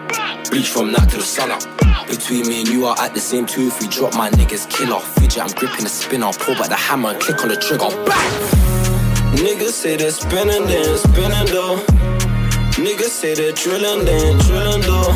Bleach 0.49 0.69
from 0.69 0.94
night 0.94 1.10
to 1.10 1.18
the 1.18 1.23
sun 1.23 1.52
up. 1.52 1.61
Between 2.07 2.48
me 2.48 2.61
and 2.61 2.69
you 2.69 2.86
are 2.86 2.98
at 2.98 3.14
the 3.14 3.19
same 3.19 3.45
two. 3.45 3.68
If 3.68 3.81
we 3.81 3.90
drop 3.90 4.15
my 4.15 4.30
niggas, 4.30 4.69
kill 4.69 4.94
off. 4.94 5.03
Fidget, 5.15 5.44
I'm 5.44 5.52
gripping 5.52 5.84
the 5.84 5.90
spinner. 5.90 6.31
Pull 6.31 6.56
back 6.56 6.69
the 6.69 6.77
hammer 6.77 7.10
and 7.10 7.19
click 7.19 7.44
on 7.44 7.49
the 7.49 7.57
trigger. 7.57 7.90
Bang! 8.07 8.31
Niggas 9.36 9.76
say 9.76 9.98
they're 9.98 10.11
spinning, 10.11 10.65
then 10.65 10.98
spinning 10.98 11.52
though. 11.52 11.84
Niggas 12.80 13.11
say 13.11 13.34
they're 13.34 13.52
drilling, 13.52 14.06
then 14.06 14.38
drilling 14.48 14.81
though. 14.88 15.11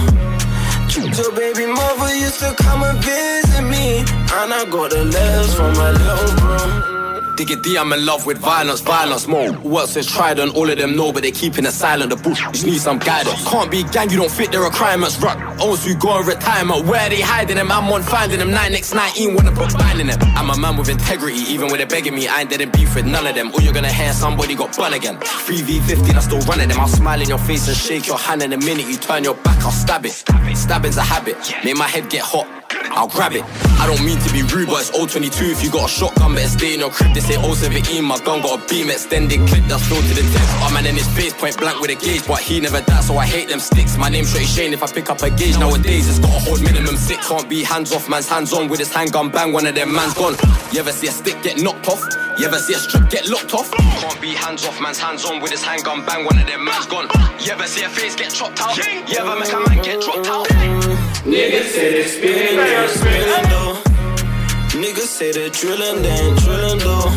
Your 0.91 1.31
baby 1.31 1.67
mother 1.67 2.13
used 2.15 2.39
to 2.39 2.53
come 2.57 2.83
and 2.83 2.99
visit 2.99 3.63
me, 3.63 3.99
and 3.99 4.53
I 4.53 4.67
got 4.69 4.91
the 4.91 5.05
letters 5.05 5.55
from 5.55 5.71
my 5.77 5.91
little 5.91 6.35
bro. 6.35 7.02
Diggy 7.35 7.59
D, 7.63 7.77
I'm 7.79 7.91
in 7.93 8.05
love 8.05 8.27
with 8.27 8.37
violence, 8.37 8.81
violence 8.81 9.27
more. 9.27 9.49
Else 9.79 9.95
has 9.95 10.05
tried 10.05 10.37
and 10.37 10.51
all 10.51 10.69
of 10.69 10.77
them 10.77 10.95
know, 10.95 11.11
but 11.11 11.23
they 11.23 11.31
keeping 11.31 11.65
it 11.65 11.71
silent. 11.71 12.11
The 12.11 12.15
bush 12.15 12.39
just 12.51 12.65
need 12.65 12.79
some 12.79 12.99
guidance. 12.99 13.43
Can't 13.49 13.71
be 13.71 13.83
gang, 13.83 14.11
you 14.11 14.17
don't 14.17 14.31
fit 14.31 14.51
the 14.51 14.59
requirements. 14.59 15.19
Rock, 15.19 15.39
owns 15.59 15.85
you 15.85 15.95
go 15.95 16.19
in 16.19 16.27
retirement. 16.27 16.85
Where 16.85 17.09
they 17.09 17.21
hiding 17.21 17.57
them? 17.57 17.71
I'm 17.71 17.91
on 17.91 18.03
finding 18.03 18.37
them. 18.37 18.51
9x19 18.51 19.35
wanna 19.35 19.51
put 19.51 19.73
binding 19.77 20.07
them. 20.07 20.19
I'm 20.35 20.51
a 20.51 20.57
man 20.57 20.77
with 20.77 20.89
integrity, 20.89 21.39
even 21.49 21.67
when 21.67 21.77
they're 21.77 21.87
begging 21.87 22.13
me. 22.13 22.27
I 22.27 22.41
ain't 22.41 22.51
dead 22.51 22.61
in 22.61 22.69
beef 22.69 22.93
with 22.95 23.05
none 23.05 23.25
of 23.25 23.33
them. 23.33 23.51
Or 23.53 23.61
you're 23.61 23.73
gonna 23.73 23.91
hear 23.91 24.13
somebody 24.13 24.53
got 24.53 24.77
bun 24.77 24.93
again. 24.93 25.17
3v15, 25.17 26.15
I 26.15 26.19
still 26.19 26.39
run 26.41 26.61
at 26.61 26.69
them. 26.69 26.79
I'll 26.79 26.87
smile 26.87 27.19
in 27.19 27.29
your 27.29 27.39
face 27.39 27.67
and 27.67 27.75
shake 27.75 28.05
your 28.05 28.19
hand. 28.19 28.43
In 28.43 28.53
a 28.53 28.57
minute 28.57 28.87
you 28.87 28.97
turn 28.97 29.23
your 29.23 29.35
back, 29.35 29.57
I'll 29.63 29.71
stab 29.71 30.05
it. 30.05 30.23
Stabbing's 30.55 30.97
a 30.97 31.01
habit, 31.01 31.35
make 31.65 31.77
my 31.77 31.87
head 31.87 32.09
get 32.09 32.21
hot. 32.21 32.62
I'll 32.91 33.07
grab 33.07 33.33
it. 33.33 33.43
I 33.79 33.87
don't 33.87 34.03
mean 34.05 34.19
to 34.19 34.31
be 34.31 34.43
rude, 34.43 34.67
but 34.67 34.81
it's 34.81 34.91
022. 34.91 35.45
If 35.45 35.63
you 35.63 35.71
got 35.71 35.89
a 35.89 35.91
shotgun, 35.91 36.35
better 36.35 36.47
stay 36.47 36.73
in 36.73 36.79
your 36.79 36.89
crib. 36.89 37.13
They 37.13 37.19
say 37.19 37.35
017. 37.35 38.03
My 38.03 38.17
gun 38.19 38.41
got 38.41 38.59
a 38.59 38.67
beam 38.67 38.89
extended 38.89 39.39
clip 39.47 39.63
that's 39.65 39.85
filled 39.87 40.05
to 40.05 40.13
the 40.13 40.21
tip. 40.21 40.47
Oh 40.63 40.71
man 40.73 40.85
in 40.85 40.95
his 40.95 41.07
face, 41.15 41.33
point 41.33 41.57
blank 41.57 41.79
with 41.81 41.91
a 41.91 41.95
gauge, 41.95 42.25
but 42.27 42.39
he 42.39 42.59
never 42.59 42.81
died, 42.81 43.03
so 43.03 43.17
I 43.17 43.25
hate 43.25 43.49
them 43.49 43.59
sticks. 43.59 43.97
My 43.97 44.09
name's 44.09 44.31
Shorty 44.31 44.45
Shane. 44.45 44.73
If 44.73 44.83
I 44.83 44.87
pick 44.87 45.09
up 45.09 45.21
a 45.21 45.29
gauge 45.29 45.57
nowadays, 45.57 46.07
it's 46.07 46.19
got 46.19 46.29
a 46.29 46.39
hold 46.39 46.61
minimum 46.61 46.95
six. 46.95 47.27
Can't 47.27 47.49
be 47.49 47.63
hands 47.63 47.91
off, 47.91 48.09
man's 48.09 48.29
hands 48.29 48.53
on 48.53 48.69
with 48.69 48.79
his 48.79 48.93
handgun. 48.93 49.29
Bang, 49.29 49.53
one 49.53 49.65
of 49.65 49.75
them 49.75 49.93
man's 49.93 50.13
gone. 50.13 50.35
You 50.71 50.79
ever 50.79 50.91
see 50.91 51.07
a 51.07 51.11
stick 51.11 51.41
get 51.43 51.61
knocked 51.61 51.87
off? 51.87 52.01
You 52.37 52.47
ever 52.47 52.57
see 52.57 52.73
a 52.73 52.77
strip 52.77 53.09
get 53.09 53.27
locked 53.27 53.53
off? 53.53 53.71
Can't 53.71 54.21
be 54.21 54.33
hands 54.33 54.65
off, 54.65 54.81
man's 54.81 54.99
hands 54.99 55.25
on 55.25 55.41
with 55.41 55.51
his 55.51 55.63
handgun. 55.63 56.05
Bang, 56.05 56.25
one 56.25 56.37
of 56.37 56.47
them 56.47 56.63
man's 56.63 56.87
gone. 56.87 57.07
You 57.39 57.51
ever 57.51 57.67
see 57.67 57.83
a 57.83 57.89
face 57.89 58.15
get 58.15 58.31
chopped 58.31 58.61
out? 58.61 58.77
You 58.77 59.17
ever 59.17 59.39
make 59.39 59.51
a 59.51 59.59
man 59.59 59.83
get 59.83 60.01
dropped 60.01 60.27
out? 60.27 60.82
Niggas 61.25 61.63
say 61.71 61.91
they 61.93 62.03
spinning, 62.03 62.57
then 62.57 62.89
spinning 62.89 63.49
though. 63.49 63.81
Niggas 64.81 65.07
say 65.07 65.31
they 65.31 65.49
drilling, 65.49 66.01
then 66.01 66.35
drilling 66.35 66.79
though. 66.79 67.09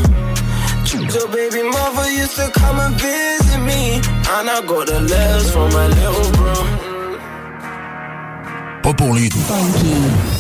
Your 1.13 1.29
baby 1.29 1.63
mother 1.69 2.09
used 2.11 2.37
to 2.37 2.49
come 2.53 2.79
and 2.79 2.95
visit 2.95 3.59
me, 3.59 3.97
and 3.97 4.49
I 4.49 4.63
got 4.65 4.87
the 4.87 5.01
letters 5.01 5.51
from 5.51 5.73
my 5.73 5.89
little 5.89 6.31
bro. 6.39 6.55
Pas 8.83 8.95
pour 8.95 9.13
les 9.15 9.29
doux. 9.29 10.36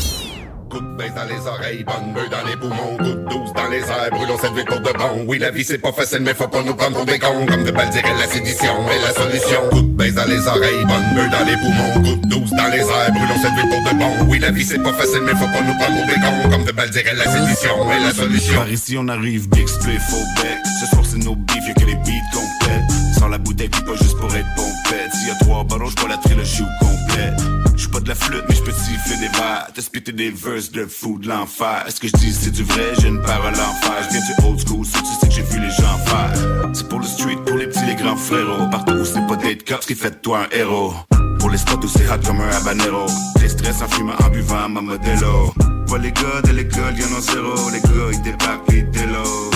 Coup 0.77 0.82
de 0.82 0.97
baisse 0.98 1.15
dans 1.15 1.24
les 1.24 1.47
oreilles, 1.47 1.85
bonne 1.85 2.12
beuh 2.12 2.28
dans 2.28 2.47
les 2.47 2.55
poumons, 2.55 2.98
coup 2.98 3.05
de 3.05 3.24
douce 3.31 3.51
dans 3.55 3.69
les 3.70 3.81
airs, 3.81 4.11
brûlons 4.12 4.36
cette 4.39 4.53
vie 4.53 4.65
pour 4.65 4.81
de 4.81 4.93
bon. 4.93 5.24
Oui, 5.27 5.39
la 5.39 5.51
vie 5.51 5.65
c'est 5.65 5.78
pas 5.78 5.90
facile, 5.90 6.20
mais 6.20 6.35
faut 6.35 6.48
pas 6.48 6.62
nous 6.62 6.74
prendre 6.74 6.97
pour 6.97 7.07
des 7.07 7.19
cons. 7.19 7.47
Comme 7.48 7.65
de 7.65 7.70
balles 7.70 7.89
dirait 7.89 8.12
la 8.12 8.27
sédition 8.27 8.74
est 8.90 9.01
la 9.01 9.15
solution. 9.15 9.61
Coup 9.70 9.81
de 9.81 9.97
baisse 9.97 10.12
dans 10.12 10.27
les 10.27 10.47
oreilles, 10.47 10.85
bonne 10.85 11.15
beuh 11.15 11.31
dans 11.31 11.47
les 11.47 11.57
poumons, 11.57 11.94
coup 11.94 12.20
de 12.20 12.28
douce 12.28 12.51
dans 12.51 12.69
les 12.69 12.81
airs, 12.81 13.11
brûlons 13.11 13.40
cette 13.40 13.55
vie 13.55 13.69
pour 13.70 13.90
de 13.90 13.98
bon. 13.98 14.27
Oui, 14.28 14.39
la 14.39 14.51
vie 14.51 14.65
c'est 14.66 14.82
pas 14.82 14.93
facile, 14.93 15.23
mais 15.24 15.32
faut 15.32 15.48
pas 15.48 15.62
nous 15.65 15.78
prendre 15.78 15.97
pour 15.97 16.07
des 16.12 16.20
cons. 16.20 16.51
Comme 16.51 16.65
de 16.65 16.73
balles 16.73 16.90
dirait 16.90 17.15
la 17.15 17.24
sédition 17.24 17.93
est 17.93 18.05
la 18.05 18.12
solution. 18.12 18.57
Par 18.57 18.69
ici 18.69 18.97
on 18.98 19.09
arrive, 19.09 19.48
big 19.48 19.66
split, 19.66 19.98
faux 20.11 20.27
bec. 20.43 20.59
Ce 20.82 20.86
soir 20.90 21.07
c'est 21.09 21.24
nos 21.24 21.36
beef, 21.36 21.66
y'a 21.69 21.73
que 21.73 21.86
les 21.86 21.94
beats 21.94 22.28
qu'on 22.35 22.40
complète. 22.40 23.19
Sans 23.19 23.28
la 23.28 23.39
bouteille, 23.39 23.70
pas 23.70 23.97
juste 23.98 24.19
pour 24.19 24.28
être 24.36 24.55
pompette. 24.55 25.11
S'il 25.15 25.28
y 25.28 25.31
a 25.31 25.36
trois 25.36 25.65
ballons, 25.65 25.89
j'bois 25.89 26.11
la 26.11 26.19
trilogie 26.19 26.61
au 26.61 26.85
complet. 26.85 27.32
J'suis 27.77 27.89
pas 27.89 28.01
de 28.01 28.09
la 28.09 28.15
flûte, 28.15 28.44
mais 28.48 28.55
j'peux 28.55 28.73
siffler 28.73 29.16
des 29.19 29.28
verres. 29.28 29.69
Te 29.74 29.81
spitter 29.81 30.12
des 30.12 30.31
verses 30.31 30.70
de 30.70 30.86
fou 30.86 31.19
de 31.19 31.28
l'enfer. 31.28 31.85
Est-ce 31.86 32.01
que 32.01 32.09
je 32.09 32.12
dis 32.15 32.32
c'est 32.32 32.51
du 32.51 32.65
vrai? 32.65 32.93
J'ai 33.01 33.09
une 33.09 33.20
parole 33.23 33.55
en 33.55 33.74
fer. 33.86 34.09
J'viens 34.09 34.20
du 34.20 34.47
old 34.47 34.66
school, 34.66 34.86
ça 34.86 34.98
tu 35.01 35.20
sais 35.20 35.28
que 35.28 35.35
j'ai 35.35 35.43
vu 35.43 35.61
les 35.61 35.70
gens 35.70 35.98
faire. 36.07 36.70
C'est 36.73 36.89
pour 36.89 37.01
le 37.01 37.07
street, 37.07 37.36
pour 37.47 37.57
les 37.57 37.66
petits, 37.66 37.85
les 37.85 37.94
grands 37.94 38.16
frérots. 38.16 38.69
Partout 38.70 38.94
où 38.94 39.05
c'est 39.05 39.27
pas 39.27 39.36
d'être 39.36 39.66
cops 39.69 39.86
qui 39.86 39.94
fait 39.94 40.23
toi 40.23 40.47
un 40.47 40.57
héros. 40.57 40.94
Pour 41.39 41.51
les 41.51 41.59
spots 41.59 41.85
où 41.85 41.89
c'est 41.89 42.09
hot 42.09 42.19
comme 42.24 42.40
un 42.40 42.48
habanero. 42.48 43.07
Des 43.39 43.48
stress 43.48 43.82
en 43.82 43.89
fumant, 43.89 44.15
en 44.24 44.31
buvant 44.31 44.69
ma 44.69 44.81
modelo. 44.81 45.53
Vois 45.86 45.98
les 45.98 46.12
gars 46.12 46.43
de 46.44 46.53
l'école, 46.53 46.97
y'en 46.98 47.16
ont 47.16 47.20
zéro. 47.20 47.70
Les 47.70 47.81
gars, 47.81 48.11
ils 48.12 48.23
débarquent 48.23 48.73
les 48.73 48.82
délos. 48.82 49.56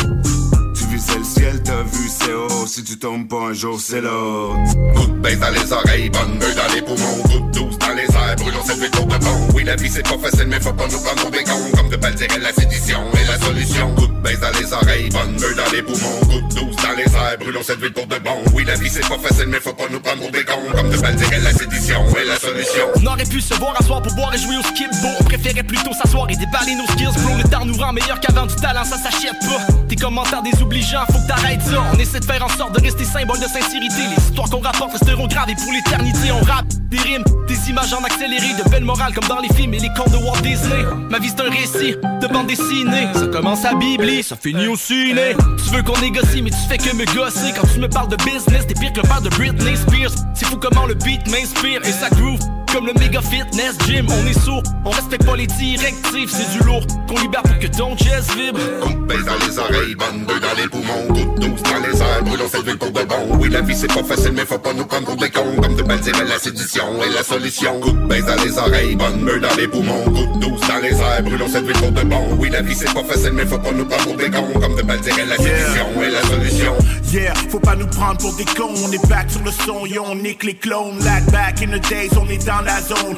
Ciel, 1.30 1.62
t'as 1.62 1.82
vu 1.82 2.08
c'est 2.08 2.32
haut. 2.32 2.66
Si 2.66 2.82
tu 2.82 2.98
tombes 2.98 3.28
pas 3.28 3.50
un 3.50 3.52
jour, 3.52 3.78
c'est 3.80 4.00
l'autre. 4.00 4.56
Coup 4.96 5.06
de 5.06 5.18
baisse 5.20 5.38
dans 5.38 5.50
les 5.50 5.72
oreilles, 5.72 6.10
bonne 6.10 6.38
meule 6.38 6.54
dans 6.54 6.74
les 6.74 6.82
poumons, 6.82 7.22
coup 7.22 7.40
de 7.40 7.52
douce 7.52 7.78
dans 7.78 7.94
les 7.94 8.02
airs, 8.02 8.36
brûlons 8.36 8.62
cette 8.64 8.78
vie 8.78 8.90
tour 8.90 9.06
de 9.06 9.16
bon. 9.18 9.36
Oui, 9.54 9.64
la 9.64 9.76
vie 9.76 9.88
c'est 9.88 10.02
pas 10.02 10.18
facile, 10.18 10.46
mais 10.48 10.58
faut 10.60 10.72
pas 10.72 10.88
nous 10.88 11.00
prendre 11.00 11.20
pour 11.22 11.30
des 11.30 11.44
cons. 11.44 11.70
Comme 11.76 11.88
de 11.88 11.96
balles 11.96 12.14
dirait 12.14 12.38
la 12.40 12.52
sédition 12.52 12.98
et 13.14 13.26
la 13.26 13.38
solution. 13.38 13.94
Coup 13.94 14.06
de 14.08 14.20
baisse 14.22 14.40
dans 14.40 14.58
les 14.58 14.72
oreilles, 14.72 15.08
bonne 15.10 15.38
meule 15.40 15.54
dans 15.54 15.70
les 15.72 15.82
poumons, 15.82 16.20
coup 16.28 16.40
de 16.40 16.54
douce 16.54 16.76
dans 16.76 16.96
les 16.96 17.04
airs, 17.04 17.38
brûlons 17.38 17.62
cette 17.62 17.80
vie 17.80 17.90
pour 17.90 18.06
de 18.06 18.18
bon. 18.18 18.36
Oui, 18.54 18.64
la 18.64 18.74
vie 18.74 18.90
c'est 18.90 19.08
pas 19.08 19.18
facile, 19.18 19.46
mais 19.48 19.60
faut 19.60 19.72
pas 19.72 19.88
nous 19.90 20.00
prendre 20.00 20.22
pour 20.22 20.30
des 20.32 20.44
cons. 20.44 20.66
Comme 20.74 20.90
de 20.90 20.96
balles 20.96 21.16
dirait 21.16 21.40
la 21.40 21.52
sédition 21.52 22.00
et 22.20 22.26
la 22.26 22.36
solution. 22.36 22.86
On 23.00 23.06
aurait 23.06 23.24
pu 23.24 23.40
se 23.40 23.54
voir 23.54 23.74
à 23.78 23.84
soir 23.84 24.02
pour 24.02 24.14
boire 24.14 24.34
et 24.34 24.38
jouer 24.38 24.56
au 24.56 24.62
skip 24.62 24.90
Bon, 25.02 25.12
on 25.20 25.24
préférait 25.24 25.62
plutôt 25.62 25.92
s'asseoir 25.92 26.28
et 26.28 26.36
déballer 26.36 26.74
nos 26.74 26.86
skills 26.88 27.14
Bro, 27.22 27.36
le 27.36 27.48
temps 27.48 27.64
nous 27.64 27.76
rend 27.76 27.92
meilleur 27.92 28.18
qu'avant 28.20 28.46
du 28.46 28.56
talent, 28.56 28.84
ça 28.84 28.96
s'achète 28.96 29.38
pas 29.40 29.72
Tes 29.88 29.96
commentaires 29.96 30.42
désobligeants, 30.42 31.06
faut 31.06 31.19
ça. 31.28 31.82
On 31.92 31.98
essaie 31.98 32.20
de 32.20 32.24
faire 32.24 32.44
en 32.44 32.48
sorte 32.48 32.74
de 32.74 32.82
rester 32.82 33.04
symbole 33.04 33.38
de 33.38 33.46
sincérité. 33.46 34.02
Les 34.10 34.22
histoires 34.22 34.48
qu'on 34.50 34.60
rapporte 34.60 34.92
resteront 34.92 35.26
gravées 35.26 35.54
pour 35.54 35.72
l'éternité. 35.72 36.32
On 36.32 36.44
rappe 36.44 36.66
des 36.90 36.98
rimes, 36.98 37.24
des 37.46 37.70
images 37.70 37.92
en 37.92 38.02
accéléré 38.04 38.48
De 38.62 38.68
belles 38.68 38.84
morales 38.84 39.14
comme 39.14 39.28
dans 39.28 39.40
les 39.40 39.48
films 39.54 39.74
et 39.74 39.78
les 39.78 39.90
contes 39.96 40.12
de 40.12 40.16
Walt 40.16 40.40
Disney. 40.42 40.84
Ma 41.10 41.18
vie 41.18 41.30
c'est 41.34 41.42
un 41.42 41.50
récit 41.50 41.96
de 42.20 42.26
bande 42.26 42.46
dessinée. 42.46 43.08
Ça 43.14 43.26
commence 43.26 43.64
à 43.64 43.74
bibli, 43.74 44.22
ça 44.22 44.36
finit 44.36 44.66
au 44.66 44.76
ciné. 44.76 45.36
Tu 45.64 45.74
veux 45.74 45.82
qu'on 45.82 45.98
négocie 46.00 46.42
mais 46.42 46.50
tu 46.50 46.68
fais 46.68 46.78
que 46.78 46.94
me 46.94 47.04
gosser. 47.14 47.52
Quand 47.54 47.66
tu 47.72 47.80
me 47.80 47.88
parles 47.88 48.08
de 48.08 48.16
business, 48.16 48.66
t'es 48.66 48.74
pire 48.74 48.92
que 48.92 49.00
le 49.00 49.08
père 49.08 49.22
de 49.22 49.30
Britney 49.30 49.76
Spears. 49.76 50.12
C'est 50.34 50.46
fou 50.46 50.56
comment 50.56 50.86
le 50.86 50.94
beat 50.94 51.26
m'inspire. 51.30 51.80
Et 51.84 51.92
ça 51.92 52.08
groove 52.10 52.40
comme 52.72 52.86
le 52.86 52.92
méga 52.94 53.20
fitness 53.20 53.76
gym, 53.86 54.06
on 54.08 54.26
est 54.26 54.38
sourd, 54.38 54.62
on 54.84 54.90
respecte 54.90 55.24
pas 55.24 55.36
les 55.36 55.46
directives, 55.46 56.30
c'est 56.30 56.58
du 56.58 56.64
lourd, 56.64 56.84
qu'on 57.08 57.18
libère 57.20 57.42
pour 57.42 57.58
que 57.58 57.66
ton 57.66 57.96
chest 57.96 58.34
vibre. 58.36 58.60
Coup 58.80 58.92
de 58.92 59.06
baisse 59.06 59.24
dans 59.24 59.46
les 59.46 59.58
oreilles, 59.58 59.94
bonne 59.94 60.24
beuh 60.26 60.40
dans 60.40 60.56
les 60.56 60.68
poumons, 60.68 61.06
coup 61.08 61.34
de 61.34 61.40
douce 61.40 61.62
dans 61.62 61.88
les 61.88 62.00
airs, 62.00 62.22
brûlons 62.24 62.48
cette 62.50 62.64
ville 62.64 62.78
pour 62.78 62.90
de 62.90 63.02
bon. 63.02 63.38
Oui, 63.38 63.48
la 63.50 63.60
vie 63.60 63.74
c'est 63.74 63.92
pas 63.92 64.04
facile, 64.04 64.32
mais 64.34 64.44
faut 64.44 64.58
pas 64.58 64.72
nous 64.72 64.84
prendre 64.84 65.06
pour 65.06 65.16
des 65.16 65.30
cons. 65.30 65.56
Comme 65.60 65.74
de 65.74 65.82
balles 65.82 66.00
dirait 66.00 66.24
la 66.24 66.38
sédition 66.38 66.84
et 67.02 67.14
la 67.14 67.22
solution. 67.22 67.80
Coup 67.80 67.92
de 67.92 68.06
baisse 68.06 68.24
dans 68.24 68.42
les 68.42 68.58
oreilles, 68.58 68.96
bonne 68.96 69.24
beuh 69.24 69.40
dans 69.40 69.54
les 69.56 69.68
poumons, 69.68 70.04
coup 70.04 70.38
de 70.38 70.40
douce 70.40 70.60
dans 70.68 70.78
les 70.78 70.92
airs, 70.92 71.22
brûlons 71.22 71.48
cette 71.48 71.64
ville 71.64 71.78
pour 71.78 71.92
de 71.92 72.02
bon. 72.02 72.36
Oui, 72.38 72.50
la 72.50 72.62
vie 72.62 72.74
c'est 72.74 72.92
pas 72.92 73.04
facile, 73.04 73.32
mais 73.32 73.46
faut 73.46 73.58
pas 73.58 73.72
nous 73.72 73.84
prendre 73.84 74.04
pour 74.04 74.16
des 74.16 74.30
cons. 74.30 74.60
Comme 74.60 74.76
de 74.76 74.82
balles 74.82 75.00
dirait 75.00 75.26
la 75.26 75.36
sédition 75.36 75.86
et 76.02 76.10
la 76.10 76.22
solution. 76.22 76.74
Yeah, 77.12 77.34
faut 77.48 77.58
pas 77.58 77.74
nous 77.74 77.88
prendre 77.88 78.18
pour 78.18 78.34
des 78.36 78.44
cons, 78.44 78.72
on 78.86 78.92
est 78.92 79.08
back 79.08 79.28
sur 79.30 79.42
le 79.42 79.50
son, 79.50 79.84
yo, 79.86 80.04
on 80.06 80.14
nique 80.14 80.44
les 80.44 80.54
clones. 80.54 80.98
Like 81.04 81.28
back 81.32 81.60
in 81.60 81.76
the 81.76 81.80
days, 81.88 82.10
on 82.16 82.28
est 82.28 82.46
dans 82.46 82.59
la 82.62 82.80
zone. 82.80 83.16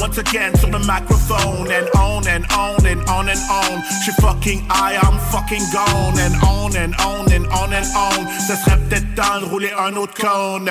Once 0.00 0.18
again 0.18 0.54
sur 0.56 0.68
le 0.68 0.78
microphone. 0.80 1.70
And 1.70 1.88
on 1.98 2.26
and 2.26 2.44
on 2.56 2.86
and 2.86 3.00
on 3.08 3.28
and 3.28 3.40
on. 3.50 3.82
J'suis 4.02 4.14
fucking 4.20 4.64
high, 4.68 4.96
I'm 4.96 5.18
fucking 5.30 5.64
gone. 5.72 6.18
And 6.18 6.34
on 6.42 6.76
and 6.76 6.94
on 7.00 7.30
and 7.32 7.46
on 7.52 7.72
and 7.72 7.86
on. 7.96 8.26
Ça 8.46 8.56
serait 8.56 8.78
peut-être 8.88 9.14
temps 9.14 9.40
de 9.40 9.44
rouler 9.46 9.72
un 9.78 9.94
autre 9.96 10.14
cône. 10.14 10.70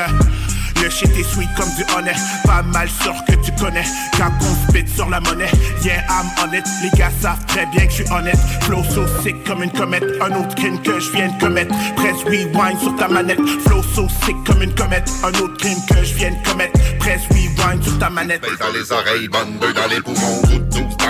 Le 0.84 0.90
shit 0.90 1.10
est 1.18 1.24
sweet 1.24 1.50
comme 1.56 1.70
du 1.76 1.84
honnête 1.98 2.18
Pas 2.46 2.62
mal 2.62 2.88
sûr 3.02 3.14
que 3.28 3.34
tu 3.44 3.52
connais. 3.60 3.84
Quand 4.18 4.32
on 4.42 4.70
spit 4.70 4.88
sur 4.88 5.10
la 5.10 5.20
monnaie. 5.22 5.50
Yeah 5.84 6.04
I'm 6.10 6.28
on 6.44 6.54
it. 6.54 6.66
Les 6.82 6.98
gars 6.98 7.12
savent 7.22 7.44
très 7.48 7.66
bien 7.68 7.86
que 7.86 7.92
je 7.92 8.04
suis 8.04 8.12
honnête. 8.12 8.38
Flow 8.62 8.84
so 8.84 9.06
sick 9.24 9.44
comme 9.46 9.64
une 9.64 9.72
comète. 9.72 10.04
Un 10.22 10.36
autre 10.36 10.56
crime 10.56 10.82
que 10.82 11.00
je 11.00 11.12
viens 11.12 11.30
de 11.30 11.40
commettre. 11.40 11.74
Press 11.96 12.24
rewind 12.24 12.80
sur 12.80 12.96
ta 12.96 13.08
manette. 13.08 13.40
Flow 13.66 13.82
so 13.96 14.08
sick 14.26 14.36
comme 14.46 14.62
une 14.62 14.74
comète. 14.76 15.10
Un 15.24 15.30
autre 15.40 15.58
crime 15.58 15.80
que 15.90 16.04
je 16.04 16.14
viens 16.16 16.32
de 16.32 16.50
commettre. 16.50 16.80
Press 17.00 17.22
rewind 17.30 17.84
sur 17.84 17.98
ta 18.00 18.10
manette. 18.10 18.42
Dans 18.60 18.72
les 18.74 18.92
oreilles, 18.92 19.28
bonne 19.28 19.58
dans 19.60 19.88
les 19.90 20.02
poumons, 20.02 20.42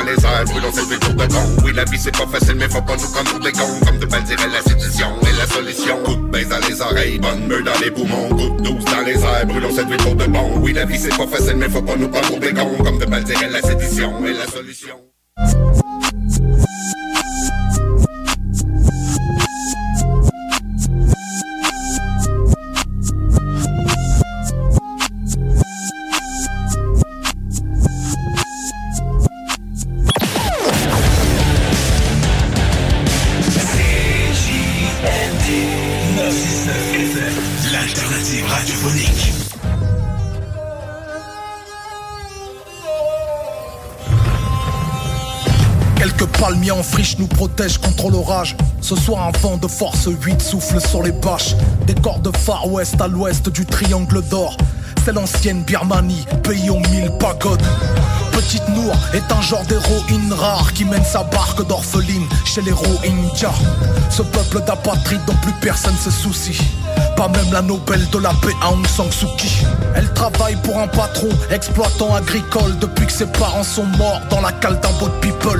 les 0.07 0.25
airs, 0.25 0.45
brûlons 0.45 0.71
cette 0.71 0.99
pour 0.99 1.13
de 1.13 1.25
bon. 1.33 1.63
Oui, 1.63 1.71
la 1.73 1.83
vie 1.85 1.97
c'est 1.97 2.11
pas 2.11 2.27
facile, 2.27 2.55
mais 2.55 2.69
faut 2.69 2.81
pas 2.81 2.95
nous 2.95 3.11
prendre 3.11 3.29
pour 3.31 3.39
des 3.39 3.51
cons. 3.51 3.79
Comme 3.85 3.99
de 3.99 4.05
balles 4.05 4.23
dirait 4.23 4.49
la 4.49 4.61
sédition 4.61 5.07
et 5.21 5.37
la 5.37 5.45
solution. 5.47 6.03
Coup 6.03 6.15
de 6.15 6.29
baisse 6.29 6.49
dans 6.49 6.67
les 6.67 6.81
oreilles, 6.81 7.19
bonne 7.19 7.47
beuh 7.47 7.63
dans 7.63 7.79
les 7.81 7.91
poumons, 7.91 8.29
coup 8.29 8.61
douce 8.61 8.85
dans 8.85 9.01
les 9.05 9.21
airs, 9.21 9.45
brûlons 9.45 9.71
cette 9.75 9.87
ville 9.87 9.97
pour 9.97 10.15
de 10.15 10.25
bon. 10.25 10.59
Oui, 10.61 10.73
la 10.73 10.85
vie 10.85 10.97
c'est 10.97 11.15
pas 11.15 11.27
facile, 11.27 11.57
mais 11.57 11.69
faut 11.69 11.81
pas 11.81 11.95
nous 11.95 12.07
prendre 12.07 12.27
pour 12.27 12.39
des 12.39 12.53
cons. 12.53 12.83
Comme 12.83 12.99
de 12.99 13.05
balles 13.05 13.23
dirait 13.23 13.49
la 13.49 13.61
sédition 13.61 14.25
et 14.25 14.33
la 14.33 14.47
solution. 14.47 14.95
Nous 47.19 47.27
protègent 47.27 47.77
contre 47.77 48.09
l'orage. 48.09 48.55
Ce 48.81 48.95
soir, 48.95 49.27
un 49.27 49.37
vent 49.39 49.57
de 49.57 49.67
force 49.67 50.07
8 50.07 50.41
souffle 50.41 50.79
sur 50.79 51.03
les 51.03 51.11
bâches. 51.11 51.55
Des 51.85 51.95
corps 51.95 52.19
de 52.19 52.31
Far 52.35 52.71
West 52.71 52.99
à 53.01 53.07
l'ouest 53.07 53.49
du 53.49 53.65
triangle 53.65 54.21
d'or. 54.29 54.57
C'est 55.05 55.13
l'ancienne 55.13 55.63
Birmanie, 55.63 56.25
pays 56.43 56.69
aux 56.69 56.79
mille 56.79 57.11
pagodes. 57.19 57.61
Petite 58.31 58.67
Nour 58.69 58.93
est 59.13 59.31
un 59.31 59.41
genre 59.41 59.63
d'héroïne 59.65 60.33
rare 60.33 60.73
qui 60.73 60.85
mène 60.85 61.03
sa 61.03 61.23
barque 61.23 61.65
d'orpheline 61.67 62.27
chez 62.45 62.61
les 62.61 62.71
Rohingyas. 62.71 63.55
Ce 64.09 64.21
peuple 64.21 64.61
d'apatrides 64.65 65.25
dont 65.25 65.35
plus 65.41 65.53
personne 65.61 65.95
se 65.97 66.11
soucie. 66.11 66.61
Pas 67.17 67.27
même 67.29 67.51
la 67.51 67.63
Nobel 67.63 68.07
de 68.11 68.19
la 68.19 68.29
paix 68.29 68.53
Aung 68.69 68.85
San 68.85 69.11
Suu 69.11 69.25
Kyi. 69.37 69.65
Elle 69.95 70.13
travaille 70.13 70.55
pour 70.57 70.77
un 70.77 70.87
patron 70.87 71.29
exploitant 71.49 72.13
agricole 72.13 72.77
depuis 72.79 73.07
que 73.07 73.11
ses 73.11 73.25
parents 73.25 73.63
sont 73.63 73.85
morts 73.97 74.21
dans 74.29 74.39
la 74.39 74.51
cale 74.51 74.79
d'un 74.81 74.91
boat 74.99 75.11
people. 75.19 75.59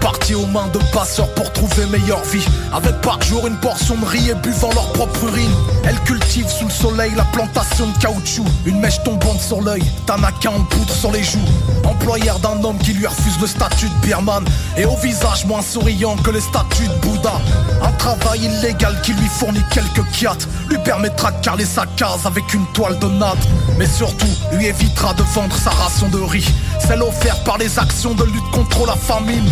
Partis 0.00 0.34
aux 0.34 0.46
mains 0.46 0.68
de 0.72 0.78
passeurs 0.94 1.28
pour 1.34 1.52
trouver 1.52 1.84
meilleure 1.86 2.22
vie. 2.24 2.46
Avec 2.72 2.98
par 3.02 3.20
jour 3.20 3.46
une 3.46 3.56
portion 3.56 3.96
de 3.96 4.06
riz 4.06 4.30
et 4.30 4.34
buvant 4.34 4.70
leur 4.72 4.90
propre 4.92 5.24
urine. 5.24 5.52
Elle 5.84 5.98
cultive 6.00 6.48
sous 6.48 6.64
le 6.64 6.70
soleil 6.70 7.12
la 7.14 7.24
plantation 7.24 7.86
de 7.86 7.98
caoutchouc. 7.98 8.46
Une 8.64 8.80
mèche 8.80 9.02
tombante 9.02 9.40
sur 9.40 9.60
l'œil, 9.60 9.82
Tanaka 10.06 10.50
en 10.50 10.64
poudre 10.64 10.94
sur 10.94 11.12
les 11.12 11.22
joues. 11.22 11.38
Employeur 11.84 12.38
d'un 12.38 12.64
homme 12.64 12.78
qui 12.78 12.94
lui 12.94 13.06
refuse 13.06 13.38
le 13.42 13.46
statut 13.46 13.88
de 13.88 14.06
Birman. 14.06 14.44
Et 14.78 14.86
au 14.86 14.96
visage 14.96 15.44
moins 15.44 15.62
souriant 15.62 16.16
que 16.16 16.30
le 16.30 16.40
statut 16.40 16.88
de 16.88 16.94
Bouddha. 17.06 17.34
Un 17.82 17.92
travail 17.92 18.40
illégal 18.44 18.98
qui 19.02 19.12
lui 19.12 19.26
fournit 19.26 19.64
quelques 19.70 20.06
kiats. 20.12 20.48
Lui 20.68 20.78
permettra 20.94 21.32
de 21.32 21.40
carler 21.44 21.64
sa 21.64 21.86
case 21.96 22.24
avec 22.24 22.54
une 22.54 22.64
toile 22.66 22.96
de 23.00 23.08
natte. 23.08 23.48
Mais 23.78 23.86
surtout, 23.86 24.28
lui 24.52 24.66
évitera 24.66 25.12
de 25.14 25.22
vendre 25.34 25.56
sa 25.56 25.70
ration 25.70 26.08
de 26.08 26.18
riz. 26.18 26.46
Celle 26.78 27.02
offerte 27.02 27.44
par 27.44 27.58
les 27.58 27.80
actions 27.80 28.14
de 28.14 28.22
lutte 28.22 28.50
contre 28.52 28.86
la 28.86 28.94
famine. 28.94 29.50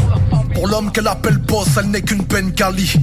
Pour 0.54 0.68
l'homme 0.68 0.92
qu'elle 0.92 1.08
appelle 1.08 1.38
boss, 1.38 1.66
elle 1.76 1.90
n'est 1.90 2.02
qu'une 2.02 2.22
bengali. 2.22 2.94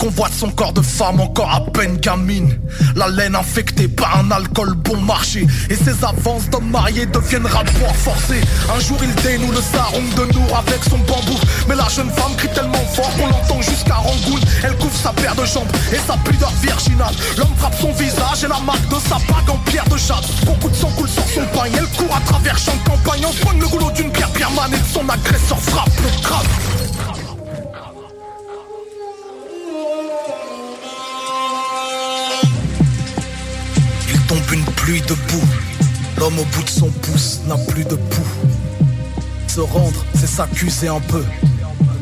Convoite 0.00 0.32
son 0.32 0.48
corps 0.48 0.72
de 0.72 0.80
femme 0.80 1.20
encore 1.20 1.52
à 1.52 1.60
peine 1.60 1.98
gamine. 1.98 2.58
La 2.96 3.06
laine 3.08 3.36
infectée 3.36 3.86
par 3.86 4.20
un 4.20 4.30
alcool 4.30 4.72
bon 4.72 4.96
marché. 5.02 5.46
Et 5.68 5.76
ses 5.76 6.02
avances 6.02 6.48
d'homme 6.48 6.70
marié 6.70 7.04
deviennent 7.04 7.44
rapport 7.44 7.94
forcé. 7.96 8.40
Un 8.74 8.80
jour 8.80 8.96
il 9.02 9.14
dénoue 9.22 9.52
le 9.52 9.60
sarong 9.60 10.08
de 10.16 10.32
Nour 10.32 10.56
avec 10.56 10.82
son 10.84 10.96
bambou. 11.00 11.38
Mais 11.68 11.74
la 11.74 11.86
jeune 11.88 12.08
femme 12.12 12.34
crie 12.38 12.48
tellement 12.54 12.82
fort 12.94 13.10
qu'on 13.18 13.26
l'entend 13.26 13.60
jusqu'à 13.60 13.96
Rangoon. 13.96 14.40
Elle 14.64 14.76
couvre 14.78 14.96
sa 14.96 15.12
paire 15.12 15.34
de 15.34 15.44
jambes 15.44 15.68
et 15.92 15.98
sa 16.06 16.16
pudeur 16.16 16.52
virginale. 16.62 17.14
L'homme 17.36 17.54
frappe 17.58 17.78
son 17.78 17.92
visage 17.92 18.44
et 18.44 18.48
la 18.48 18.60
marque 18.60 18.88
de 18.88 18.96
sa 19.06 19.16
bague 19.16 19.50
en 19.50 19.58
pierre 19.70 19.88
de 19.90 19.98
jade. 19.98 20.24
Beaucoup 20.46 20.70
de 20.70 20.76
sang 20.76 20.90
coule 20.96 21.10
sur 21.10 21.28
son 21.28 21.44
pagne. 21.54 21.72
Elle 21.76 21.88
court 21.98 22.16
à 22.16 22.20
travers 22.20 22.56
champs 22.56 22.72
de 22.72 22.88
campagne. 22.88 23.26
Le 23.60 23.68
goulot 23.68 23.90
d'une 23.90 24.10
pierre 24.10 24.30
birmane 24.30 24.72
et 24.72 24.94
son 24.94 25.06
agresseur 25.06 25.60
frappe 25.60 25.90
le 26.02 26.22
crâne. 26.22 26.79
Tombe 34.90 34.96
une 34.96 35.02
pluie 35.02 35.02
de 35.02 35.14
boue. 35.14 35.46
L'homme 36.18 36.38
au 36.38 36.44
bout 36.44 36.62
de 36.62 36.70
son 36.70 36.90
pouce 36.90 37.40
n'a 37.46 37.56
plus 37.56 37.84
de 37.84 37.94
pouls. 37.94 38.22
Se 39.46 39.60
rendre, 39.60 40.04
c'est 40.14 40.26
s'accuser 40.26 40.88
un 40.88 41.00
peu. 41.00 41.24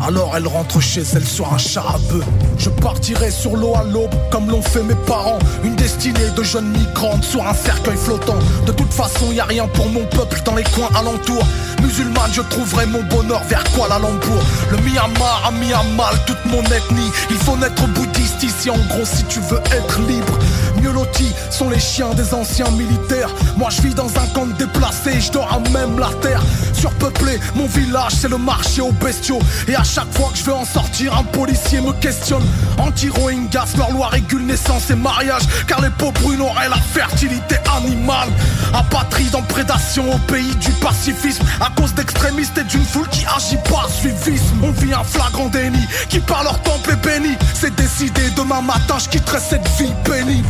Alors 0.00 0.32
elle 0.36 0.46
rentre 0.46 0.80
chez 0.80 1.02
elle 1.14 1.26
sur 1.26 1.52
un 1.52 1.59
char 1.59 1.94
à 1.94 1.98
bœuf. 2.12 2.24
Je 2.56 2.70
partirai 2.70 3.30
sur 3.30 3.56
l'eau 3.56 3.74
à 3.74 3.84
l'aube, 3.84 4.14
comme 4.30 4.48
l'ont 4.50 4.62
fait 4.62 4.82
mes 4.82 4.94
parents. 4.94 5.38
Une 5.64 5.74
destinée 5.76 6.30
de 6.36 6.42
jeunes 6.42 6.70
migrantes 6.70 7.24
sur 7.24 7.46
un 7.46 7.55
cercueil 7.55 7.96
flottant. 7.96 8.38
De 8.66 8.72
toute 8.72 8.92
façon, 8.92 9.32
y 9.32 9.40
a 9.40 9.44
rien 9.44 9.66
pour 9.68 9.88
mon 9.88 10.05
peuple 10.06 10.40
dans 10.44 10.55
les 10.55 10.64
coins 10.64 10.90
alentours. 10.94 11.46
Musulmane, 11.82 12.32
je 12.32 12.42
trouverai 12.42 12.86
mon 12.86 13.02
bonheur 13.05 13.42
vers 13.44 13.64
Kuala 13.72 13.98
Lumpur. 13.98 14.42
Le 14.70 14.78
Myanmar 14.78 15.44
a 15.46 15.50
mis 15.52 15.72
à 15.72 15.82
mal 15.96 16.14
toute 16.26 16.44
mon 16.46 16.62
ethnie. 16.62 17.10
Il 17.30 17.36
faut 17.36 17.56
naître 17.56 17.86
bouddhiste 17.88 18.42
ici, 18.42 18.70
en 18.70 18.78
gros, 18.88 19.05
si 19.05 19.24
tu 19.24 19.40
veux 19.40 19.60
être 19.72 20.00
libre. 20.00 20.38
Mieux 20.80 20.92
lotis 20.92 21.32
sont 21.50 21.70
les 21.70 21.80
chiens 21.80 22.14
des 22.14 22.34
anciens 22.34 22.70
militaires. 22.70 23.30
Moi, 23.56 23.68
je 23.70 23.82
vis 23.82 23.94
dans 23.94 24.09
un 24.09 24.26
camp 24.34 24.46
de 24.46 24.52
déplacés, 24.52 25.20
je 25.20 25.32
dors 25.32 25.52
à 25.52 25.60
même 25.70 25.98
la 25.98 26.10
terre. 26.20 26.42
Surpeuplé, 26.72 27.38
mon 27.55 27.66
village, 27.66 28.12
c'est 28.20 28.28
le 28.28 28.38
marché 28.38 28.80
aux 28.80 28.92
bestiaux. 28.92 29.40
Et 29.69 29.77
à 29.77 29.85
chaque 29.85 30.11
fois 30.15 30.31
que 30.32 30.39
je 30.39 30.45
veux 30.45 30.55
en 30.55 30.65
sortir, 30.65 31.15
un 31.15 31.24
policier 31.24 31.82
me 31.82 31.93
questionne. 31.93 32.43
Anti-Rohingyas, 32.78 33.77
leur 33.77 33.90
loi 33.93 34.09
régule 34.09 34.47
naissance 34.47 34.89
et 34.90 34.95
mariage. 34.95 35.43
Car 35.66 35.82
les 35.82 35.90
peaux 35.90 36.11
brunes 36.11 36.40
auraient 36.40 36.70
la 36.70 36.77
fertilité 36.77 37.57
animale. 37.77 38.31
Apatride 38.73 39.35
en 39.35 39.43
prédation 39.43 40.11
au 40.11 40.19
pays 40.20 40.55
du 40.57 40.70
pacifisme. 40.81 41.45
À 41.61 41.70
cause 41.78 41.93
d'extrémistes 41.93 42.57
et 42.57 42.65
d'une 42.65 42.85
foule 42.85 43.09
qui 43.09 43.27
agit 43.27 43.59
par 43.70 43.90
suivisme. 43.90 44.57
On 44.62 44.70
vit 44.70 44.95
un 44.95 45.05
flagrant 45.05 45.49
déni 45.49 45.86
qui 46.09 46.20
par 46.20 46.45
leur 46.45 46.59
temple 46.62 46.93
est 46.93 47.07
béni. 47.07 47.36
C'est 47.53 47.74
décidé, 47.74 48.23
demain 48.36 48.62
matin, 48.62 48.97
je 48.99 49.09
quitterai 49.11 49.39
cette 49.39 49.69
vie 49.78 49.93
pénible. 50.05 50.49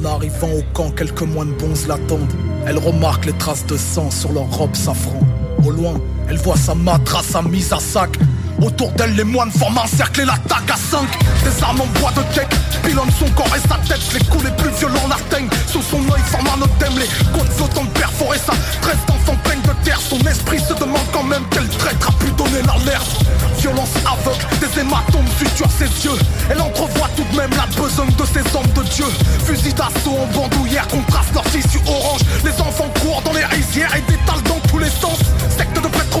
En 0.00 0.04
arrivant 0.14 0.48
au 0.48 0.62
camp, 0.72 0.90
quelques 0.90 1.22
moines 1.22 1.52
bons 1.58 1.86
l'attendent. 1.86 2.32
Elle 2.66 2.78
remarque 2.78 3.26
les 3.26 3.32
traces 3.34 3.66
de 3.66 3.76
sang 3.76 4.10
sur 4.10 4.32
leur 4.32 4.44
robe 4.44 4.74
safran. 4.74 5.20
Au 5.64 5.70
loin, 5.70 6.00
elle 6.28 6.36
voit 6.38 6.56
sa 6.56 6.74
matrace 6.74 7.34
à 7.34 7.42
mise 7.42 7.72
à 7.72 7.80
sac. 7.80 8.18
Autour 8.60 8.90
d'elle, 8.92 9.14
les 9.14 9.24
moines 9.24 9.52
forment 9.52 9.78
un 9.78 9.86
cercle 9.86 10.22
et 10.22 10.24
l'attaque 10.24 10.68
à 10.68 10.76
5 10.76 11.06
Des 11.44 11.62
armes 11.62 11.80
en 11.80 11.86
bois 12.00 12.10
de 12.10 12.22
cake 12.34 12.54
pilonnent 12.82 13.12
son 13.18 13.28
corps 13.30 13.54
et 13.54 13.68
sa 13.68 13.76
tête. 13.86 14.02
Les 14.12 14.24
coups 14.26 14.44
les 14.44 14.50
plus 14.50 14.70
violents 14.70 15.06
l'atteignent 15.08 15.48
Sous 15.68 15.82
son 15.82 15.98
œil 15.98 16.22
forment 16.26 16.48
un 16.56 16.66
totem 16.66 16.98
Les 16.98 17.06
côtes 17.32 17.52
flottantes 17.52 17.92
perforées 17.94 18.38
sa 18.38 18.52
tresse 18.82 18.98
d'enfant 19.06 19.36
peigne 19.44 19.62
de 19.62 19.84
terre. 19.84 20.00
Son 20.00 20.18
esprit 20.26 20.58
se 20.58 20.74
demande 20.74 21.06
quand 21.12 21.22
même 21.22 21.44
quel 21.50 21.68
traître 21.68 22.08
a 22.08 22.12
pu 22.24 22.30
donner 22.32 22.62
l'alerte 22.66 23.24
Violence 23.58 23.90
aveugle, 24.06 24.44
des 24.60 24.80
hématomes 24.80 25.26
suturent 25.38 25.70
ses 25.70 25.90
yeux. 26.04 26.18
Elle 26.50 26.60
entrevoit 26.60 27.10
tout 27.16 27.24
de 27.30 27.36
même 27.36 27.50
la 27.50 27.66
besogne 27.80 28.10
de 28.10 28.24
ses 28.24 28.56
hommes 28.56 28.72
de 28.74 28.82
Dieu. 28.88 29.06
Fusil 29.44 29.72
d'assaut 29.72 30.16
en 30.18 30.26
bandoulière 30.34 30.86
contraste 30.88 31.34
leur 31.34 31.44
tissu 31.44 31.78
orange. 31.86 32.20
Les 32.44 32.52
enfants 32.60 32.90
courent 33.00 33.22
dans 33.22 33.32
les 33.32 33.44
rizières 33.44 33.94
et 33.94 34.00
détalent 34.10 34.42
dans 34.44 34.60
tous 34.68 34.78
les 34.78 34.90
sens. 34.90 35.18
Secte 35.56 35.74
de 35.74 35.88
prêtres 35.88 36.18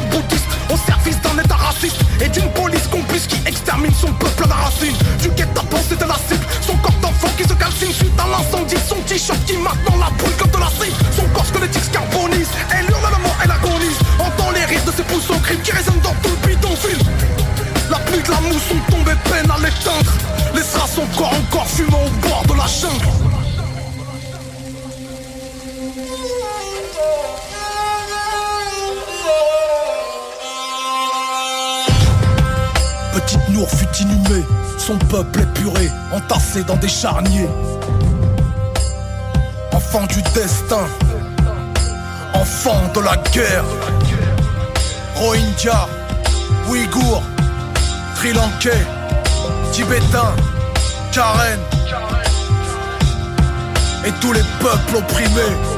au 0.70 0.76
service 0.76 1.20
d'un 1.22 1.42
état 1.42 1.56
raciste 1.56 2.00
et 2.20 2.28
d'une 2.28 2.50
police 2.52 2.86
complice 2.88 3.26
qui 3.26 3.40
extermine 3.46 3.94
son 3.94 4.12
peuple 4.12 4.44
à 4.44 4.48
la 4.48 4.54
racine. 4.54 4.94
Du 5.20 5.28
guet-apens 5.30 5.84
c'était 5.88 6.06
la 6.06 6.18
cible, 6.28 6.44
son 6.60 6.76
corps 6.78 6.98
d'enfant 7.00 7.28
qui 7.36 7.44
se 7.44 7.54
calcine 7.54 7.92
suite 7.92 8.18
à 8.18 8.26
l'incendie, 8.28 8.76
son 8.88 9.00
t-shirt 9.06 9.38
qui 9.46 9.56
maintenant 9.56 9.96
la 9.98 10.10
brûle 10.18 10.36
comme 10.36 10.50
de 10.50 10.58
la 10.58 10.70
cible. 10.70 10.96
Son 11.16 11.26
corps 11.28 11.46
squelettique 11.46 11.90
carbonise, 11.92 12.48
elle 12.74 12.84
hurle 12.90 13.08
le 13.10 13.22
mort, 13.22 13.38
elle 13.44 13.50
agonise. 13.50 13.98
Entend 14.18 14.50
les 14.52 14.64
rires 14.64 14.84
de 14.84 14.92
ses 14.92 15.02
pouces 15.04 15.30
au 15.30 15.38
crime 15.38 15.60
qui 15.62 15.72
résonnent 15.72 16.00
dans 16.02 16.14
tout 16.22 16.30
le 16.30 16.48
bidonville. 16.48 17.04
La 17.90 17.98
pluie 18.00 18.22
de 18.22 18.30
la 18.30 18.40
mousse 18.40 18.62
sont 18.68 18.92
tombées 18.92 19.18
peine 19.30 19.50
à 19.50 19.58
l'éteindre. 19.58 20.12
Laissera 20.54 20.86
son 20.86 21.06
corps 21.16 21.32
encore 21.32 21.66
fumant 21.66 22.04
au 22.04 22.28
bord 22.28 22.44
de 22.48 22.54
la 22.54 22.66
jungle. 22.66 23.37
Fut 33.66 34.02
inhumée, 34.02 34.44
son 34.78 34.96
peuple 34.96 35.40
épuré, 35.40 35.90
entassé 36.12 36.62
dans 36.62 36.76
des 36.76 36.88
charniers. 36.88 37.48
Enfant 39.72 40.06
du 40.06 40.22
destin, 40.32 40.86
enfant 42.34 42.80
de 42.94 43.00
la 43.00 43.16
guerre. 43.32 43.64
Rohingya, 45.16 45.88
Ouïghour, 46.68 47.22
Sri 48.14 48.32
Lankais, 48.32 48.86
Tibétain, 49.72 50.34
Karen 51.10 51.58
et 54.06 54.12
tous 54.20 54.32
les 54.32 54.44
peuples 54.60 54.96
opprimés. 54.96 55.77